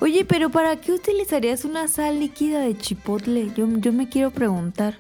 [0.00, 3.50] Oye, pero ¿para qué utilizarías una sal líquida de chipotle?
[3.56, 4.94] Yo, yo me quiero preguntar.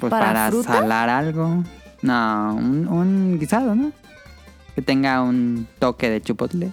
[0.00, 0.68] Pues ¿Para para, fruta?
[0.72, 1.62] salar algo.
[2.02, 3.92] No, un, un guisado, ¿no?
[4.74, 6.72] Que tenga un toque de chipotle.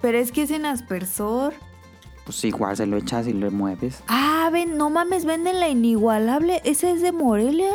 [0.00, 1.54] Pero es que es en aspersor.
[2.24, 4.02] Pues igual se lo echas y lo mueves.
[4.08, 6.60] Ah, ven, no mames, venden la inigualable.
[6.64, 7.72] Esa es de Morelia.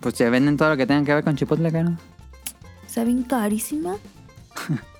[0.00, 1.96] Pues se venden todo lo que tenga que ver con chipotle, ¿no?
[2.86, 3.96] Está bien carísima.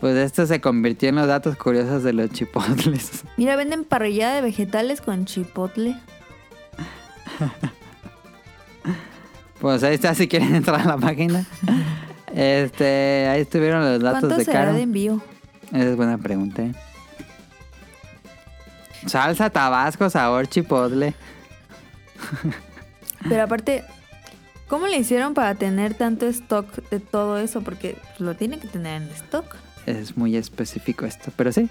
[0.00, 3.24] Pues esto se convirtió en los datos curiosos de los chipotles.
[3.36, 5.96] Mira, venden parrillada de vegetales con chipotle.
[9.60, 11.44] Pues ahí está, si quieren entrar a la página.
[12.34, 14.72] Este, ahí estuvieron los datos ¿Cuánto de será Caro.
[14.74, 15.20] de envío?
[15.72, 16.62] Esa es buena pregunta.
[16.62, 16.72] ¿eh?
[19.06, 21.14] Salsa, tabasco, sabor, chipotle.
[23.28, 23.84] Pero aparte,
[24.68, 27.62] ¿cómo le hicieron para tener tanto stock de todo eso?
[27.62, 29.56] Porque lo tienen que tener en stock.
[29.86, 31.68] Es muy específico esto, pero sí.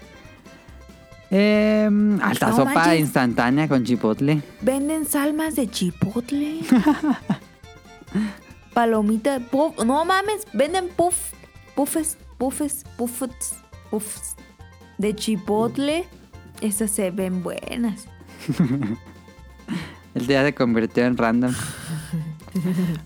[1.30, 3.00] Em, alta No sopa manches.
[3.00, 4.42] instantánea con chipotle.
[4.60, 6.60] Venden salmas de chipotle.
[8.78, 9.76] Palomita, puff.
[9.84, 11.32] No mames, venden puff.
[11.74, 13.56] Puffes, puffes, puffs,
[13.90, 14.36] puffs.
[14.98, 16.04] De chipotle.
[16.60, 18.06] Esas se ven buenas.
[20.14, 21.52] El día se convirtió en random.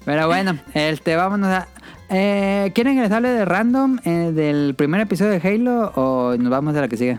[0.04, 1.68] Pero bueno, este, vámonos a...
[2.10, 6.50] eh, ¿Quieren que les hable de random eh, del primer episodio de Halo o nos
[6.50, 7.18] vamos a la que sigue?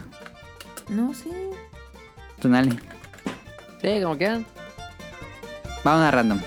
[0.89, 1.30] No sé.
[2.39, 2.77] Tonali.
[3.81, 4.45] Sí, como quieran.
[5.84, 6.39] Vamos a random.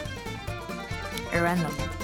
[1.33, 1.65] Random.
[1.65, 1.96] Random.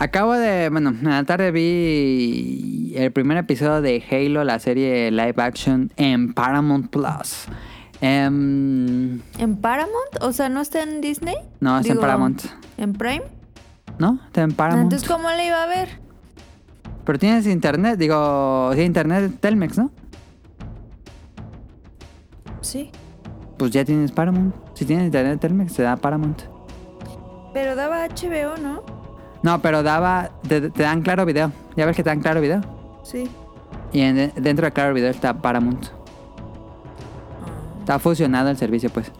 [0.00, 5.34] Acabo de, bueno, en la tarde vi el primer episodio de Halo, la serie live
[5.36, 7.44] action en Paramount Plus.
[8.00, 10.22] Em, ¿En Paramount?
[10.22, 11.34] O sea, ¿no está en Disney?
[11.60, 12.44] no, está en Paramount.
[12.78, 13.24] ¿En Prime?
[13.98, 14.18] ¿No?
[14.24, 14.84] Está en Paramount.
[14.84, 16.00] Entonces, ¿cómo le iba a ver?
[17.04, 19.90] Pero tienes internet, digo, sí, internet Telmex, ¿no?
[22.62, 22.90] Sí.
[23.58, 24.54] Pues ya tienes Paramount.
[24.72, 26.40] Si tienes internet Telmex, te da Paramount.
[27.52, 28.99] Pero daba HBO, ¿no?
[29.42, 31.50] No, pero daba, te, te dan claro video.
[31.76, 32.60] Ya ves que te dan claro video.
[33.02, 33.28] Sí.
[33.92, 35.86] Y en- dentro de claro video está Paramount.
[37.80, 39.10] Está fusionado el servicio, pues.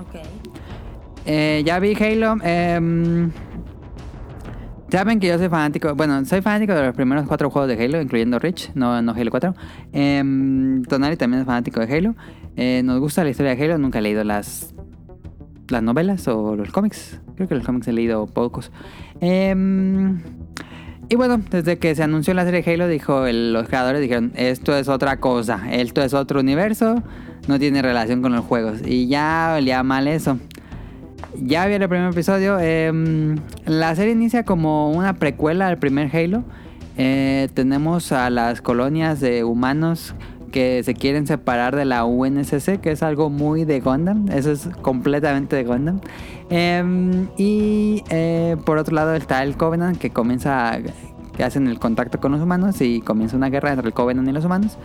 [0.00, 0.20] Ok.
[1.26, 2.36] Eh, ya vi Halo.
[2.42, 3.30] em,
[4.90, 5.94] Saben que yo soy fanático.
[5.94, 9.30] Bueno, soy fanático de los primeros cuatro juegos de Halo, incluyendo Reach, no, no Halo
[9.30, 9.54] 4.
[9.92, 12.14] Em, Tonali también es fanático de Halo.
[12.56, 13.76] Eh, nos gusta la historia de Halo.
[13.76, 14.74] Nunca he leído las,
[15.68, 17.20] las novelas o los cómics.
[17.38, 18.72] Creo que los cómics he leído pocos.
[19.20, 20.18] Em,
[21.08, 24.76] y bueno, desde que se anunció la serie Halo, dijo el- los creadores dijeron, esto
[24.76, 27.00] es otra cosa, esto es otro universo,
[27.46, 28.80] no tiene relación con los juegos.
[28.84, 30.38] Y ya olía mal eso.
[31.40, 32.58] Ya vi el primer episodio.
[32.58, 33.36] em,
[33.66, 36.42] la serie inicia como una precuela al primer Halo.
[36.96, 40.16] Eh, tenemos a las colonias de humanos
[40.50, 44.28] que se quieren separar de la UNSC, que es algo muy de Gundam.
[44.32, 46.00] Eso es completamente de Gundam.
[46.50, 50.78] Em, y eh, por otro lado está el Covenant, que comienza,
[51.36, 54.32] que hacen el contacto con los humanos y comienza una guerra entre el Covenant y
[54.32, 54.78] los humanos.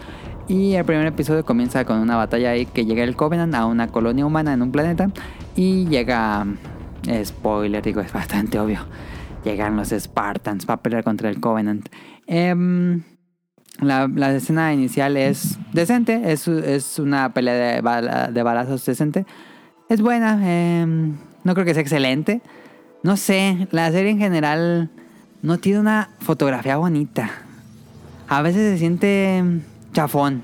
[0.48, 3.88] Y el primer episodio comienza con una batalla ahí que llega el Covenant a una
[3.88, 5.10] colonia humana en un planeta
[5.56, 6.46] y llega,
[7.08, 8.80] eh, spoiler, digo, es bastante obvio,
[9.46, 11.88] llegan los Spartans para pelear contra el Covenant.
[12.28, 13.04] Em,
[13.80, 19.26] la, la escena inicial es decente, es, es una pelea de, bala- balazos decente.
[19.90, 22.42] Es buena, em, no creo que sea excelente.
[23.04, 24.90] No sé, la serie en general
[25.42, 27.30] no tiene una fotografía bonita.
[28.30, 29.62] A veces se siente em,
[29.92, 30.42] chafón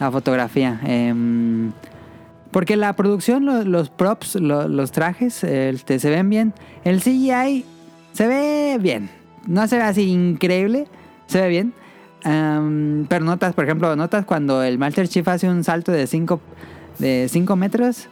[0.00, 0.80] la fotografía.
[0.84, 1.72] em,
[2.50, 6.52] porque la producción, lo- los props, lo- los trajes, este, se ven bien.
[6.84, 7.64] El CGI
[8.12, 9.08] se ve bien.
[9.46, 10.86] No se ve así increíble,
[11.26, 11.72] se ve bien.
[12.24, 16.40] Am, pero notas, por ejemplo, notas cuando el Master Chief hace un salto de 5
[16.98, 18.08] de cinco metros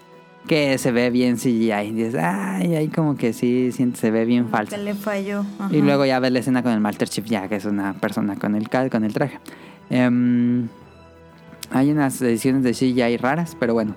[0.50, 1.70] que se ve bien CGI.
[1.70, 4.74] Y dices, ay, ahí como que sí, se ve bien falso.
[4.74, 5.44] Que le falló.
[5.60, 5.72] Ajá.
[5.72, 8.34] Y luego ya ves la escena con el Master Chief, ya que es una persona
[8.34, 9.38] con el, con el traje.
[9.90, 10.66] Em,
[11.70, 13.94] hay unas ediciones de CGI raras, pero bueno.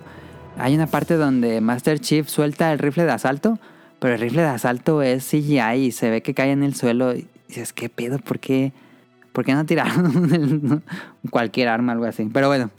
[0.59, 3.57] Hay una parte donde Master Chief suelta el rifle de asalto,
[3.97, 7.15] pero el rifle de asalto es CGI y se ve que cae en el suelo.
[7.15, 8.19] Y dices, ¿qué pedo?
[8.19, 8.73] ¿Por qué,
[9.31, 10.83] ¿Por qué no tiraron
[11.31, 12.29] cualquier arma, algo así?
[12.31, 12.69] Pero bueno.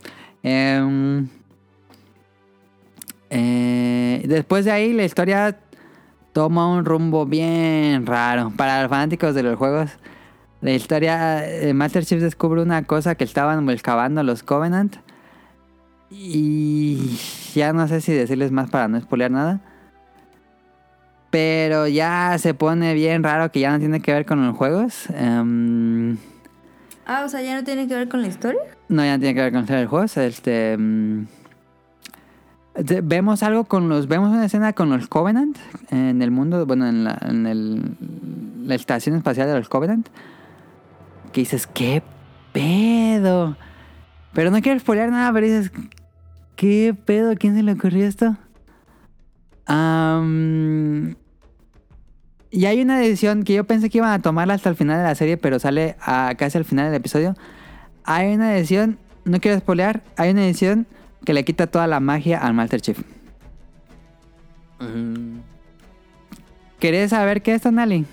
[0.44, 1.26] em,
[3.34, 5.58] eh, después de ahí la historia
[6.32, 8.52] toma un rumbo bien raro.
[8.56, 9.90] Para los fanáticos de los juegos,
[10.60, 14.96] la historia, eh, Master Chief descubre una cosa que estaban excavando los Covenant.
[16.10, 17.18] Y
[17.54, 19.60] ya no sé si decirles más para no spoilear nada.
[21.30, 25.06] Pero ya se pone bien raro que ya no tiene que ver con los juegos.
[25.16, 26.16] Em,
[27.06, 28.60] Ah, o sea, ya no tiene que ver con la historia.
[28.88, 30.16] no, ya no tiene que ver con los juegos.
[30.16, 31.26] Este, de-
[33.02, 34.08] vemos algo con los.
[34.08, 35.56] Vemos una escena con los Covenant
[35.90, 36.66] en el mundo.
[36.66, 37.96] Bueno, en la, en el-
[38.66, 40.08] la estación espacial de los Covenant.
[41.32, 42.02] Que dices, ¿qué
[42.52, 43.56] pedo?
[44.32, 45.72] Pero no quiero spoilear nada, pero dices,
[46.56, 47.32] ¿qué pedo?
[47.32, 48.36] ¿A quién se le ocurrió esto?
[52.50, 55.04] Y hay una decisión que yo pensé que iban a tomarla hasta el final de
[55.04, 57.34] la serie, pero sale a casi al final del episodio.
[58.04, 60.86] Hay una decisión, no quiero spoilear, hay una decisión
[61.24, 62.98] que le quita toda la magia al Master Chief.
[64.80, 65.38] Mm,
[66.78, 68.04] ¿Querés saber qué es, Tonali?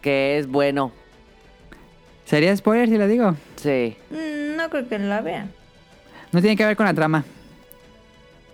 [0.00, 0.92] Que es bueno.
[2.24, 3.34] ¿Sería spoiler si lo digo?
[3.56, 3.96] Sí.
[4.10, 5.50] Mm, no creo que la vean.
[6.32, 7.24] No tiene que ver con la trama.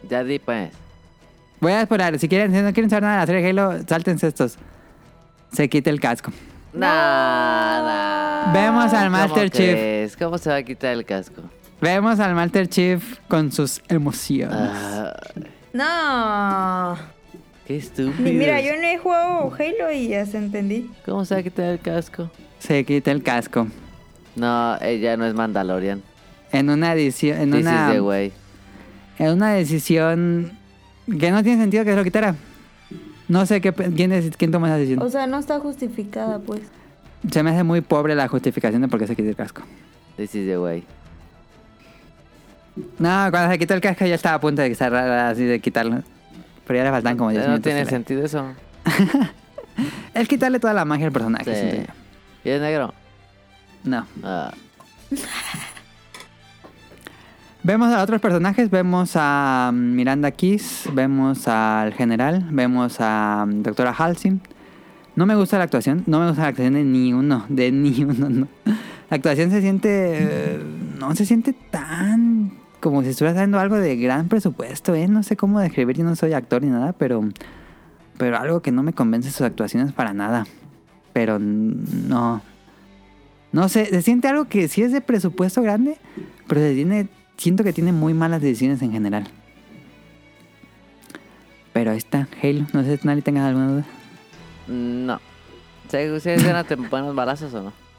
[0.09, 0.70] Ya di pues.
[1.60, 3.82] Voy a spoiler, si quieren, si no quieren saber nada de la serie de Halo,
[3.86, 4.56] sáltense estos.
[5.52, 6.32] Se quita el casco.
[6.72, 8.51] Nada.
[8.52, 9.70] Vemos al ¿Cómo Master Chief.
[9.72, 10.16] crees?
[10.16, 11.42] ¿Cómo se va a quitar el casco?
[11.81, 14.55] Vemos al Master Chief con sus emociones.
[14.55, 15.16] Ah,
[15.73, 16.98] No.
[17.66, 18.20] qué estúpido.
[18.23, 20.90] Ni- Mira, yo no he jugado Halo y ya se entendí.
[21.07, 22.31] ¿Cómo se va a quitar el casco?
[22.59, 23.66] Se quita el casco.
[24.36, 26.02] No, ella no es Mandalorian.
[26.52, 28.32] En una edición, en This una, is the way.
[29.19, 30.52] en una decisión
[31.19, 32.35] que no tiene sentido que se lo quitara.
[33.28, 35.02] No sé qué, quién, es- quién toma esa decisión.
[35.02, 36.61] O sea, no está justificada, pues.
[37.31, 39.62] Se me hace muy pobre la justificación de por qué se quita el casco.
[40.16, 40.85] This is the way.
[42.98, 46.02] No, cuando se quitó el casco ya estaba a punto de estar así de quitarlo.
[46.66, 47.62] Pero ya le faltan como 10 no minutos.
[47.65, 48.44] tiene de la- sentido eso.
[50.15, 51.55] Es quitarle toda la magia al personaje.
[51.86, 51.86] Sí.
[52.44, 52.93] ¿Y es negro?
[53.85, 54.05] No.
[54.23, 54.52] Ah,
[57.62, 63.93] Vemos a otros personajes, vemos a Miranda Keys, vemos al general, vemos a mm, doctora
[63.97, 64.40] Halsey.
[65.15, 68.02] No me gusta la actuación, no me gusta la actuación de ni uno, de ni
[68.02, 68.48] uno, no.
[68.65, 70.62] La actuación se siente, eh,
[70.98, 72.39] no se siente tan
[72.81, 75.09] como si estuviera haciendo algo de gran presupuesto, ¿eh?
[75.09, 77.23] No sé cómo describir, yo no soy actor ni nada, pero,
[78.19, 80.47] pero algo que no me convence sus actuaciones para nada.
[81.12, 82.43] Pero no,
[83.52, 85.98] no sé, se siente algo que sí es de presupuesto grande,
[86.47, 89.28] pero se tiene, siento que tiene muy malas decisiones en general.
[91.73, 92.66] Pero ahí está, Halo.
[92.73, 93.85] No sé si nadie tenga alguna duda.
[94.69, 95.20] no.
[95.89, 97.89] ¿Se se escena te buenos balazos o no?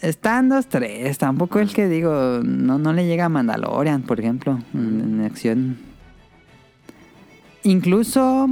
[0.00, 1.18] Están dos, tres.
[1.18, 5.78] Tampoco es que digo, no, no le llega a Mandalorian, por ejemplo, en, en acción.
[7.62, 8.48] Incluso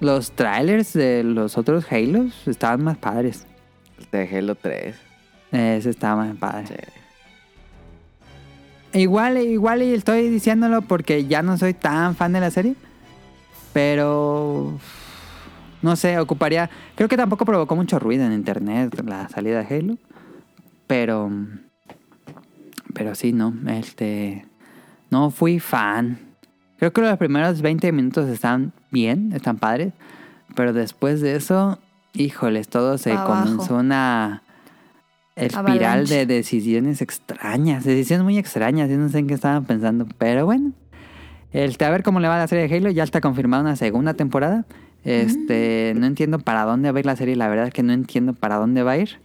[0.00, 3.46] los trailers de los otros Halos estaban más padres.
[4.10, 4.94] De Halo 3.
[5.52, 6.66] Ese estaba más padre.
[6.66, 6.74] Sí.
[9.00, 12.74] Igual, igual y estoy diciéndolo porque ya no soy tan fan de la serie.
[13.72, 14.78] Pero
[15.82, 16.70] no sé, ocuparía.
[16.94, 19.98] Creo que tampoco provocó mucho ruido en internet la salida de Halo.
[20.86, 21.30] Pero.
[22.92, 23.54] Pero sí, no.
[23.68, 24.46] Este.
[25.10, 26.18] No fui fan.
[26.78, 29.92] Creo que los primeros 20 minutos están bien, están padres.
[30.54, 31.78] Pero después de eso,
[32.12, 33.44] híjoles, todo se abajo.
[33.44, 34.42] comenzó una
[35.36, 36.14] espiral Avalanche.
[36.14, 37.84] de decisiones extrañas.
[37.84, 38.88] Decisiones muy extrañas.
[38.90, 40.06] Yo no sé en qué estaban pensando.
[40.18, 40.72] Pero bueno.
[41.52, 42.90] Este, a ver cómo le va a la serie de Halo.
[42.90, 44.66] Ya está confirmada una segunda temporada.
[45.04, 47.36] Este, no entiendo para dónde va a ir la serie.
[47.36, 49.20] La verdad es que no entiendo para dónde va a ir.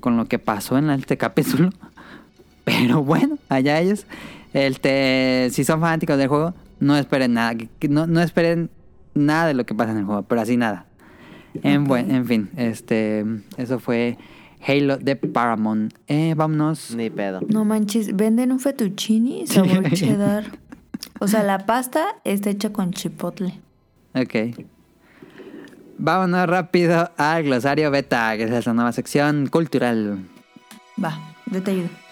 [0.00, 1.70] Con lo que pasó en este capítulo.
[2.64, 4.06] Pero bueno, allá ellos.
[4.52, 7.54] Este, si son fanáticos del juego, no esperen nada.
[7.88, 8.70] No, no esperen
[9.14, 10.22] nada de lo que pasa en el juego.
[10.22, 10.86] Pero así nada.
[11.62, 13.24] En, buen, en fin, este,
[13.56, 14.18] eso fue
[14.66, 15.94] Halo de Paramount.
[16.06, 16.94] Eh, vámonos.
[16.94, 17.40] Ni pedo.
[17.48, 20.44] No manches, venden un fettuccine sabor cheddar.
[21.20, 23.60] O sea, la pasta está hecha con chipotle.
[24.14, 24.56] Ok.
[25.98, 30.28] Vámonos rápido al glosario beta, que es esta nueva sección cultural.
[31.02, 31.18] Va,
[31.50, 32.05] yo.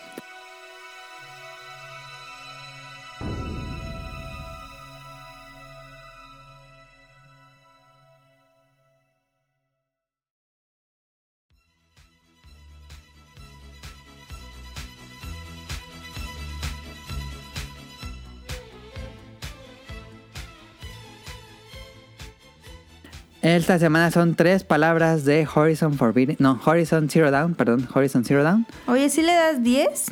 [23.45, 26.37] Esta semana son tres palabras de Horizon Forbidden.
[26.39, 28.67] No, Horizon Zero Dawn, perdón, Horizon Zero Dawn.
[28.87, 30.07] Oye, ¿sí le das 10?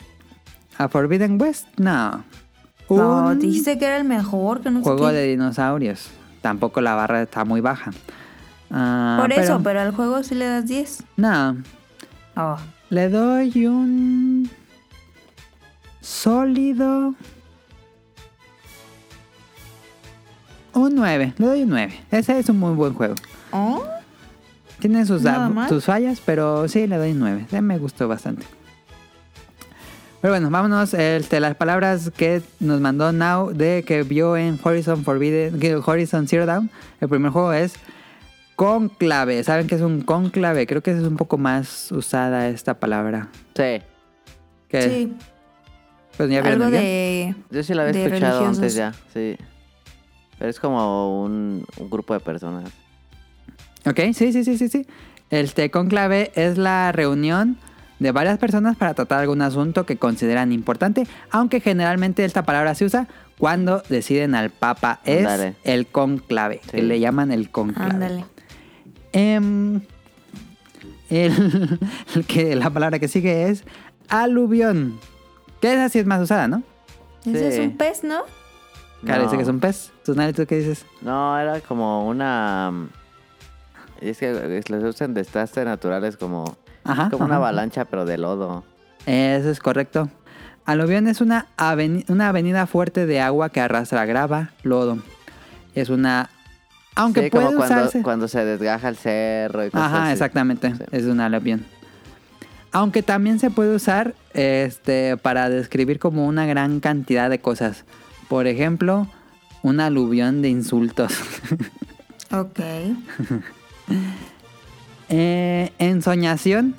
[0.76, 2.24] A Forbidden West, no.
[2.90, 5.14] No, Un dijiste que era el mejor, que no sé juego qué.
[5.14, 6.10] de dinosaurios.
[6.42, 7.90] Tampoco la barra está muy baja.
[8.70, 11.02] Ah, Por eso, pero al juego sí le das 10.
[11.16, 11.56] No,
[12.36, 12.56] Oh.
[12.90, 14.50] le doy un
[16.02, 17.14] sólido.
[20.74, 21.92] Un 9, le doy un 9.
[22.10, 23.14] Ese es un muy buen juego.
[23.50, 23.84] Oh,
[24.78, 25.22] Tiene sus,
[25.68, 27.44] sus fallas, pero sí, le doy un 9.
[27.46, 28.46] Ese me gustó bastante.
[30.22, 30.94] Pero bueno, vámonos.
[30.94, 36.46] Este, las palabras que nos mandó Now de que vio en Horizon Forbidden, Horizon Zero
[36.46, 36.70] Dawn.
[37.00, 37.74] El primer juego es
[38.54, 39.42] conclave.
[39.42, 40.68] ¿Saben qué es un conclave?
[40.68, 43.28] Creo que es un poco más usada esta palabra.
[43.56, 43.82] Sí.
[44.70, 45.12] Sí.
[46.16, 47.34] Pues ya Algo de...
[47.50, 48.58] Yo sí la había escuchado religiosos.
[48.58, 49.36] antes ya, sí.
[50.42, 52.68] Pero es como un, un grupo de personas.
[53.86, 54.88] Ok, sí, sí, sí, sí, sí.
[55.30, 57.58] Este conclave es la reunión
[58.00, 62.86] de varias personas para tratar algún asunto que consideran importante, aunque generalmente esta palabra se
[62.86, 63.06] usa
[63.38, 64.98] cuando deciden al papa.
[65.04, 67.92] Es el conclave, que le llaman el conclave.
[67.92, 68.24] Ándale.
[69.12, 69.80] Em,
[71.08, 71.78] el,
[72.16, 73.62] el que, la palabra que sigue es
[74.08, 74.98] aluvión,
[75.60, 76.64] que esa sí es más usada, ¿no?
[77.24, 78.24] Ese es un pez, ¿no?
[79.02, 79.30] Dice No.
[79.30, 79.92] que es un pez.
[80.04, 80.86] ¿Tú, Nari, tú qué dices?
[81.00, 82.70] No, era como una...
[82.72, 82.88] mm,
[84.00, 84.32] Es que
[84.68, 87.10] les usan desastres naturales como, Ajá.
[87.10, 88.64] como una avalancha, pero de lodo.
[89.06, 90.08] Eso es correcto.
[90.64, 94.98] Aluvión es una, aveni- una avenida fuerte de agua que arrastra grava, lodo.
[95.74, 96.30] Es una...
[96.94, 98.02] Aunque sí, puede como cuando, usarse...
[98.02, 100.12] cuando se desgaja el cerro y cosas Ajá, así.
[100.12, 100.74] exactamente.
[100.76, 100.84] Sí.
[100.92, 101.64] Es una aluvión.
[102.70, 107.84] Aunque también se puede usar este, para describir como una gran cantidad de cosas.
[108.32, 109.08] Por ejemplo,
[109.62, 111.12] un aluvión de insultos.
[112.30, 112.60] Ok.
[115.10, 116.74] Eh, ensoñación,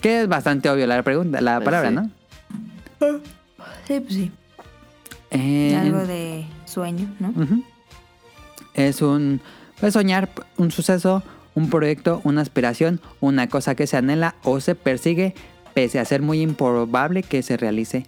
[0.00, 1.94] que es bastante obvio la pregunta, la Pues palabra, sí.
[1.94, 2.10] ¿no?
[3.86, 4.32] Sí, pues sí.
[5.30, 7.34] Eh, Algo de sueño, ¿no?
[8.72, 9.42] Es un...
[9.78, 11.22] Puedes soñar un suceso,
[11.54, 15.34] un proyecto, una aspiración, una cosa que se anhela o se persigue,
[15.74, 18.06] pese a ser muy improbable que se realice,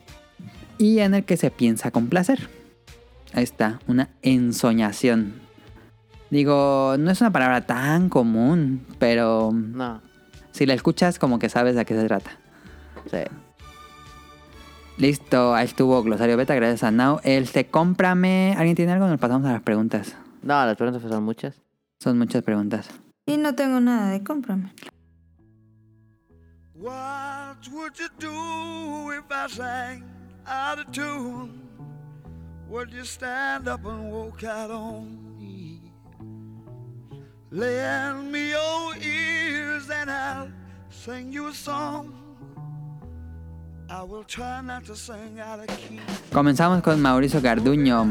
[0.78, 2.48] y en el que se piensa con placer.
[3.32, 5.34] Ahí está, una ensoñación.
[6.30, 10.00] Digo, no es una palabra tan común, pero No,
[10.52, 12.30] si la escuchas como que sabes a qué se trata.
[13.10, 13.18] sí.
[14.96, 17.20] Listo, ahí estuvo Glosario Beta, gracias a Now.
[17.24, 18.54] El te cómprame.
[18.58, 19.06] ¿Alguien tiene algo?
[19.08, 20.14] Nos pasamos a las preguntas.
[20.42, 21.62] No, las preguntas son muchas.
[22.00, 22.90] Son muchas preguntas.
[23.24, 24.74] Y no tengo nada de cómprame.
[26.74, 30.04] What would you do if I sang
[30.46, 31.69] out of tune?
[32.70, 35.92] Would you stand up and walk out on me?
[37.50, 40.48] Lend me your ears and I'll
[40.88, 42.14] sing you a song.
[43.90, 45.98] I will try not to sing out of key.
[46.32, 48.06] Comenzamos con Mauricio Garduño.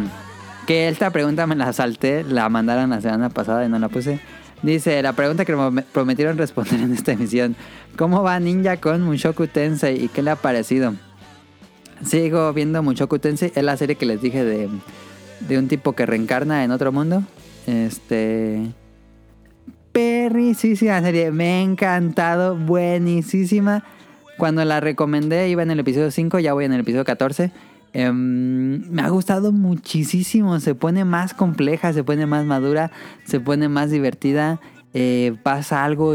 [0.68, 4.20] Que esta pregunta me la salté, la mandaron la semana pasada y no la puse.
[4.62, 7.56] Dice, la pregunta que me prometieron responder en esta emisión.
[7.98, 10.96] ¿Cómo va Ninja con Mushoku Tensei y qué le ha parecido?
[12.06, 14.70] Sigo viendo Mushoku Tensei, es la serie que les dije de,
[15.48, 17.24] de un tipo que reencarna en otro mundo.
[17.68, 18.72] Este...
[19.92, 23.84] Perricísima serie, me ha encantado, buenísima.
[24.38, 27.52] Cuando la recomendé iba en el episodio 5, ya voy en el episodio 14.
[27.92, 32.92] Em, me ha gustado muchísimo, se pone más compleja, se pone más madura,
[33.26, 34.62] se pone más divertida,
[34.94, 36.14] eh, pasa algo,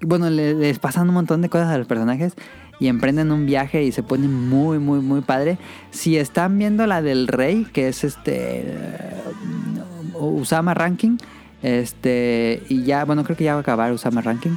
[0.00, 2.34] bueno, le- les pasan un montón de cosas a los personajes
[2.82, 5.56] y emprenden un viaje y se pone muy, muy, muy padre.
[5.92, 9.22] Si están viendo la del rey, que es este eh,
[10.18, 11.16] Usama Ranking,
[11.62, 14.56] este, y ya, bueno, creo que ya va a acabar Usama Ranking.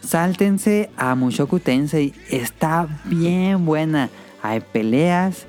[0.00, 2.12] Sáltense a Mushoku Tensei.
[2.30, 4.10] Está bien buena.
[4.42, 5.46] Hay peleas.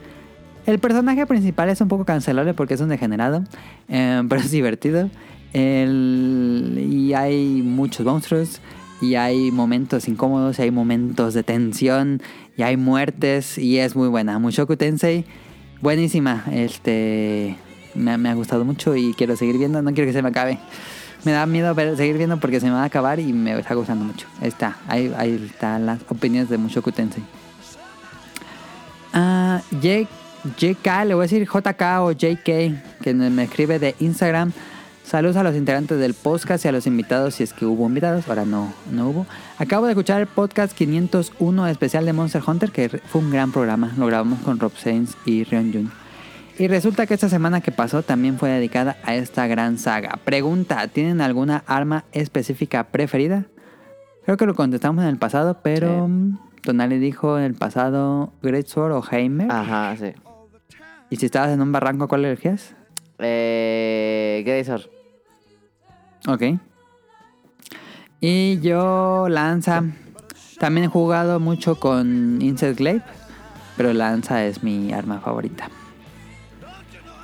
[0.65, 3.43] El personaje principal es un poco cancelable porque es un degenerado.
[3.89, 5.11] eh, pero es divertido.
[5.53, 8.59] El- y hay muchos monstruos.
[9.01, 10.59] Y hay momentos incómodos.
[10.59, 12.21] Y hay momentos de tensión.
[12.57, 13.57] Y hay muertes.
[13.57, 14.39] Y es muy buena.
[14.39, 15.25] Mushoku Tensei.
[15.81, 16.43] Buenísima.
[16.51, 17.55] Este.
[17.95, 19.81] Me, ha- gustado mucho y quiero seguir viendo.
[19.81, 20.59] No quiero que se me acabe.
[21.25, 24.05] Me da miedo seguir viendo porque se me va a acabar y me está gustando
[24.05, 24.27] mucho.
[24.39, 27.23] Ahí está, ahí, ahí están las opiniones de Mushoku Tensei.
[29.13, 32.43] Ah, JK, le voy a decir JK o JK,
[33.01, 34.51] que me escribe de Instagram.
[35.07, 38.27] Saludos a los integrantes del podcast y a los invitados, si es que hubo invitados,
[38.27, 39.25] ahora no, no hubo.
[39.57, 43.93] Acabo de escuchar el podcast 501 especial de Monster Hunter, que fue un gran programa.
[43.97, 45.91] Lo grabamos con Rob Sainz y Rion Jun.
[46.59, 50.19] Y resulta que esta semana que pasó también fue dedicada a esta gran saga.
[50.25, 53.45] Pregunta, ¿tienen alguna arma específica preferida?
[54.25, 56.11] Creo que lo contestamos en el pasado, pero Sí.
[56.11, 59.49] mm, Tonali dijo en el pasado Greatsword o Heimer.
[59.49, 60.11] Ajá, sí.
[61.09, 62.75] ¿Y si estabas en un barranco, cuál elegías?
[63.19, 64.96] Eh, Grazer.
[66.27, 66.43] Ok.
[68.19, 69.83] Y yo, Lanza.
[70.59, 73.03] También he jugado mucho con Insect Glaive.
[73.75, 75.69] pero la lanza es mi arma favorita.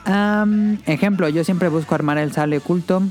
[0.05, 3.01] Am, ejemplo, yo siempre busco armar el sable oculto.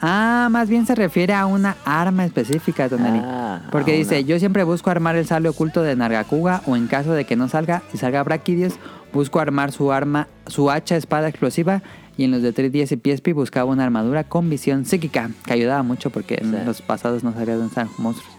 [0.00, 3.20] Ah, más bien se refiere a una arma específica, Tonali.
[3.24, 7.12] Ah, Porque dice, yo siempre busco armar el sable oculto de Nargacuga o en caso
[7.12, 8.74] de que no salga y salga Braquidios,
[9.12, 11.82] busco armar su arma, su hacha espada explosiva
[12.16, 15.82] y en los de 310 y PSP buscaba una armadura con visión psíquica que ayudaba
[15.82, 16.44] mucho porque Sí.
[16.46, 18.32] en los pasados no sabía dónde estaban los monstruos.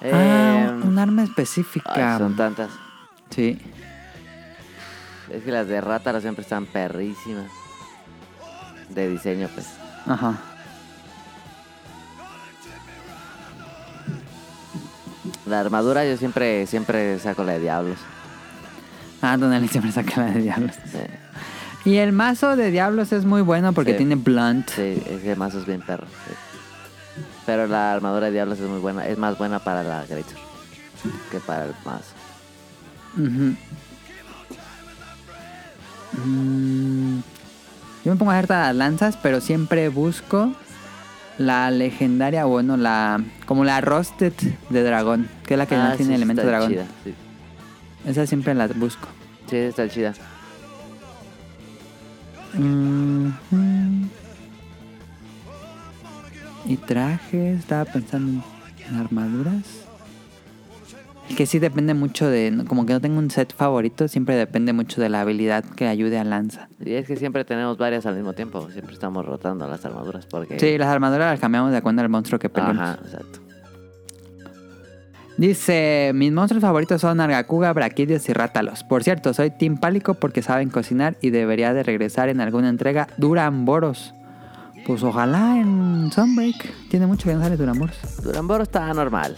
[0.00, 2.14] Eh, ah, un arma específica.
[2.14, 2.70] ay, son tantas.
[3.30, 3.58] Sí.
[5.30, 7.50] Es que las de Rátaro siempre están perrísimas.
[8.90, 9.66] De diseño, pues.
[10.06, 10.38] Ajá.
[15.46, 17.98] La armadura yo siempre, siempre saco la de diablos.
[19.20, 20.72] Ah, Donali siempre saca la de diablos.
[20.90, 20.98] Sí,
[21.84, 23.96] Y el mazo de diablos es muy bueno porque Sí.
[23.98, 24.68] tiene blunt.
[24.70, 26.06] sí, ese mazo es bien perro.
[26.28, 26.34] sí.
[27.44, 29.06] Pero la armadura de diablos es muy buena.
[29.06, 30.36] Es más buena para la Greater
[31.32, 32.14] que para el mazo.
[36.24, 37.20] Mm,
[38.04, 40.52] Yo me pongo a hacer todas las lanzas, pero siempre busco
[41.38, 44.32] la legendaria, bueno, la como la Rusted
[44.70, 46.70] de dragón, que es la que no Ah, tiene sí, elemento dragón.
[46.70, 47.14] chida, sí.
[48.06, 49.08] Esa siempre la busco.
[49.48, 50.14] Sí, está chida.
[52.54, 54.08] Mhm.
[56.64, 58.42] Y trajes, estaba pensando
[58.88, 59.86] en armaduras.
[61.36, 65.00] Que sí depende mucho de, como que no tengo un set favorito, siempre depende mucho
[65.00, 66.68] de la habilidad que ayude a lanza.
[66.84, 68.68] Y es que siempre tenemos varias al mismo tiempo.
[68.70, 70.60] Siempre estamos rotando las armaduras porque...
[70.60, 72.82] Sí, las armaduras las cambiamos de acuerdo al monstruo que peleamos.
[72.82, 73.40] Ajá, exacto.
[75.38, 78.84] Dice, mis monstruos favoritos son Argacuga, Braquidios y Rátalos.
[78.84, 83.08] Por cierto, soy Team Pálico porque saben cocinar y debería de regresar en alguna entrega
[83.16, 84.14] Duramboros.
[84.86, 86.88] Pues ojalá en Sunbreak.
[86.90, 87.96] Tiene mucho que no sale Duramboros.
[88.22, 89.36] Duramboro está normal.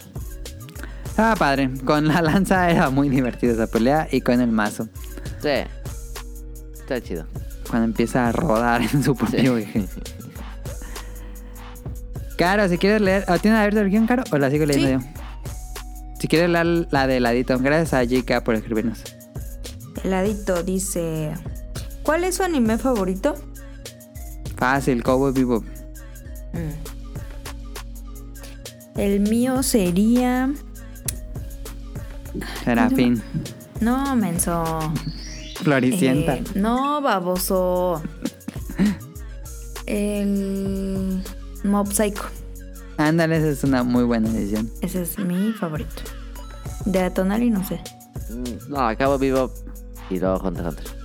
[1.16, 1.70] Ah, padre.
[1.84, 4.88] Con la lanza era muy divertida esa pelea y con el mazo.
[5.40, 5.62] Sí.
[6.72, 7.24] Está chido.
[7.70, 9.84] Cuando empieza a rodar en su propio eje.
[12.36, 13.24] Caro, si quieres leer...
[13.28, 14.24] ¿o ¿Tienes abierto el guion, Caro?
[14.32, 15.06] ¿O la sigo leyendo Sí.
[15.14, 15.23] yo?
[16.24, 17.58] Si quieres leer la de ladito.
[17.58, 19.02] Gracias a JK por escribirnos.
[20.02, 21.34] Heladito dice:
[22.02, 23.34] ¿Cuál es su anime favorito?
[24.56, 25.66] Fácil, Cowboy Bebop.
[28.96, 30.50] El mío sería.
[32.64, 33.22] Serafín.
[33.82, 34.78] No, menso.
[35.56, 36.36] Floricienta.
[36.36, 38.00] Eh, no, baboso.
[39.84, 41.22] El.
[41.64, 42.24] Mob Psycho.
[42.96, 44.70] Ándale, esa es una muy buena decisión.
[44.80, 46.02] Ese es mi favorito.
[46.84, 47.80] De Atonali, no sé.
[48.30, 49.52] Mm, No, acabo vivo
[50.10, 51.04] y luego Hunter x Hunter.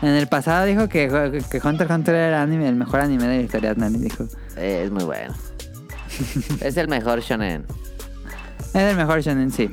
[0.00, 1.08] En el pasado dijo que,
[1.50, 3.74] que Hunter x Hunter era anime, el mejor anime de la historia.
[3.74, 4.24] Nani dijo.
[4.56, 5.34] Eh, es muy bueno.
[6.60, 7.64] es el mejor shonen.
[8.74, 9.70] Es el mejor shonen, sí.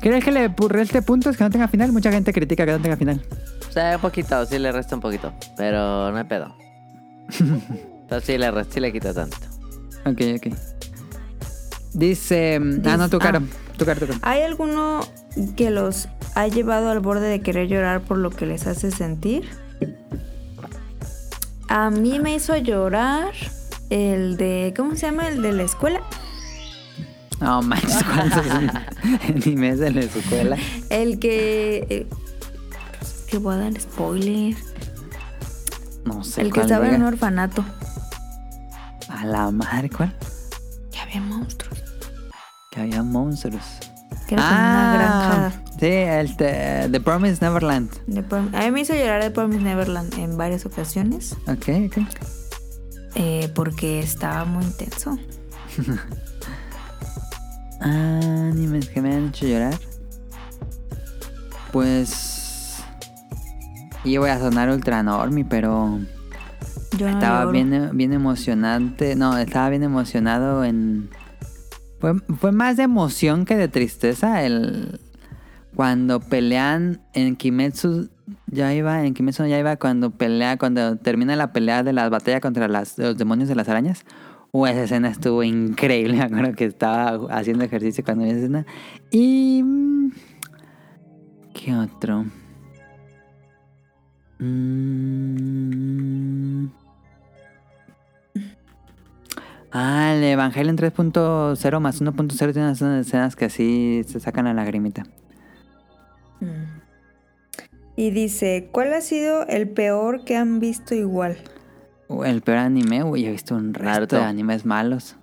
[0.00, 1.92] ¿Crees que le reste puntos que no tenga final?
[1.92, 3.20] Mucha gente critica que no tenga final.
[3.70, 5.32] O sea, un poquito, sí le resta un poquito.
[5.56, 6.52] Pero no hay pedo.
[8.08, 9.36] pero sí le resta, sí le quita tanto.
[10.04, 10.54] Ok, ok.
[11.92, 12.54] Dice...
[12.54, 13.38] em, ah, no, caro.
[13.38, 13.76] ah.
[13.78, 14.18] Tu caro, tu caro.
[14.22, 15.00] ¿Hay alguno
[15.56, 19.48] que los ha llevado al borde de querer llorar por lo que les hace sentir?
[21.68, 23.32] A mí me hizo llorar
[23.88, 24.74] el de.
[24.76, 25.28] ¿Cómo se llama?
[25.28, 26.00] El de la escuela.
[27.40, 28.44] No manches, ¿cuántos
[29.28, 30.56] animes de la escuela?
[30.90, 32.08] El que.
[33.30, 34.56] Que voy a dar spoiler.
[36.04, 37.64] No sé El que estaba en un orfanato.
[39.08, 40.14] A la madre, ¿cuál?
[40.90, 41.78] Que había monstruos.
[42.70, 43.64] Que había monstruos.
[44.26, 45.62] Que era como una granja.
[45.78, 47.90] Sí, el te- The Promised Neverland.
[48.28, 51.32] Prom- a mí me hizo llorar de Promise Neverland en varias ocasiones.
[51.48, 51.98] Ok, ok.
[53.16, 55.18] eh, porque estaba muy intenso.
[57.80, 59.78] Animes que me han hecho llorar.
[61.72, 62.36] Pues.
[64.04, 65.98] Y voy a sonar ultra normie, pero.
[66.96, 67.52] Yo no Estaba lloro.
[67.52, 69.14] bien, bien emocionante.
[69.16, 71.10] No, estaba bien emocionado en.
[71.98, 75.00] Fue, fue más de emoción que de tristeza el.
[75.74, 78.08] Cuando pelean en Kimetsu.
[78.46, 82.40] Ya iba, en Kimetsu ya iba cuando pelea, cuando termina la pelea de la batalla
[82.40, 84.04] contra las, los demonios de las arañas.
[84.52, 86.14] Uh, esa escena estuvo increíble.
[86.16, 88.66] Me acuerdo que estaba haciendo ejercicio cuando vi esa escena.
[89.10, 89.62] Y.
[89.62, 90.10] mm,
[91.54, 92.24] ¿Qué otro?
[94.40, 95.50] Mm.
[99.72, 105.04] Ah, el Evangelion 3.0 más 1.0 tiene unas escenas que así se sacan la lagrimita.
[106.40, 106.80] Mm.
[107.96, 111.36] Y dice, ¿cuál ha sido el peor que han visto igual?
[112.08, 114.16] Uh, el peor anime, uy, he visto un resto Naruto.
[114.16, 115.16] de animes malos.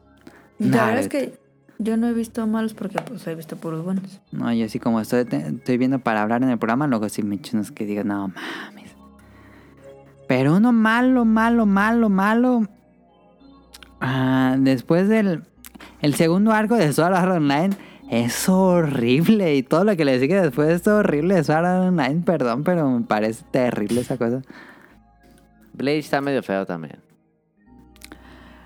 [0.59, 1.39] La verdad es que
[1.79, 4.19] Yo no he visto malos porque pues he visto puros buenos.
[4.31, 5.25] No, yo sí como estoy,
[5.77, 8.76] viendo para hablar en el programa, luego sí me unos que digo, no mames.
[10.27, 12.63] Pero uno malo, malo, malo, malo.
[14.01, 15.43] Ah, después del
[16.01, 17.69] el segundo arco de Sword Art Online
[18.09, 19.55] es horrible.
[19.55, 22.89] Y todo lo que le sigue después es horrible de Sword Art Online, perdón, pero
[22.89, 24.41] me parece terrible esa cosa.
[25.73, 26.99] Bleach está medio feo también.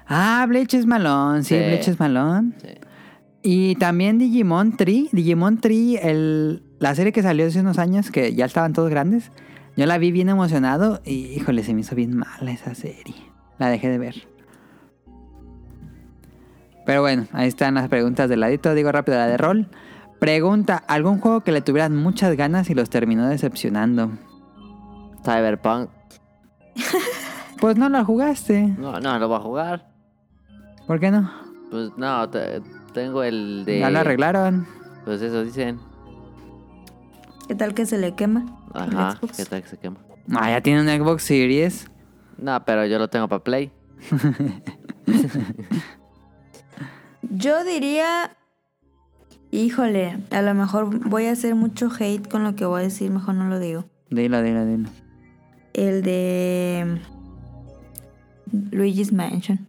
[0.08, 1.64] Ah, Bleach es malón, sí, Sí.
[1.64, 2.56] Bleach es malón.
[2.62, 2.68] Sí.
[3.44, 5.10] Y también Digimon Tree.
[5.12, 9.32] Digimon Tree, el, la serie que salió hace unos años, que ya estaban todos grandes.
[9.78, 13.16] Yo la vi bien emocionado y, híjole, se me hizo bien mala esa serie.
[13.58, 14.28] La dejé de ver.
[16.86, 18.74] Pero bueno, ahí están las preguntas del ladito.
[18.74, 19.68] Digo rápido la de rol.
[20.20, 24.12] Pregunta, ¿algún juego que le tuvieran muchas ganas y los terminó decepcionando?
[25.24, 25.90] Cyberpunk.
[27.60, 28.68] Pues no lo jugaste.
[28.78, 29.92] No, no, lo voy a jugar.
[30.88, 31.32] ¿Por qué no?
[31.70, 32.62] Pues no, te-
[32.94, 33.80] tengo el de.
[33.80, 34.68] Ya lo arreglaron.
[35.06, 35.80] Pues eso dicen.
[37.48, 38.46] ¿Qué tal que se le quema?
[38.74, 39.38] Ajá, Xbox?
[39.38, 39.98] ¿qué tal que se quema?
[40.34, 41.88] Ah, ya tiene un Xbox Series.
[42.38, 43.72] No, pero yo lo tengo para Play.
[47.30, 48.36] Yo diría.
[49.52, 53.12] Híjole, a lo mejor voy a hacer mucho hate con lo que voy a decir,
[53.12, 53.86] mejor no lo digo.
[54.10, 54.90] Dilo, dilo, dilo.
[55.74, 57.02] El de.
[58.72, 59.68] Luigi's Mansion.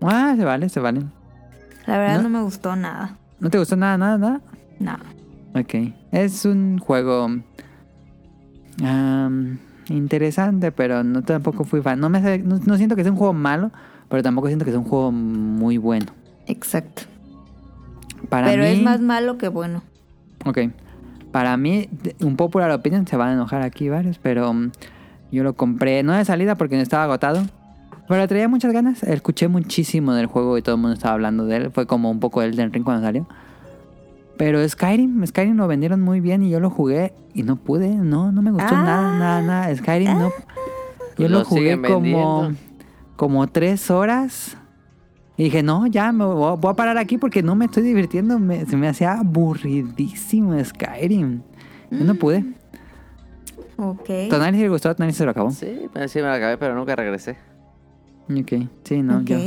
[0.00, 1.02] Ah, se vale, se vale.
[1.86, 2.22] La verdad ¿No?
[2.24, 3.16] no, me gustó nada.
[3.40, 4.40] ¿No te gustó nada, nada, nada?
[4.78, 4.96] No.
[5.54, 5.74] Ok.
[6.12, 7.28] Es un juego
[8.84, 9.58] am,
[9.88, 12.00] interesante, pero no tampoco fui fan.
[12.00, 13.70] No, me, hace- no, no siento que sea un juego malo,
[14.08, 16.06] pero tampoco siento que sea un juego muy bueno.
[16.46, 17.02] Exacto.
[18.28, 19.82] Para Pero mí, es más malo que bueno.
[20.44, 20.58] Ok.
[21.30, 21.88] Para mí,
[22.20, 24.70] un popular opinion, se van a enojar aquí varios, pero mm,
[25.32, 27.42] yo lo compré, no de salida porque no estaba agotado,
[28.08, 29.02] pero traía muchas ganas.
[29.02, 31.70] Escuché muchísimo del juego y todo el mundo estaba hablando de él.
[31.70, 33.26] Fue como un poco Elden Ring cuando salió.
[34.36, 38.32] Pero Skyrim, Skyrim lo vendieron muy bien y yo lo jugué y no pude, no,
[38.32, 38.82] no me gustó Ah.
[38.82, 39.76] nada, nada, nada.
[39.76, 40.30] Skyrim no.
[41.16, 42.50] Yo lo lo jugué como,
[43.16, 44.56] como tres horas.
[45.36, 48.38] Y dije, no, ya me voy, voy a parar aquí porque no me estoy divirtiendo.
[48.38, 51.42] Me- se me hacía aburridísimo Skyrim.
[51.90, 52.44] Yo no pude.
[53.76, 54.08] Ok.
[54.30, 55.50] Tonali sí le gustó, Tonali se lo acabó.
[55.50, 57.36] Sí, pero sí me lo acabé, pero nunca regresé.
[58.30, 59.24] Ok, sí, no, Ok.
[59.24, 59.38] yo,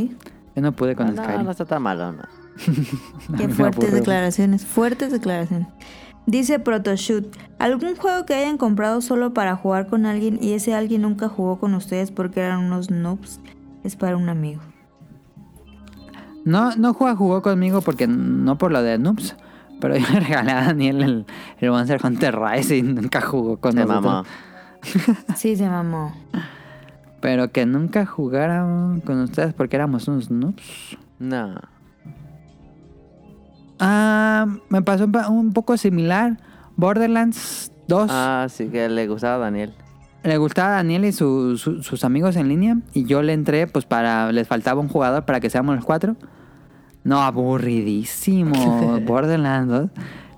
[0.55, 1.43] yo no pude con no, Skyrim.
[1.45, 2.23] no está tan malo, no.
[3.37, 5.67] Qué fuertes declaraciones, fuertes declaraciones.
[6.25, 11.03] Dice Protoshoot, ¿algún juego que hayan comprado solo para jugar con alguien y ese alguien
[11.03, 13.39] nunca jugó con ustedes porque eran unos noobs?
[13.83, 14.61] Es para un amigo.
[16.43, 19.35] No, no jugó, jugó conmigo porque no por lo de Noobs.
[19.79, 21.25] Pero yo le regalé a Daniel el,
[21.59, 24.03] el Monster Hunter Rise y nunca jugó con Se nosotros.
[24.03, 24.23] mamó.
[25.35, 26.13] Sí, se mamó.
[27.19, 28.61] Pero que nunca jugara
[29.05, 30.97] con ustedes porque éramos unos noobs.
[31.19, 31.55] No.
[33.79, 36.37] Ah, me pasó un, poco similar.
[36.75, 38.07] Borderlands 2.
[38.11, 39.73] Ah, sí que le gustaba a Daniel.
[40.23, 42.77] Le gustaba a Daniel y su- su- sus amigos en línea.
[42.93, 44.31] Y yo le entré, pues para.
[44.31, 46.15] Les faltaba un jugador para que seamos los cuatro.
[47.03, 48.99] No, aburridísimo.
[49.05, 49.89] Borderlands 2.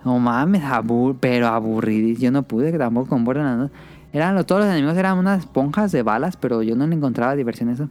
[0.05, 2.23] No mames, abur pero aburridísimo.
[2.23, 3.81] Yo no pude tampoco con Borderlands 2.
[4.13, 7.35] Eran los- todos los enemigos eran unas esponjas de balas, pero yo no le encontraba
[7.35, 7.89] diversión a eso.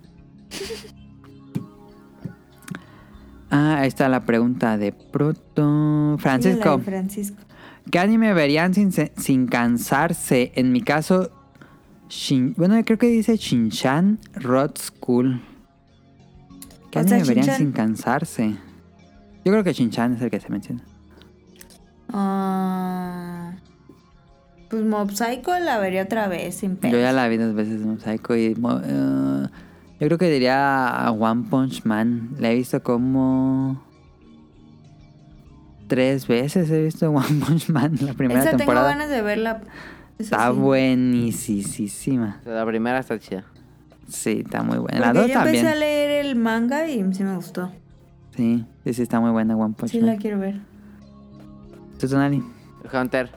[3.50, 6.16] Ah, ahí está la pregunta de Proto.
[6.18, 6.78] Francisco.
[6.78, 7.36] De Francisco.
[7.90, 10.52] ¿Qué anime verían sin, sin cansarse?
[10.54, 11.30] En mi caso,
[12.10, 15.40] Shin- bueno, yo creo que dice Shinchan Road School.
[16.90, 17.56] ¿Qué O sea, anime verían Shin-chan.
[17.58, 18.56] sin cansarse?
[19.44, 20.82] Yo creo que Shinchan es el que se menciona.
[22.12, 23.52] Ah,
[24.68, 27.00] pues Mob Psycho la vería otra vez sin Yo pedos.
[27.00, 28.54] ya la vi dos veces Psycho y
[28.84, 29.46] eh,
[30.00, 32.30] yo creo que diría a One Punch Man.
[32.38, 33.82] La he visto como
[35.88, 38.88] tres veces he visto One Punch Man la primera Esa tengo temporada.
[38.90, 39.60] ganas de verla.
[40.18, 40.58] Está sí.
[40.58, 42.40] buenísima.
[42.44, 43.44] La primera está chida.
[44.08, 44.98] Sí, está muy buena.
[45.00, 45.56] La Porque dos yo también.
[45.56, 47.70] empecé a leer el manga y sí me gustó.
[48.36, 50.06] Sí, sí, sí, está muy buena One Punch Sí Man.
[50.10, 50.60] la quiero ver.
[51.98, 52.42] ¿Tú, Tonali?
[52.92, 53.30] Hunter.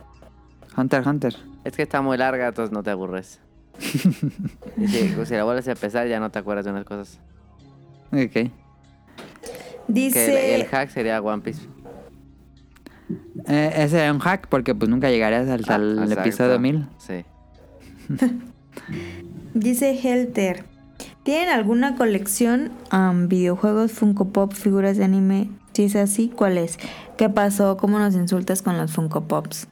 [0.78, 1.36] Hunter Hunter.
[1.64, 3.40] Es que está muy larga, entonces no te aburres.
[3.80, 7.20] si, si la vuelves a empezar, ya no te acuerdas de unas cosas.
[8.12, 8.32] Ok.
[8.32, 8.52] Que
[9.88, 10.56] Dice...
[10.56, 11.62] el, el hack sería One Piece.
[13.48, 16.22] Eh, ese era un hack porque pues nunca llegarías hasta Ah, exacto.
[16.22, 16.88] episodio 1000.
[16.98, 17.26] Sí.
[19.54, 20.66] Dice Helter.
[21.24, 25.50] ¿Tienen alguna colección um, videojuegos, Funko Pop, figuras de anime?
[25.74, 26.78] Si es así, ¿cuál es?
[27.18, 27.78] ¿Qué pasó?
[27.78, 29.68] ¿Cómo nos insultas con los Funko Pops?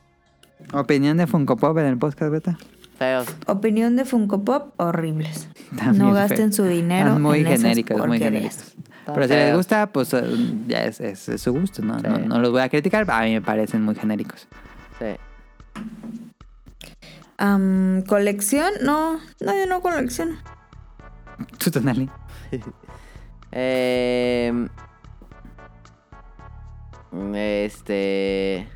[0.73, 2.57] Opinión de Funko Pop en el podcast beta.
[2.99, 3.27] Feos.
[3.47, 5.47] Opinión de Funko Pop, horribles.
[5.95, 8.55] No gasten su dinero Están muy en esas genéricos, muy porquerías.
[8.57, 8.75] genéricos.
[9.15, 10.21] Pero si les gusta, pues eh,
[10.67, 11.97] ya es, es- es su gusto, ¿no?
[11.99, 12.05] Sí.
[12.07, 14.47] No, no los voy a criticar, a mí me parecen muy genéricos.
[14.99, 15.15] Sí.
[18.07, 18.69] ¿Colección?
[18.83, 20.35] No, no, yo no colecciono.
[21.57, 22.09] ¿Tú, Tonali?
[23.51, 24.53] Eh,
[27.33, 28.67] este.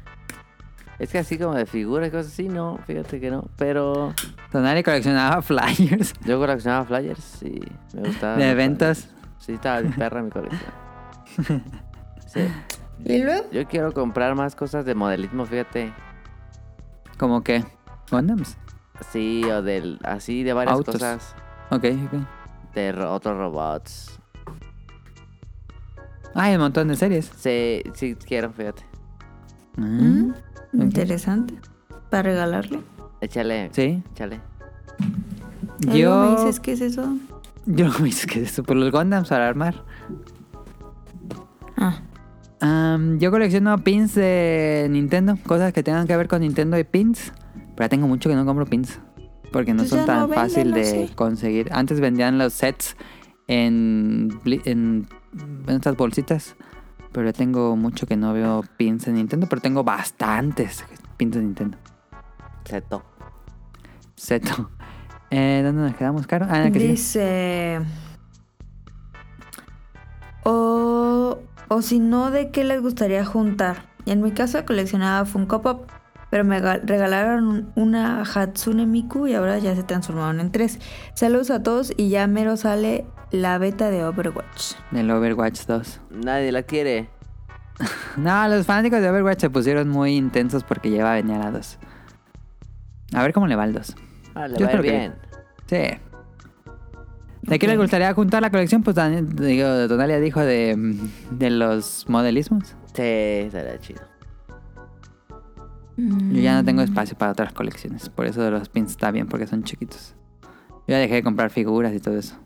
[1.00, 3.46] Es que así como de figuras y cosas así, no, fíjate que no.
[3.58, 4.14] Pero
[4.52, 7.62] Tonali coleccionaba flyers yo coleccionaba flyers y
[7.96, 8.36] me gustaba.
[8.38, 9.08] de eventos.
[9.40, 10.72] Sí, estaba de perra mi colección.
[12.28, 12.42] Sí.
[13.06, 13.46] ¿Y luego?
[13.52, 15.94] Yo quiero comprar más cosas de modelismo, fíjate.
[17.20, 17.64] Como que,
[18.10, 18.58] Gundams.
[19.12, 20.96] Sí, o del, así de varias Autos.
[20.96, 21.36] cosas.
[21.70, 22.74] Ok, ok.
[22.74, 24.20] De ro- otros robots.
[26.34, 27.32] Ah, hay un montón de series.
[27.38, 28.84] Sí, sí quiero, fíjate.
[29.78, 30.38] Mm, Ok.
[30.74, 31.56] Interesante.
[32.10, 32.80] Para regalarle.
[33.22, 34.04] Échale, Sí.
[34.14, 34.40] échale.
[35.94, 36.22] Yo.
[36.24, 37.16] me dices qué es eso?
[37.66, 39.84] Yo me dices que es eso, por los Gundams para armar.
[41.78, 42.02] Ah,
[42.60, 47.34] Am, yo colecciono pins de Nintendo, cosas que tengan que ver con Nintendo y pins.
[47.76, 49.00] Pero ya tengo mucho que no compro pins.
[49.52, 50.76] Porque no Pues son tan no venden, fácil ¿no?
[50.78, 51.12] de Sí.
[51.14, 51.70] conseguir.
[51.74, 52.96] Antes vendían los sets
[53.48, 55.08] en, en,
[55.68, 56.56] en estas bolsitas.
[57.14, 59.48] Pero ya tengo mucho que no veo pins de Nintendo.
[59.48, 60.84] Pero tengo bastantes
[61.16, 61.78] pins de Nintendo.
[62.66, 63.04] Seto.
[64.16, 64.70] Seto.
[65.30, 66.46] Eh, ¿Dónde nos quedamos, Caro?
[66.50, 66.88] Ah, que sigue.
[66.92, 67.80] dice...
[70.44, 73.86] O, o si no, ¿de qué les gustaría juntar?
[74.06, 75.90] Y en mi caso coleccionaba Funko Pop,
[76.30, 80.80] pero me ga- regalaron un- una Hatsune Miku y ahora ya se transformaron en tres.
[81.14, 84.76] Saludos a todos y ya mero sale la beta de Overwatch.
[84.92, 86.02] Del Overwatch 2.
[86.24, 87.10] Nadie la quiere.
[88.16, 91.52] No, los fanáticos de Overwatch se pusieron muy intensos porque lleva a venir a la
[91.52, 91.80] 2.
[93.14, 93.96] A ver cómo le va al 2.
[94.36, 95.16] Ah, le Yo va que bien.
[95.66, 95.82] Sí.
[97.42, 98.84] ¿De qué les gustaría juntar la colección?
[98.84, 98.96] Pues
[99.36, 100.96] digo, Donalia dijo de,
[101.32, 102.76] de los modelismos.
[102.94, 104.02] Sí, estaría chido.
[105.98, 108.10] Yo ya no tengo espacio para otras colecciones.
[108.10, 110.16] Por eso de los pins está bien, porque son chiquitos.
[110.42, 112.43] Yo ya dejé de comprar figuras y todo eso.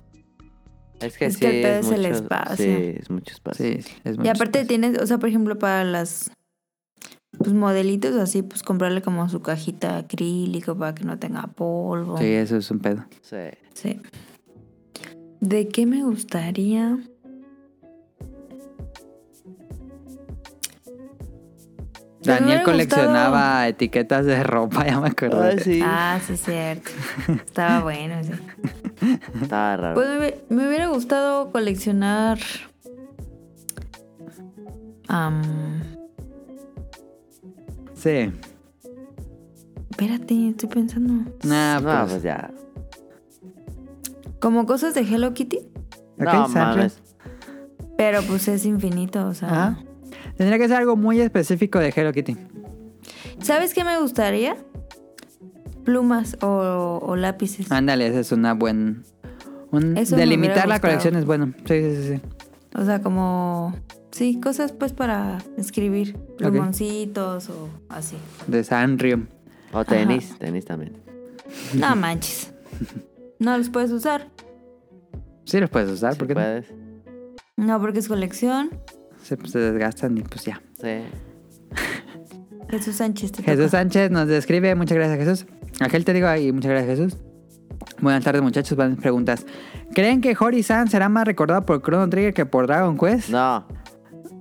[0.99, 2.55] Es que Es sí, que el pedo es es el mucho- espacio.
[2.65, 3.65] Sí, es mucho espacio.
[3.65, 4.67] Sí, es Y mucho aparte espacio.
[4.67, 6.31] tienes, o sea, por ejemplo, para las
[7.37, 12.17] pues, modelitos así, pues comprarle como su cajita acrílico para que no tenga polvo.
[12.17, 13.05] Sí, eso es un pedo.
[13.21, 13.37] Sí.
[13.73, 13.99] Sí.
[15.39, 16.97] ¿De qué me gustaría?
[22.25, 25.59] me Daniel coleccionaba etiquetas de ropa, ya me acordé.
[25.63, 25.79] sí.
[25.83, 26.89] Ah, sí, cierto.
[27.45, 28.15] Estaba bueno.
[28.23, 28.31] sí.
[29.41, 29.95] Estaba raro.
[29.95, 32.37] Pues me, hubi- me hubiera gustado coleccionar.
[37.95, 38.31] Sí.
[39.89, 41.31] espérate, estoy pensando.
[41.43, 42.11] Nah, no, pues.
[42.11, 42.51] pues ya.
[44.39, 45.65] Como cosas de Hello Kitty, ok,
[46.19, 46.65] no Sandra.
[46.75, 47.01] mames.
[47.97, 49.49] pero pues es infinito, o sea.
[49.49, 49.79] Ajá.
[50.37, 52.37] Tendría que ser algo muy específico de Hello Kitty.
[53.41, 54.55] ¿Sabes qué me gustaría?
[55.87, 57.71] Plumas o, o lápices.
[57.71, 59.01] Ándale, esa es una buena...
[59.71, 61.53] Un, Eso me delimitar la colección es bueno.
[61.65, 62.21] Sí, sí, sí, sí.
[62.75, 63.73] O sea, como.
[64.11, 66.17] Sí, cosas pues para escribir.
[66.37, 68.17] Plumoncitos o así.
[68.47, 69.27] De Sanrio.
[69.71, 70.97] O tenis, tenis también.
[71.73, 72.53] No manches.
[73.39, 74.27] No los puedes usar.
[75.45, 76.65] Sí los puedes usar, Sí porque puedes.
[77.55, 78.71] No, porque es colección.
[79.23, 80.61] se, se desgastan y pues ya.
[80.81, 81.03] Sí.
[82.69, 83.71] Jesús Sánchez te Jesús.
[83.71, 85.56] Sánchez nos describe, muchas gracias Jesús.
[85.79, 87.17] Ángel te digo ahí, muchas gracias Jesús.
[88.01, 89.45] Buenas tardes muchachos, buenas preguntas.
[89.93, 93.29] ¿Creen que Hori-san será más recordado por Chrono Trigger que por Dragon Quest?
[93.29, 93.65] No.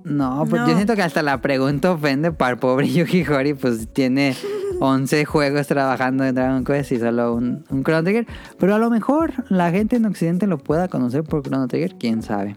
[0.03, 0.67] No, pues No.
[0.69, 4.35] yo siento que hasta la pregunta ofende para el pobre Yuji Hori, pues tiene
[4.79, 8.25] 11 juegos trabajando en Dragon Quest y solo un, un Chrono Trigger.
[8.59, 12.21] Pero a lo mejor la gente en Occidente lo pueda conocer por Chrono Trigger, quién
[12.21, 12.55] sabe.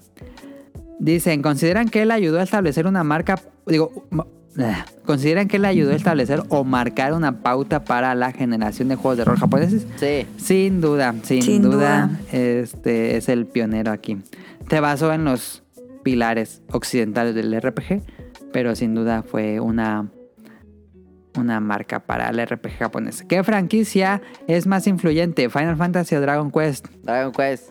[0.99, 3.39] Dicen, ¿consideran que él ayudó a establecer una marca?
[3.67, 4.07] Digo,
[5.07, 9.19] ¿consideran que él ayudó a establecer o marcar una pauta para la generación de juegos
[9.19, 9.87] de rol japoneses?
[9.97, 10.27] Sí.
[10.37, 12.21] Sin duda, sin, Sin duda, duda.
[12.33, 14.19] este es el pionero aquí.
[14.69, 15.63] Se basó en los
[16.03, 18.03] pilares occidentales del RPG,
[18.53, 20.09] pero sin duda fue una
[21.39, 23.23] una marca para el RPG japonés.
[23.23, 26.89] ¿Qué franquicia es más influyente, Final Fantasy o Dragon Quest?
[27.03, 27.71] Dragon Quest.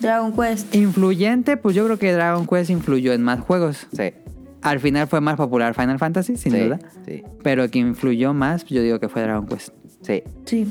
[0.00, 0.74] Dragon Quest.
[0.74, 3.86] Influyente, pues yo creo que Dragon Quest influyó en más juegos.
[3.92, 4.12] Sí.
[4.62, 6.58] Al final fue más popular Final Fantasy, sin sí.
[6.60, 7.22] duda, Sí.
[7.42, 9.70] pero que influyó más, yo digo que fue Dragon Quest.
[10.02, 10.22] Sí.
[10.46, 10.66] Sí.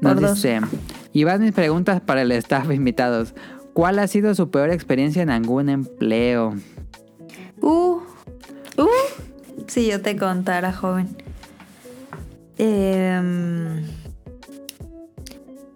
[0.00, 0.34] Nos Por dos.
[0.42, 0.60] dice,
[1.12, 3.34] y van mis preguntas para el staff invitados.
[3.72, 6.54] ¿Cuál ha sido su peor experiencia en algún empleo?
[7.60, 8.00] Uh.
[8.76, 8.86] Uh.
[9.66, 11.08] Si yo te contara, joven.
[12.58, 13.82] Em,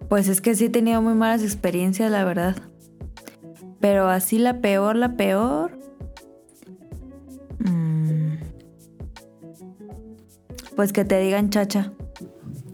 [0.09, 2.55] pues es que sí he tenido muy malas experiencias, la verdad.
[3.79, 5.77] Pero así la peor, la peor.
[7.59, 8.33] Mm,
[10.75, 11.91] Pues que te digan chacha.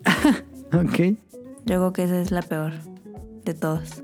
[0.73, 1.17] Ok.
[1.65, 2.73] Yo creo que esa es la peor
[3.45, 4.03] de todas.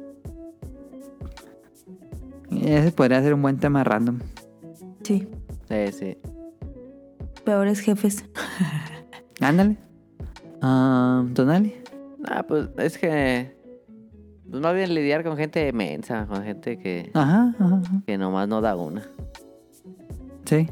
[2.52, 4.20] Ese podría ser un buen tema random.
[5.04, 5.28] Sí.
[5.68, 6.18] Sí, sí.
[7.44, 8.24] Peores jefes.
[9.42, 9.78] Ándale.
[10.62, 11.74] Ah, Tonali.
[12.28, 13.58] Ah, pues es que.
[14.50, 17.82] Pues más bien lidiar con gente mensa, con gente que, Ajá, ajá.
[17.84, 18.02] ajá.
[18.06, 19.10] que nomás no da una.
[20.50, 20.68] Sí.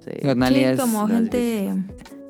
[0.00, 0.10] Sí.
[0.12, 1.72] Es, como gente.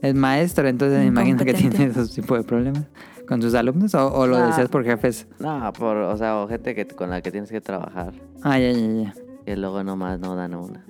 [0.02, 2.84] es maestro, entonces me imagino que tiene esos tipos de problemas
[3.28, 3.94] con sus alumnos.
[3.94, 4.46] ¿O, o lo Ah.
[4.46, 5.26] decías por jefes?
[5.38, 8.12] No, por, o sea, o gente que, con la que tienes que trabajar.
[8.42, 9.14] Ah, ya, ya, ya.
[9.44, 10.84] Que luego nomás no dan una.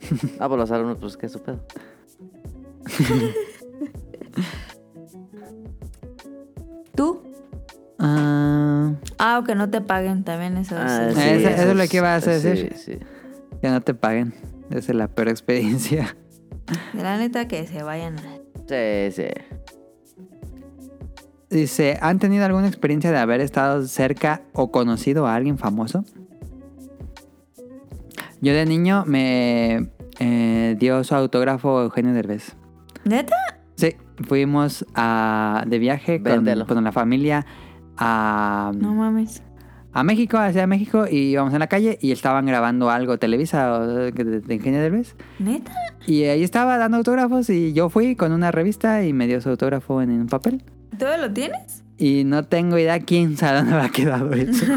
[0.38, 1.60] ah, pues los alumnos, pues qué es su pedo.
[6.94, 7.22] ¿Tú?
[7.98, 10.76] Ah, Ah, o que no te paguen también eso.
[10.78, 12.74] Ah, eso- sí, eso- eso es lo que ibas a sí, decir.
[12.76, 12.98] Sí,
[13.60, 14.34] que no te paguen.
[14.70, 16.16] Esa es la peor experiencia.
[16.94, 18.16] La neta que se vayan.
[18.68, 19.28] sí, sí.
[21.48, 26.04] Dice, ¿han tenido alguna experiencia de haber estado cerca o conocido a alguien famoso?
[28.40, 29.88] Yo de niño me
[30.18, 32.56] eh, dio su autógrafo Eugenio Derbez.
[33.04, 33.36] ¿Neta?
[33.76, 33.94] Sí,
[34.26, 37.46] fuimos a, de viaje con, con la familia
[37.96, 39.42] a, No mames.
[39.98, 43.86] A México, hacia México, y íbamos en la calle y estaban grabando algo, Televisa o
[43.86, 45.16] de, de- Derbez.
[45.38, 45.72] ¿Neta?
[46.06, 49.48] Y ahí estaba dando autógrafos y yo fui con una revista y me dio su
[49.48, 50.62] autógrafo en un papel.
[50.98, 51.82] ¿Todo lo tienes?
[51.98, 54.64] Y no tengo idea quién sabe dónde habrá quedado eso.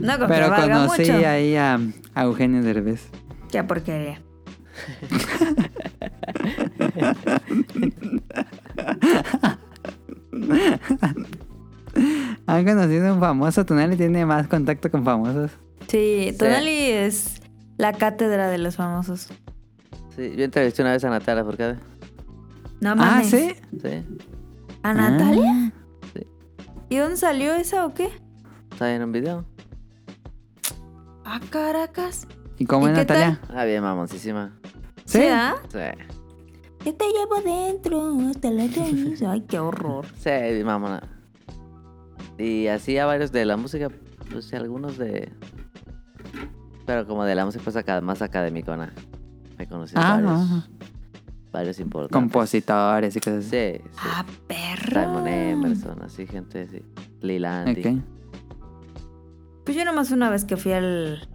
[0.00, 1.24] No, Pero valga conocí mucho.
[1.28, 1.78] ahí a,
[2.14, 3.06] a Eugenio Derbez.
[3.52, 4.20] Qué porquería.
[12.46, 15.50] Han conocido a un famoso, Tonali tiene más contacto con famosos.
[15.88, 17.40] Sí, Tonali es
[17.78, 19.28] la cátedra de los famosos.
[20.16, 21.78] Sí, yo entrevisté una vez a Natalia Forcade.
[22.80, 23.28] No Ah, mames.
[23.30, 23.54] ¿sí?
[23.82, 24.04] Sí.
[24.82, 25.52] ¿A Natalia?
[25.52, 26.20] Ah,
[26.90, 28.10] ¿Y dónde salió esa o qué?
[28.70, 29.44] Está en un video.
[31.24, 32.26] Ah, Caracas.
[32.58, 33.40] ¿Y cómo ¿Y es Natalia?
[33.48, 34.52] Ah, bien mamoncísima.
[35.06, 35.22] ¿Sí?
[35.30, 35.54] ah?
[35.72, 35.78] Sí.
[36.84, 38.64] Yo te llevo dentro hasta la.
[39.30, 40.04] Ay, qué horror.
[40.18, 40.30] Sí,
[40.64, 41.02] mamona.
[42.38, 43.88] Y así a varios de la música,
[44.30, 45.30] pues algunos de...
[46.86, 48.92] Pero como de la música pues acá, más académicona.
[49.56, 50.68] Me conocí Ah, varios, ajá.
[51.52, 52.12] varios importantes.
[52.12, 53.50] Compositores y cosas así.
[53.50, 53.90] Sí, sí.
[54.02, 55.00] Ah, perro.
[55.00, 56.82] Simon Emerson, así gente, sí.
[57.20, 57.80] Lilandy.
[57.80, 58.02] Ok.
[59.64, 61.26] Pues yo nomás una vez que fui al,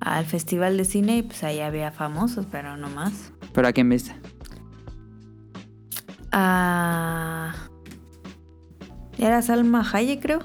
[0.00, 3.32] al festival de cine y pues ahí había famosos, pero no más.
[3.52, 4.14] ¿Pero a quién viste?
[6.32, 7.52] Ah.
[9.18, 10.40] Era Salma Hayek, creo.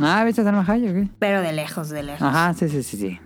[0.00, 1.04] Ah, ¿viste a Salma Hayek?
[1.06, 1.10] ok.
[1.18, 2.22] Pero de lejos, de lejos.
[2.22, 3.18] Ajá, sí, sí, sí, sí.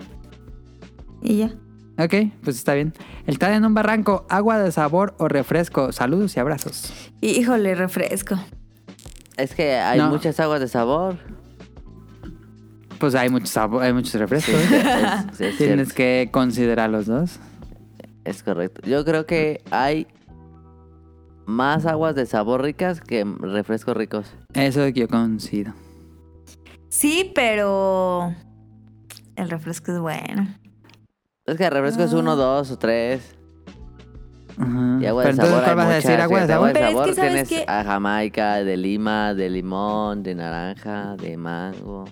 [1.23, 1.51] Y ya.
[1.99, 2.93] Ok, pues está bien.
[3.27, 5.93] El tal en un barranco, agua de sabor o refresco.
[5.93, 6.93] Saludos y abrazos.
[7.21, 8.37] Híjole, refresco.
[9.37, 10.11] Es que hay No.
[10.11, 11.17] muchas aguas de sabor.
[12.99, 14.55] Pues hay muchos hay muchos refrescos.
[14.55, 15.95] Es, sí, es Tienes cierto.
[15.95, 17.39] que considerar los dos.
[18.25, 18.81] Es correcto.
[18.89, 20.07] Yo creo que hay
[21.47, 24.33] más aguas de sabor ricas que refrescos ricos.
[24.55, 25.73] Eso yo coincido.
[26.89, 28.35] Sí, pero.
[29.37, 30.47] El refresco es bueno.
[31.47, 33.35] Es que el refresco es uno, dos o tres.
[34.57, 34.99] Ajá.
[35.01, 36.21] Y agua Pero de entonces, sabor ¿cuál hay vas a decir?
[36.21, 36.73] ¿Agua de fíjate, sabor?
[36.73, 41.37] Pero es sabor que, ¿sabes tienes a Jamaica, de lima, de limón, de naranja, de
[41.37, 42.05] mango.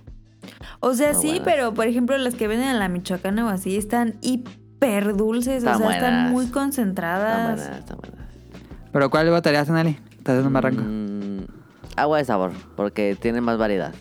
[0.80, 1.44] O sea, No, sí, buenas.
[1.44, 5.58] pero por ejemplo, las que venden en la Michoacana o así están hiper dulces.
[5.58, 7.60] Están o sea, están muy Están concentradas.
[7.60, 8.21] buenas, están buenas.
[8.92, 9.98] ¿Pero cuál votarías, Anali?
[10.18, 10.82] Estás en un barranco.
[10.82, 11.46] Mm,
[11.96, 13.94] agua de sabor, porque tiene más variedad.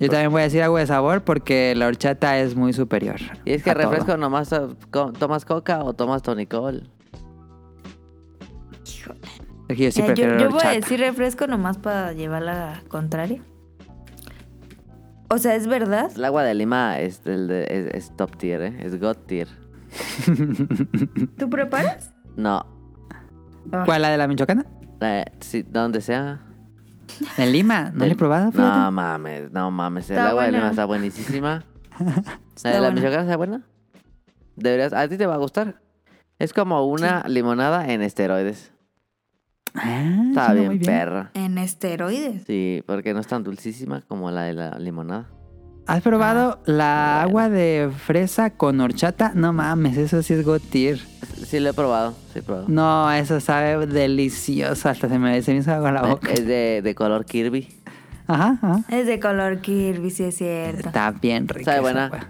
[0.00, 3.16] Yo también voy a decir agua de sabor porque la horchata es muy superior.
[3.44, 4.16] Y es que refresco todo.
[4.16, 4.50] nomás
[4.90, 6.88] co- tomas coca o tomas tonicol.
[9.68, 12.42] Es que yo sí Eh, yo, prefiero yo voy a decir refresco nomás para llevar
[12.42, 13.40] la contraria.
[15.30, 16.10] O sea, ¿es verdad?
[16.14, 18.76] El agua de lima es, el de- es, es top tier, ¿eh?
[18.80, 19.48] Es god tier.
[21.38, 22.12] ¿Tú preparas?
[22.36, 22.66] No,
[23.84, 24.64] ¿Cuál, la de la Michoacana?
[25.00, 26.40] eh, sí, donde sea.
[27.36, 28.50] En Lima, ¿no la he probado?
[28.54, 30.08] No mames, no mames.
[30.10, 30.58] El Está agua de buena.
[30.58, 31.64] lima está buenísima.
[32.64, 32.90] ¿La de la buena.
[32.92, 33.62] Michoacana está buena?
[34.56, 35.80] Deberías, a ti te va a gustar.
[36.38, 38.72] Es como una limonada en esteroides.
[39.74, 41.30] Ah, Está suena bien, muy perra.
[41.34, 42.44] En esteroides.
[42.46, 45.28] Sí, porque no es tan dulcísima como la de la limonada.
[45.86, 47.40] ¿Has probado la bueno.
[47.42, 49.32] agua de fresa con horchata?
[49.34, 50.98] No mames, eso sí es good tier.
[51.46, 52.12] Sí, lo he probado.
[52.32, 52.66] Sí, he probado.
[52.68, 54.88] No, eso sabe delicioso.
[54.88, 56.32] Hasta se me, se me hizo agua la boca.
[56.32, 57.68] Es de, de color Kirby.
[58.26, 58.80] Ajá, ajá.
[58.88, 60.88] Es de color Kirby, sí es cierto.
[60.88, 61.72] Está bien rica.
[61.72, 62.06] Sabe buena.
[62.06, 62.20] agua.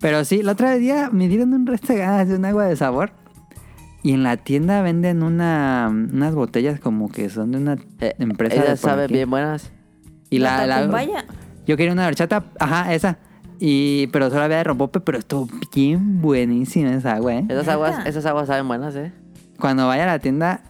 [0.00, 2.76] Pero sí, el otro día me dieron un resto de ganas de un agua de
[2.76, 3.12] sabor.
[4.02, 8.56] Y en la tienda venden una, unas botellas como que son de una Eh, empresa
[8.56, 9.70] de Ellas por saben bien buenas.
[10.30, 11.24] Y la, la- Tacubaya.
[11.66, 13.18] Yo quería una horchata, ajá, esa.
[13.60, 17.44] Y, pero solo había de rompope, pero estuvo bien buenísima esa agua, ¿eh?
[17.48, 19.12] Esas aguas, esas aguas saben buenas, ¿eh?
[19.58, 20.60] Cuando vaya a la tienda,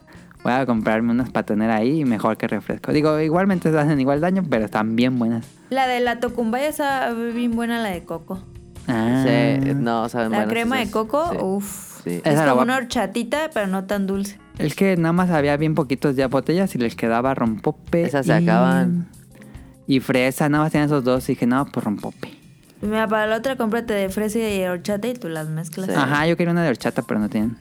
[0.44, 2.92] voy a comprarme unas patoneras ahí y mejor que refresco.
[2.92, 5.46] Digo, igualmente se hacen igual daño, pero están bien buenas.
[5.70, 8.44] La de la tocumbaya sabe bien buena la de coco.
[8.86, 9.24] Ah.
[9.26, 10.52] Sí, no, saben La buenas.
[10.52, 11.36] crema de coco, Sí.
[11.40, 11.94] uff.
[12.04, 12.20] Sí.
[12.22, 14.38] Es Esa como una horchatita, pero no tan dulce.
[14.58, 18.02] Es que nada más había bien poquitos ya botellas y les quedaba rompope.
[18.02, 19.06] Esas se y- acaban.
[19.86, 21.28] Y fresa, nada más tenían esos dos.
[21.28, 22.32] Y dije, no, pues rompope.
[22.80, 25.86] Mira, para la otra cómprate de fresa y horchata y tú las mezclas.
[25.88, 25.94] Sí.
[25.96, 27.56] Ajá, yo quería una de horchata, pero no tienen.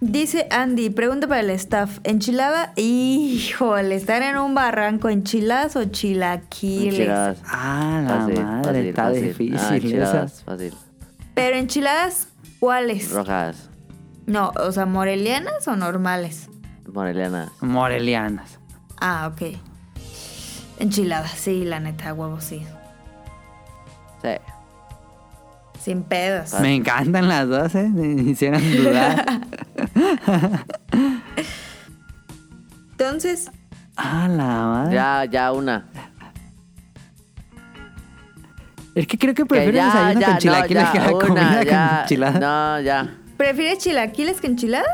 [0.00, 1.98] Dice Andy, pregunta para el staff.
[2.04, 2.72] ¿Enchilada?
[2.76, 5.08] Híjole, ¿están en un barranco?
[5.08, 6.94] ¿Enchiladas o chilaquiles?
[6.94, 7.38] Enchiladas.
[7.44, 9.22] Ah, la Fácil, madre, fácil, está fácil.
[9.24, 9.56] difícil.
[9.58, 10.44] Ah, enchiladas, esa.
[10.44, 10.74] fácil.
[11.34, 12.28] Pero enchiladas,
[12.60, 13.10] ¿cuáles?
[13.10, 13.68] Rojas,
[14.26, 16.48] No, o sea, morelianas o normales.
[16.92, 17.50] morelianas.
[17.60, 18.58] Morelianas.
[19.00, 19.56] Ah, ok.
[20.78, 22.64] Enchiladas, sí, la neta, huevo, sí.
[24.22, 24.28] Sí.
[25.80, 26.54] Sin pedos.
[26.60, 27.88] Me encantan las dos, ¿eh?
[27.88, 29.40] Me hicieron dudar.
[32.92, 33.50] Entonces,
[33.96, 34.94] ah, la madre.
[34.94, 35.86] Ya, ya una.
[38.94, 41.12] Es que creo que Que prefiero ya, desayuno ya, con no, chilaquiles ya, que la
[41.12, 42.00] una, comida con ya.
[42.02, 42.40] enchiladas.
[42.40, 43.14] No, ya.
[43.36, 44.88] ¿prefieres chilaquiles que enchiladas?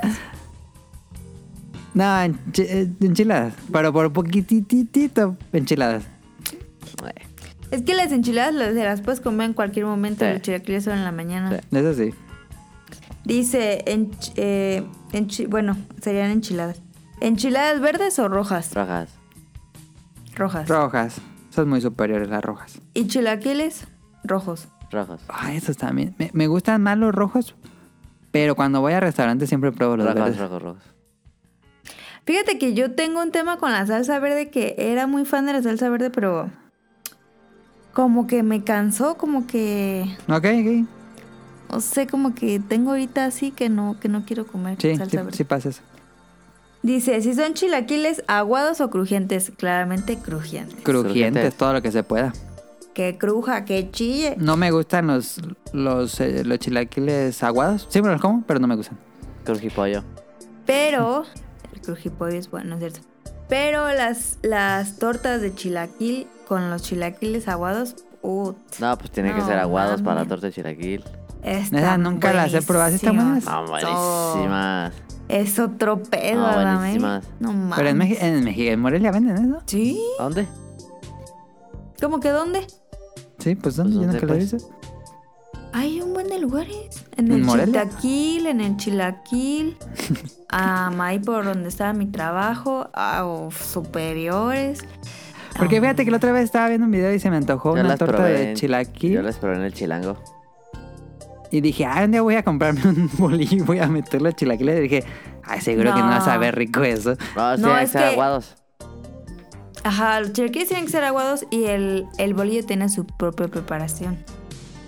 [1.94, 3.54] No, enchi- eh, enchiladas.
[3.72, 6.04] Pero por poquititito enchiladas.
[7.70, 10.24] Es que las enchiladas las, se las puedes comer en cualquier momento.
[10.24, 10.32] Sí.
[10.32, 11.50] Los chilaquiles son en la mañana.
[11.60, 11.76] Sí.
[11.76, 12.10] Eso sí.
[13.24, 14.84] Dice, ench- eh,
[15.48, 16.82] bueno, serían enchiladas.
[17.20, 18.72] ¿Enchiladas verdes o rojas?
[18.74, 19.08] Rojas.
[20.34, 20.68] Rojas.
[20.68, 21.16] Rojas.
[21.50, 22.80] Son muy superiores las rojas.
[22.92, 23.86] ¿Y chilaquiles?
[24.24, 24.68] Rojos.
[24.90, 25.20] Rojos.
[25.28, 26.14] Ah, esos también.
[26.18, 27.54] Me, me gustan más los rojos.
[28.30, 30.38] Pero cuando voy a restaurantes siempre pruebo los Rojos, verdes.
[30.40, 30.82] rojos, rojos.
[32.26, 35.52] Fíjate que yo tengo un tema con la salsa verde que era muy fan de
[35.52, 36.50] la salsa verde, pero
[37.92, 40.88] como que me cansó, como que Ok, ok.
[41.70, 45.10] no sé, como que tengo ahorita así que no que no quiero comer Sí, salsa
[45.10, 45.32] sí, verde.
[45.36, 45.82] sí pasa eso.
[46.82, 50.74] Dice, si son chilaquiles aguados o crujientes, claramente crujientes.
[50.82, 51.54] Crujientes, Crujientes.
[51.56, 52.32] todo lo que se pueda.
[52.92, 54.36] Que cruja, que chille.
[54.38, 55.40] No me gustan los,
[55.72, 57.86] los, eh, los chilaquiles aguados.
[57.90, 58.98] Sí me los como, pero no me gustan.
[59.44, 60.04] Crujipollo.
[60.66, 61.24] Pero
[61.88, 63.00] el crujipollo es bueno, ¿es cierto?
[63.48, 69.40] Pero las las tortas de chilaquil con los chilaquiles aguados, ut, No, pues tiene que
[69.40, 71.04] No, ser aguados para la torta de chilaquil.
[71.98, 73.44] nunca las he probado, ¿sí están buenísimas.
[73.54, 74.94] No, buenísimas.
[75.28, 77.24] Es otro pedo, No, ¿verdad, buenísimas.
[77.40, 77.76] No mames.
[77.76, 79.62] Pero en, Meji- en México, en Morelia venden eso.
[79.66, 80.00] ¿Sí?
[80.18, 80.46] ¿Dónde?
[82.00, 82.66] ¿Cómo que dónde?
[83.38, 83.94] Sí, pues ¿dónde?
[83.96, 84.52] Pues, Yo ¿dónde, nunca lo he pues?
[84.52, 84.70] visto.
[85.76, 87.04] Hay un buen de lugares.
[87.16, 87.82] En ¿En el Morelia?
[87.82, 89.76] Chitaquil, en el Chilaquil.
[90.50, 92.88] ah, ahí por donde estaba mi trabajo.
[92.94, 94.84] Ah, uf, superiores.
[95.58, 97.82] Porque fíjate que la otra vez estaba viendo un video y se me antojó Yo
[97.84, 99.12] una torta probé de en- chilaquil.
[99.14, 100.16] Yo las probé en el chilango.
[101.50, 104.78] Y dije, ah, un día voy a comprarme un bolillo y voy a meterle chilaquiles.
[104.78, 105.04] Y dije,
[105.42, 106.24] ay, seguro que no va a No.
[106.24, 107.16] saber rico eso.
[107.36, 108.54] No, No, tienen que es ser que- aguados.
[109.82, 114.16] Ajá, los chilaquiles tienen que ser aguados y el, el bolillo tiene su propia preparación.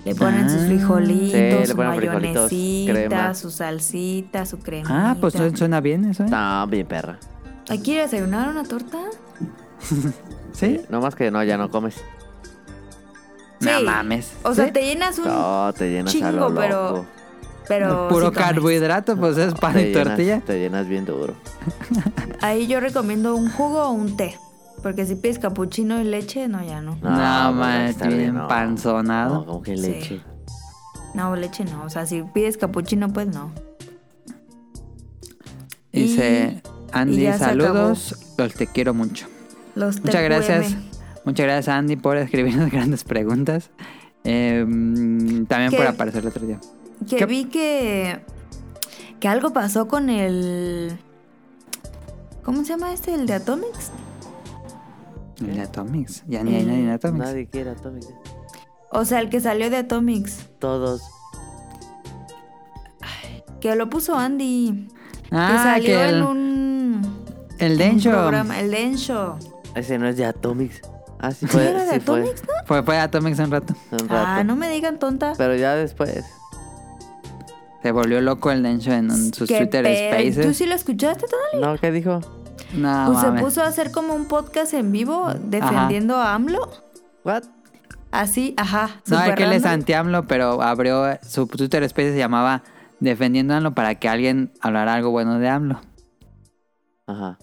[0.07, 0.67] Le ponen sus Ah.
[0.67, 3.35] frijolitos, Sí, le su frijolitos, crema.
[3.35, 5.11] su salsita, su crema.
[5.11, 6.29] Ah, pues suena bien eso, ¿eh?
[6.31, 7.19] No, bien perra.
[7.69, 8.99] ¿Hay que ir a desayunar una torta?
[10.53, 10.81] ¿Sí?
[10.91, 11.97] No más que no, ya no comes.
[13.61, 13.85] No Sí.
[13.85, 14.33] mames.
[14.45, 14.71] O sea, ¿Sí?
[14.73, 15.25] te llenas un...
[15.27, 17.07] No, te llenas a lo chingo, pero-.
[17.69, 20.41] Pero Puro sí carbohidrato, pues es pan Te y llenas- tortilla.
[20.41, 21.35] Te llenas bien duro.
[22.41, 24.39] Ahí yo recomiendo un jugo o un té.
[24.87, 26.93] Porque si pides capuchino y leche, no, ya no.
[26.93, 27.13] No, pues,
[27.57, 28.47] man, está bien, bien no.
[28.47, 29.35] panzonado.
[29.41, 29.83] No, como que Sí.
[29.83, 30.21] leche.
[31.13, 31.83] No, leche no.
[31.83, 33.51] O sea, si pides capuchino, pues no.
[35.93, 39.27] Dice Andy, y saludos, los te quiero mucho.
[39.75, 40.77] Los Muchas gracias.
[41.25, 43.71] Muchas gracias Andy por escribirnos grandes preguntas.
[44.23, 44.65] Eh,
[45.49, 46.61] también por aparecer el otro día.
[47.11, 47.27] Que ¿Qué?
[47.27, 48.21] vi que...
[49.19, 50.97] Que algo pasó con el...
[52.45, 53.15] ¿Cómo se llama este?
[53.15, 53.91] ¿El de Atomics?
[55.41, 56.25] El de Atomics.
[56.27, 57.25] Ya ni hay nadie en Atomics.
[57.27, 58.05] Nadie quiere Atomic.
[58.91, 60.47] O sea, el que salió de Atomics.
[60.59, 61.03] Todos.
[63.61, 64.89] Que lo puso Andy.
[65.29, 67.25] que Ah, salió que el, en un...
[67.59, 68.11] el Densho.
[68.11, 69.39] programa, El Densho.
[69.75, 70.81] Ese no es de Atomics.
[71.19, 71.69] Ah, sí ¿Sí fue.
[71.71, 72.21] era de sí fue.
[72.21, 72.53] Atomics, no?
[72.67, 73.75] Fue, fue a Atomics un rato.
[73.93, 74.15] Un rato.
[74.15, 75.33] Ah, no me digan tonta.
[75.37, 76.25] Pero ya después.
[77.83, 80.19] Se volvió loco el Densho en un- sus Qué Twitter pedo.
[80.27, 80.57] ¿Tú Spaces.
[80.57, 81.67] sí lo escuchaste, Tonali?
[81.75, 82.21] No, ¿qué dijo?
[82.75, 86.69] No, pues se puso a hacer como un podcast en vivo defendiendo a AMLO.
[87.25, 87.45] What?
[88.11, 88.91] Así, ajá.
[89.07, 92.63] No, es que él es anti-AMLO, pero abrió su Twitter Space se llamaba
[92.99, 95.81] Defendiendo a AMLO para que alguien hablara algo bueno de AMLO.
[97.07, 97.39] Ajá.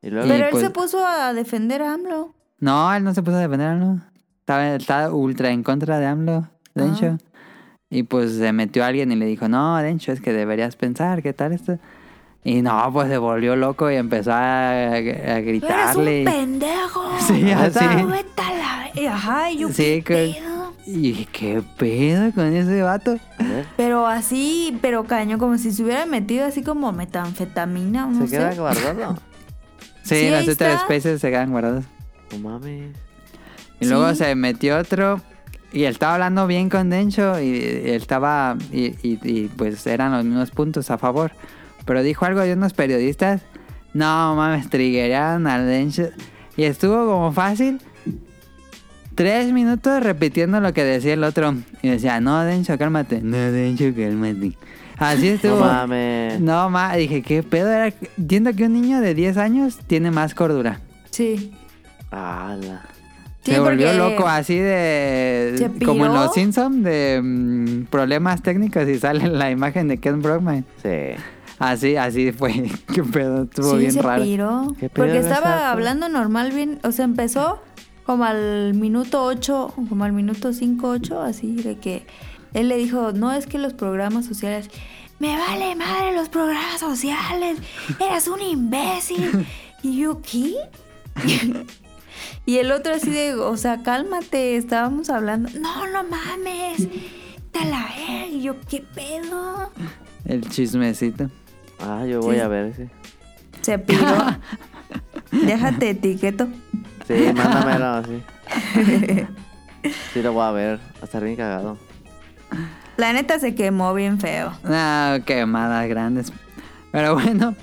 [0.00, 0.26] Y luego.
[0.26, 2.34] Y Pero él pues- se puso a defender a AMLO.
[2.58, 4.00] No, él no se puso a defender a AMLO.
[4.40, 7.18] Estaba, estaba ultra en contra de AMLO, Dencho.
[7.90, 11.32] Y pues se metió alguien y le dijo, no, Dencho, es que deberías pensar, ¿qué
[11.32, 11.78] tal esto?
[12.48, 16.20] Y no, pues se volvió loco y empezó a, a Eres gritarle.
[16.20, 17.02] un pendejo.
[17.26, 17.84] Sí, así.
[17.84, 20.72] La- y Ajá, y yo Sí, ¿qué que- pedo?
[20.86, 23.18] Y dije, ¿qué pedo con ese vato?
[23.76, 28.30] Pero así, pero caño, como si se hubiera metido así como metanfetamina, o no ¿Se
[28.36, 28.60] queda sé.
[28.60, 29.18] guardado?
[30.04, 30.78] Sí, Twitter está.
[30.78, 31.84] Spaces se quedan guardados.
[32.30, 32.94] No mames.
[33.80, 34.16] Y luego Sí.
[34.16, 35.20] se metió otro
[35.72, 40.12] y él estaba hablando bien con Dencho y él estaba, y, y- y, pues eran
[40.12, 41.32] los mismos puntos a favor.
[41.86, 43.40] Pero dijo algo de unos periodistas,
[43.94, 46.08] no mames, triguearon al Dencho.
[46.56, 47.80] Y estuvo como fácil,
[49.14, 51.54] tres minutos repitiendo lo que decía el otro.
[51.82, 53.20] Y decía, no, Dencho, cálmate.
[53.22, 54.52] No, Dencho, cálmate.
[54.98, 55.60] Así No estuvo.
[55.60, 56.40] mames.
[56.40, 57.92] No, ma, dije, ¿qué pedo era?
[58.18, 60.80] Entiendo que un niño de 10 años tiene más cordura.
[61.10, 61.52] Sí.
[62.10, 62.82] Ala.
[63.42, 65.70] Sí, se volvió loco así de...
[65.84, 66.14] Como en.
[66.14, 70.64] Los Simpsons, de mm, problemas técnicos y sale la imagen de Ken Brockman.
[70.82, 71.14] Sí.
[71.58, 72.70] Así, así fue.
[72.94, 74.22] Qué pedo, estuvo sí, bien se raro.
[74.22, 74.74] piró.
[74.78, 76.78] ¿Qué pedo Porque estaba hablando normal bien.
[76.84, 77.60] O sea, empezó
[78.04, 82.06] como al minuto 8, como al minuto 5, 8, así de que
[82.54, 84.70] él le dijo, no es que los programas sociales,
[85.18, 87.58] me vale madre los programas sociales,
[88.00, 89.46] eres un imbécil.
[89.82, 90.54] y yo, ¿qué?
[92.46, 96.88] y el otro así de, o sea, cálmate, estábamos hablando, no, no mames,
[97.50, 98.26] te la verga.
[98.30, 99.72] Y yo, ¿qué pedo?
[100.24, 101.28] El chismecito.
[101.80, 102.40] Ah, yo voy Sí.
[102.40, 102.88] a ver ese.
[103.62, 104.06] Se piró.
[105.32, 106.48] Déjate etiqueto.
[107.06, 108.22] Sí, mándamelo, sí.
[110.12, 110.78] Sí, lo voy a ver.
[110.78, 111.76] Va a estar bien cagado.
[112.96, 114.52] La neta se quemó bien feo.
[114.64, 116.32] No, quemadas grandes.
[116.92, 117.54] Pero bueno,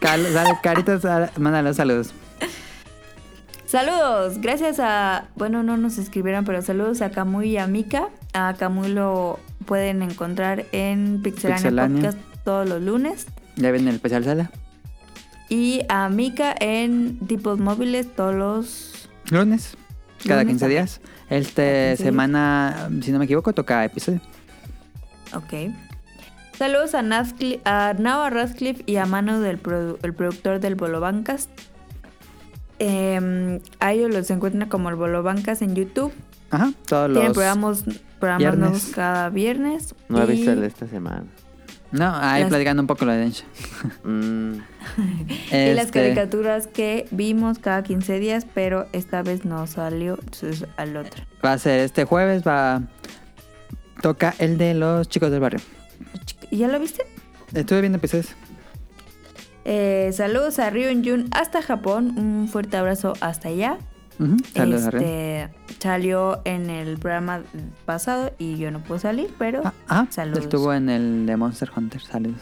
[0.00, 0.30] Carlos,
[0.62, 2.12] Caritas, dale, mándale los saludos.
[3.66, 8.08] Saludos, gracias a, bueno, no nos escribieron, pero saludos a Camuy y a Mika.
[8.32, 12.02] A Camuy lo pueden encontrar en Pixelania, Pixelania.
[12.12, 13.26] Podcast todos los lunes.
[13.56, 14.50] Ya viene el especial sala.
[15.48, 19.08] Y a Mika en Tipos Móviles todos los...
[19.30, 19.76] Lunes,
[20.26, 20.70] cada Lunes, 15 ok.
[20.70, 21.00] días.
[21.30, 21.98] Esta 15 días.
[21.98, 24.20] semana, si no me equivoco, toca episodio.
[25.34, 25.72] Ok.
[26.58, 31.00] Saludos a, Nazcli- a Nava Radcliffe y a Manu, del produ- el productor del Bolo
[31.00, 31.48] Bancas.
[32.78, 36.12] Em, a ellos los encuentran como el Bolo Bancas en YouTube.
[36.50, 37.34] Ajá, todos Tienen los...
[37.36, 37.84] programas,
[38.20, 38.60] programas viernes.
[38.60, 39.94] nuevos cada viernes.
[40.08, 41.24] No he y- visto el de esta semana.
[41.92, 43.44] No, ahí Las- platicando un poco lo de Dencho.
[44.04, 44.52] Mm,
[45.52, 50.66] Y las Este, caricaturas que vimos cada 15 días, pero esta vez no salió entonces,
[50.76, 51.24] al otro.
[51.44, 52.82] Va a ser este jueves, va...
[54.02, 55.60] Toca el de los chicos del barrio.
[56.50, 57.06] ¿Ya lo viste?
[57.54, 58.28] Estuve viendo episodios.
[59.64, 62.16] Eh, saludos a Ryun Jun hasta Japón.
[62.18, 63.78] Un fuerte abrazo hasta allá.
[64.54, 64.88] Saludos a.
[64.88, 65.48] Este,
[65.78, 67.42] salió en el programa
[67.84, 70.44] pasado y yo no puedo salir, pero Ah, ah, saludos.
[70.44, 72.00] estuvo en el de Monster Hunter.
[72.02, 72.40] Saludos.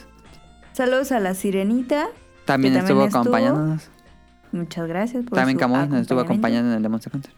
[0.73, 2.07] saludos a la sirenita.
[2.45, 3.21] También, estuvo estuvo.
[3.21, 3.89] acompañándonos.
[4.53, 7.33] Muchas gracias por También Camus nos estuvo acompañando en el de Monster Hunter.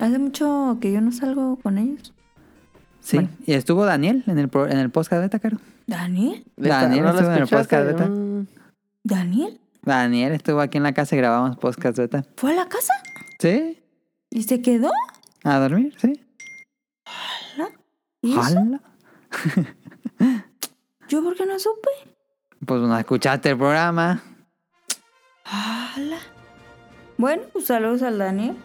[0.00, 2.12] Hace mucho que yo no salgo con ellos.
[3.00, 3.16] Sí.
[3.18, 3.30] Bueno.
[3.46, 5.58] Y estuvo Daniel en el, pro- en el podcast beta, caro.
[5.86, 6.44] ¿Daniel?
[6.56, 8.10] Daniel ¿No lo estuvo en el podcast beta.
[9.04, 9.60] ¿Daniel?
[9.82, 12.24] Daniel estuvo aquí en la casa y grabamos podcast beta.
[12.36, 12.92] ¿Fue a la casa?
[13.38, 13.82] ¿Sí?
[14.30, 14.90] ¿Y se quedó?
[15.44, 15.94] ¿A dormir?
[15.98, 16.22] ¿Sí?
[18.22, 18.42] ¿Y eso?
[18.42, 18.80] Jala.
[21.08, 21.88] ¿Yo por qué no supe?
[22.64, 24.22] Pues no escuchaste el programa.
[25.44, 26.18] ¡Hala!
[27.18, 28.56] Bueno, pues saludos al Daniel.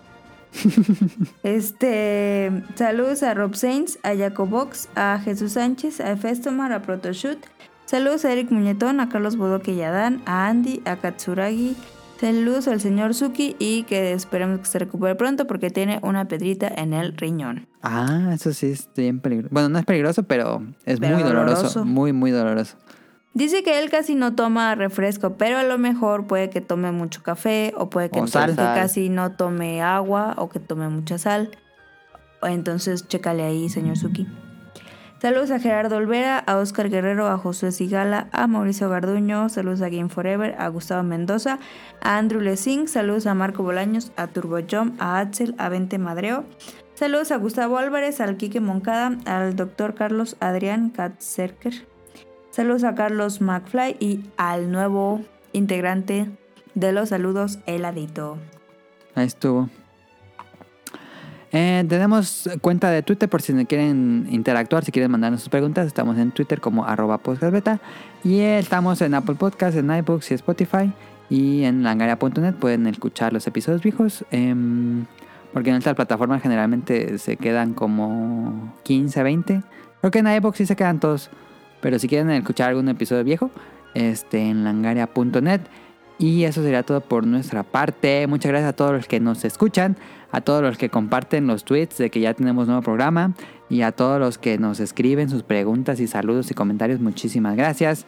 [1.43, 7.37] este, saludos a Rob Sainz, a Jacobox, a Jesús Sánchez, a Festomar, a Protoshoot.
[7.85, 11.75] Saludos a Eric Muñetón, a Carlos Bodoque y Adán, a Andy, a Katsuragi.
[12.21, 16.67] Saludos al señor Suki y que esperemos que se recupere pronto porque tiene una pedrita
[16.67, 17.67] en el riñón.
[17.81, 19.49] Ah, eso sí es bien peligroso.
[19.51, 21.55] Bueno, no es peligroso, pero es Pero muy doloroso.
[21.55, 21.85] doloroso.
[21.85, 22.77] Muy, muy doloroso.
[23.33, 27.23] Dice que él casi no toma refresco, pero a lo mejor puede que tome mucho
[27.23, 28.51] café o puede que, O sal.
[28.51, 31.49] que casi no tome agua o que tome mucha sal.
[32.43, 34.27] Entonces, chécale ahí, señor Suki.
[35.21, 39.89] Saludos a Gerardo Olvera, a Oscar Guerrero, a Josué Sigala, a Mauricio Garduño, saludos a
[39.89, 41.59] Game Forever, a Gustavo Mendoza,
[42.01, 46.43] a Andrew Lessing, saludos a Marco Bolaños, a Turbo Jump, a Axel, a Vente Madreo,
[46.95, 51.85] saludos a Gustavo Álvarez, al Quique Moncada, al doctor Carlos Adrián Katzerker,
[52.49, 55.21] Saludos a Carlos McFly y al nuevo
[55.53, 56.29] integrante
[56.73, 58.37] de los saludos, heladito.
[59.13, 59.69] Ahí estuvo.
[61.53, 65.85] Eh, tenemos cuenta de Twitter por si quieren interactuar, si quieren mandarnos sus preguntas.
[65.85, 67.79] Estamos en Twitter como arroba podcastbeta.
[68.23, 70.91] Y estamos en Apple Podcasts, en iBooks y Spotify.
[71.29, 74.25] Y en langaria.net pueden escuchar los episodios viejos.
[74.31, 75.05] em,
[75.53, 79.63] porque en esta plataforma generalmente se quedan como 15, 20.
[79.99, 81.29] Creo que en iBooks sí se quedan todos.
[81.81, 83.51] Pero si quieren escuchar algún episodio viejo,
[83.93, 85.61] este, en langaria.net.
[86.17, 88.27] Y eso sería todo por nuestra parte.
[88.27, 89.97] Muchas gracias a todos los que nos escuchan,
[90.31, 93.33] a todos los que comparten los tweets de que ya tenemos nuevo programa
[93.69, 96.99] y a todos los que nos escriben sus preguntas y saludos y comentarios.
[96.99, 98.05] Muchísimas gracias.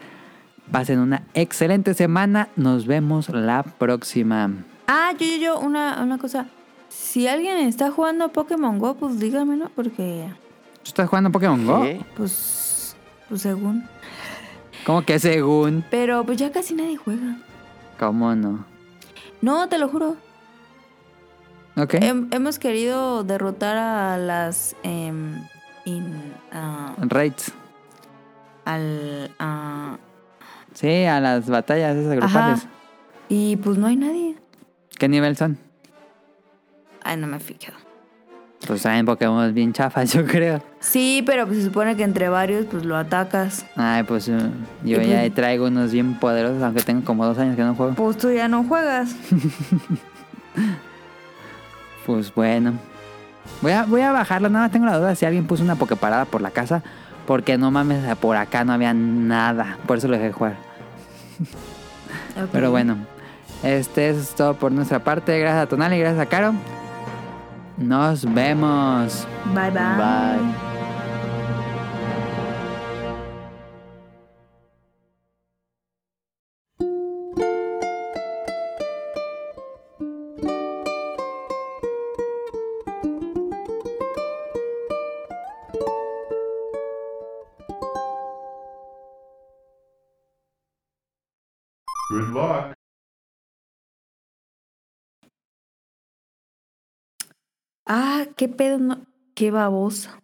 [0.71, 2.49] Pasen una excelente semana.
[2.55, 4.51] Nos vemos la próxima.
[4.87, 6.47] Ah, yo, yo, yo, una, una cosa.
[6.89, 10.27] Si alguien está jugando a Pokémon Go, pues dígamelo, porque,
[10.83, 11.81] ¿Tú estás jugando Pokémon Go?
[11.81, 12.01] ¿Qué?
[12.15, 12.95] pues,
[13.29, 13.85] pues según.
[14.85, 15.85] ¿Cómo que según?
[15.89, 17.37] Pero pues ya casi nadie juega.
[17.97, 18.65] ¿Cómo no?
[19.41, 20.17] No, te lo juro.
[21.75, 21.93] Ok.
[21.95, 24.75] Hem- hemos querido derrotar a las...
[24.83, 27.51] in- ah, Raids.
[28.65, 29.31] al...
[29.39, 29.97] ah,
[30.73, 32.59] Sí, a las batallas esas grupales.
[32.59, 32.69] ajá.
[33.29, 34.35] Y pues no hay nadie.
[34.97, 35.57] ¿Qué nivel son?
[37.03, 37.77] Ay, no me he fijado.
[38.65, 40.63] Pues saben Pokémon bien chafas, yo creo.
[40.79, 43.65] Sí, pero pues se supone que entre varios pues lo atacas.
[43.75, 44.37] Ay, pues eh,
[44.83, 47.93] yo ya pues- traigo unos bien poderosos, aunque tengo como dos años que no juego.
[47.95, 49.15] Pues tú ya no juegas.
[52.05, 52.73] Pues bueno.
[53.61, 56.25] Voy a, voy a bajarlo, nada más tengo la duda si alguien puso una Poképarada
[56.25, 56.83] por la casa.
[57.27, 59.77] Porque no mames, por acá no había nada.
[59.87, 60.57] Por eso lo dejé jugar.
[62.51, 62.97] Pero bueno,
[63.63, 65.39] este eso es todo por nuestra parte.
[65.39, 66.53] Gracias a Tonali, gracias a Caro.
[67.77, 69.27] Nos vemos.
[69.53, 69.97] Bye bye.
[69.97, 70.72] Bye.
[97.85, 98.79] Ah, qué pedo.
[99.35, 100.22] Qué babosa.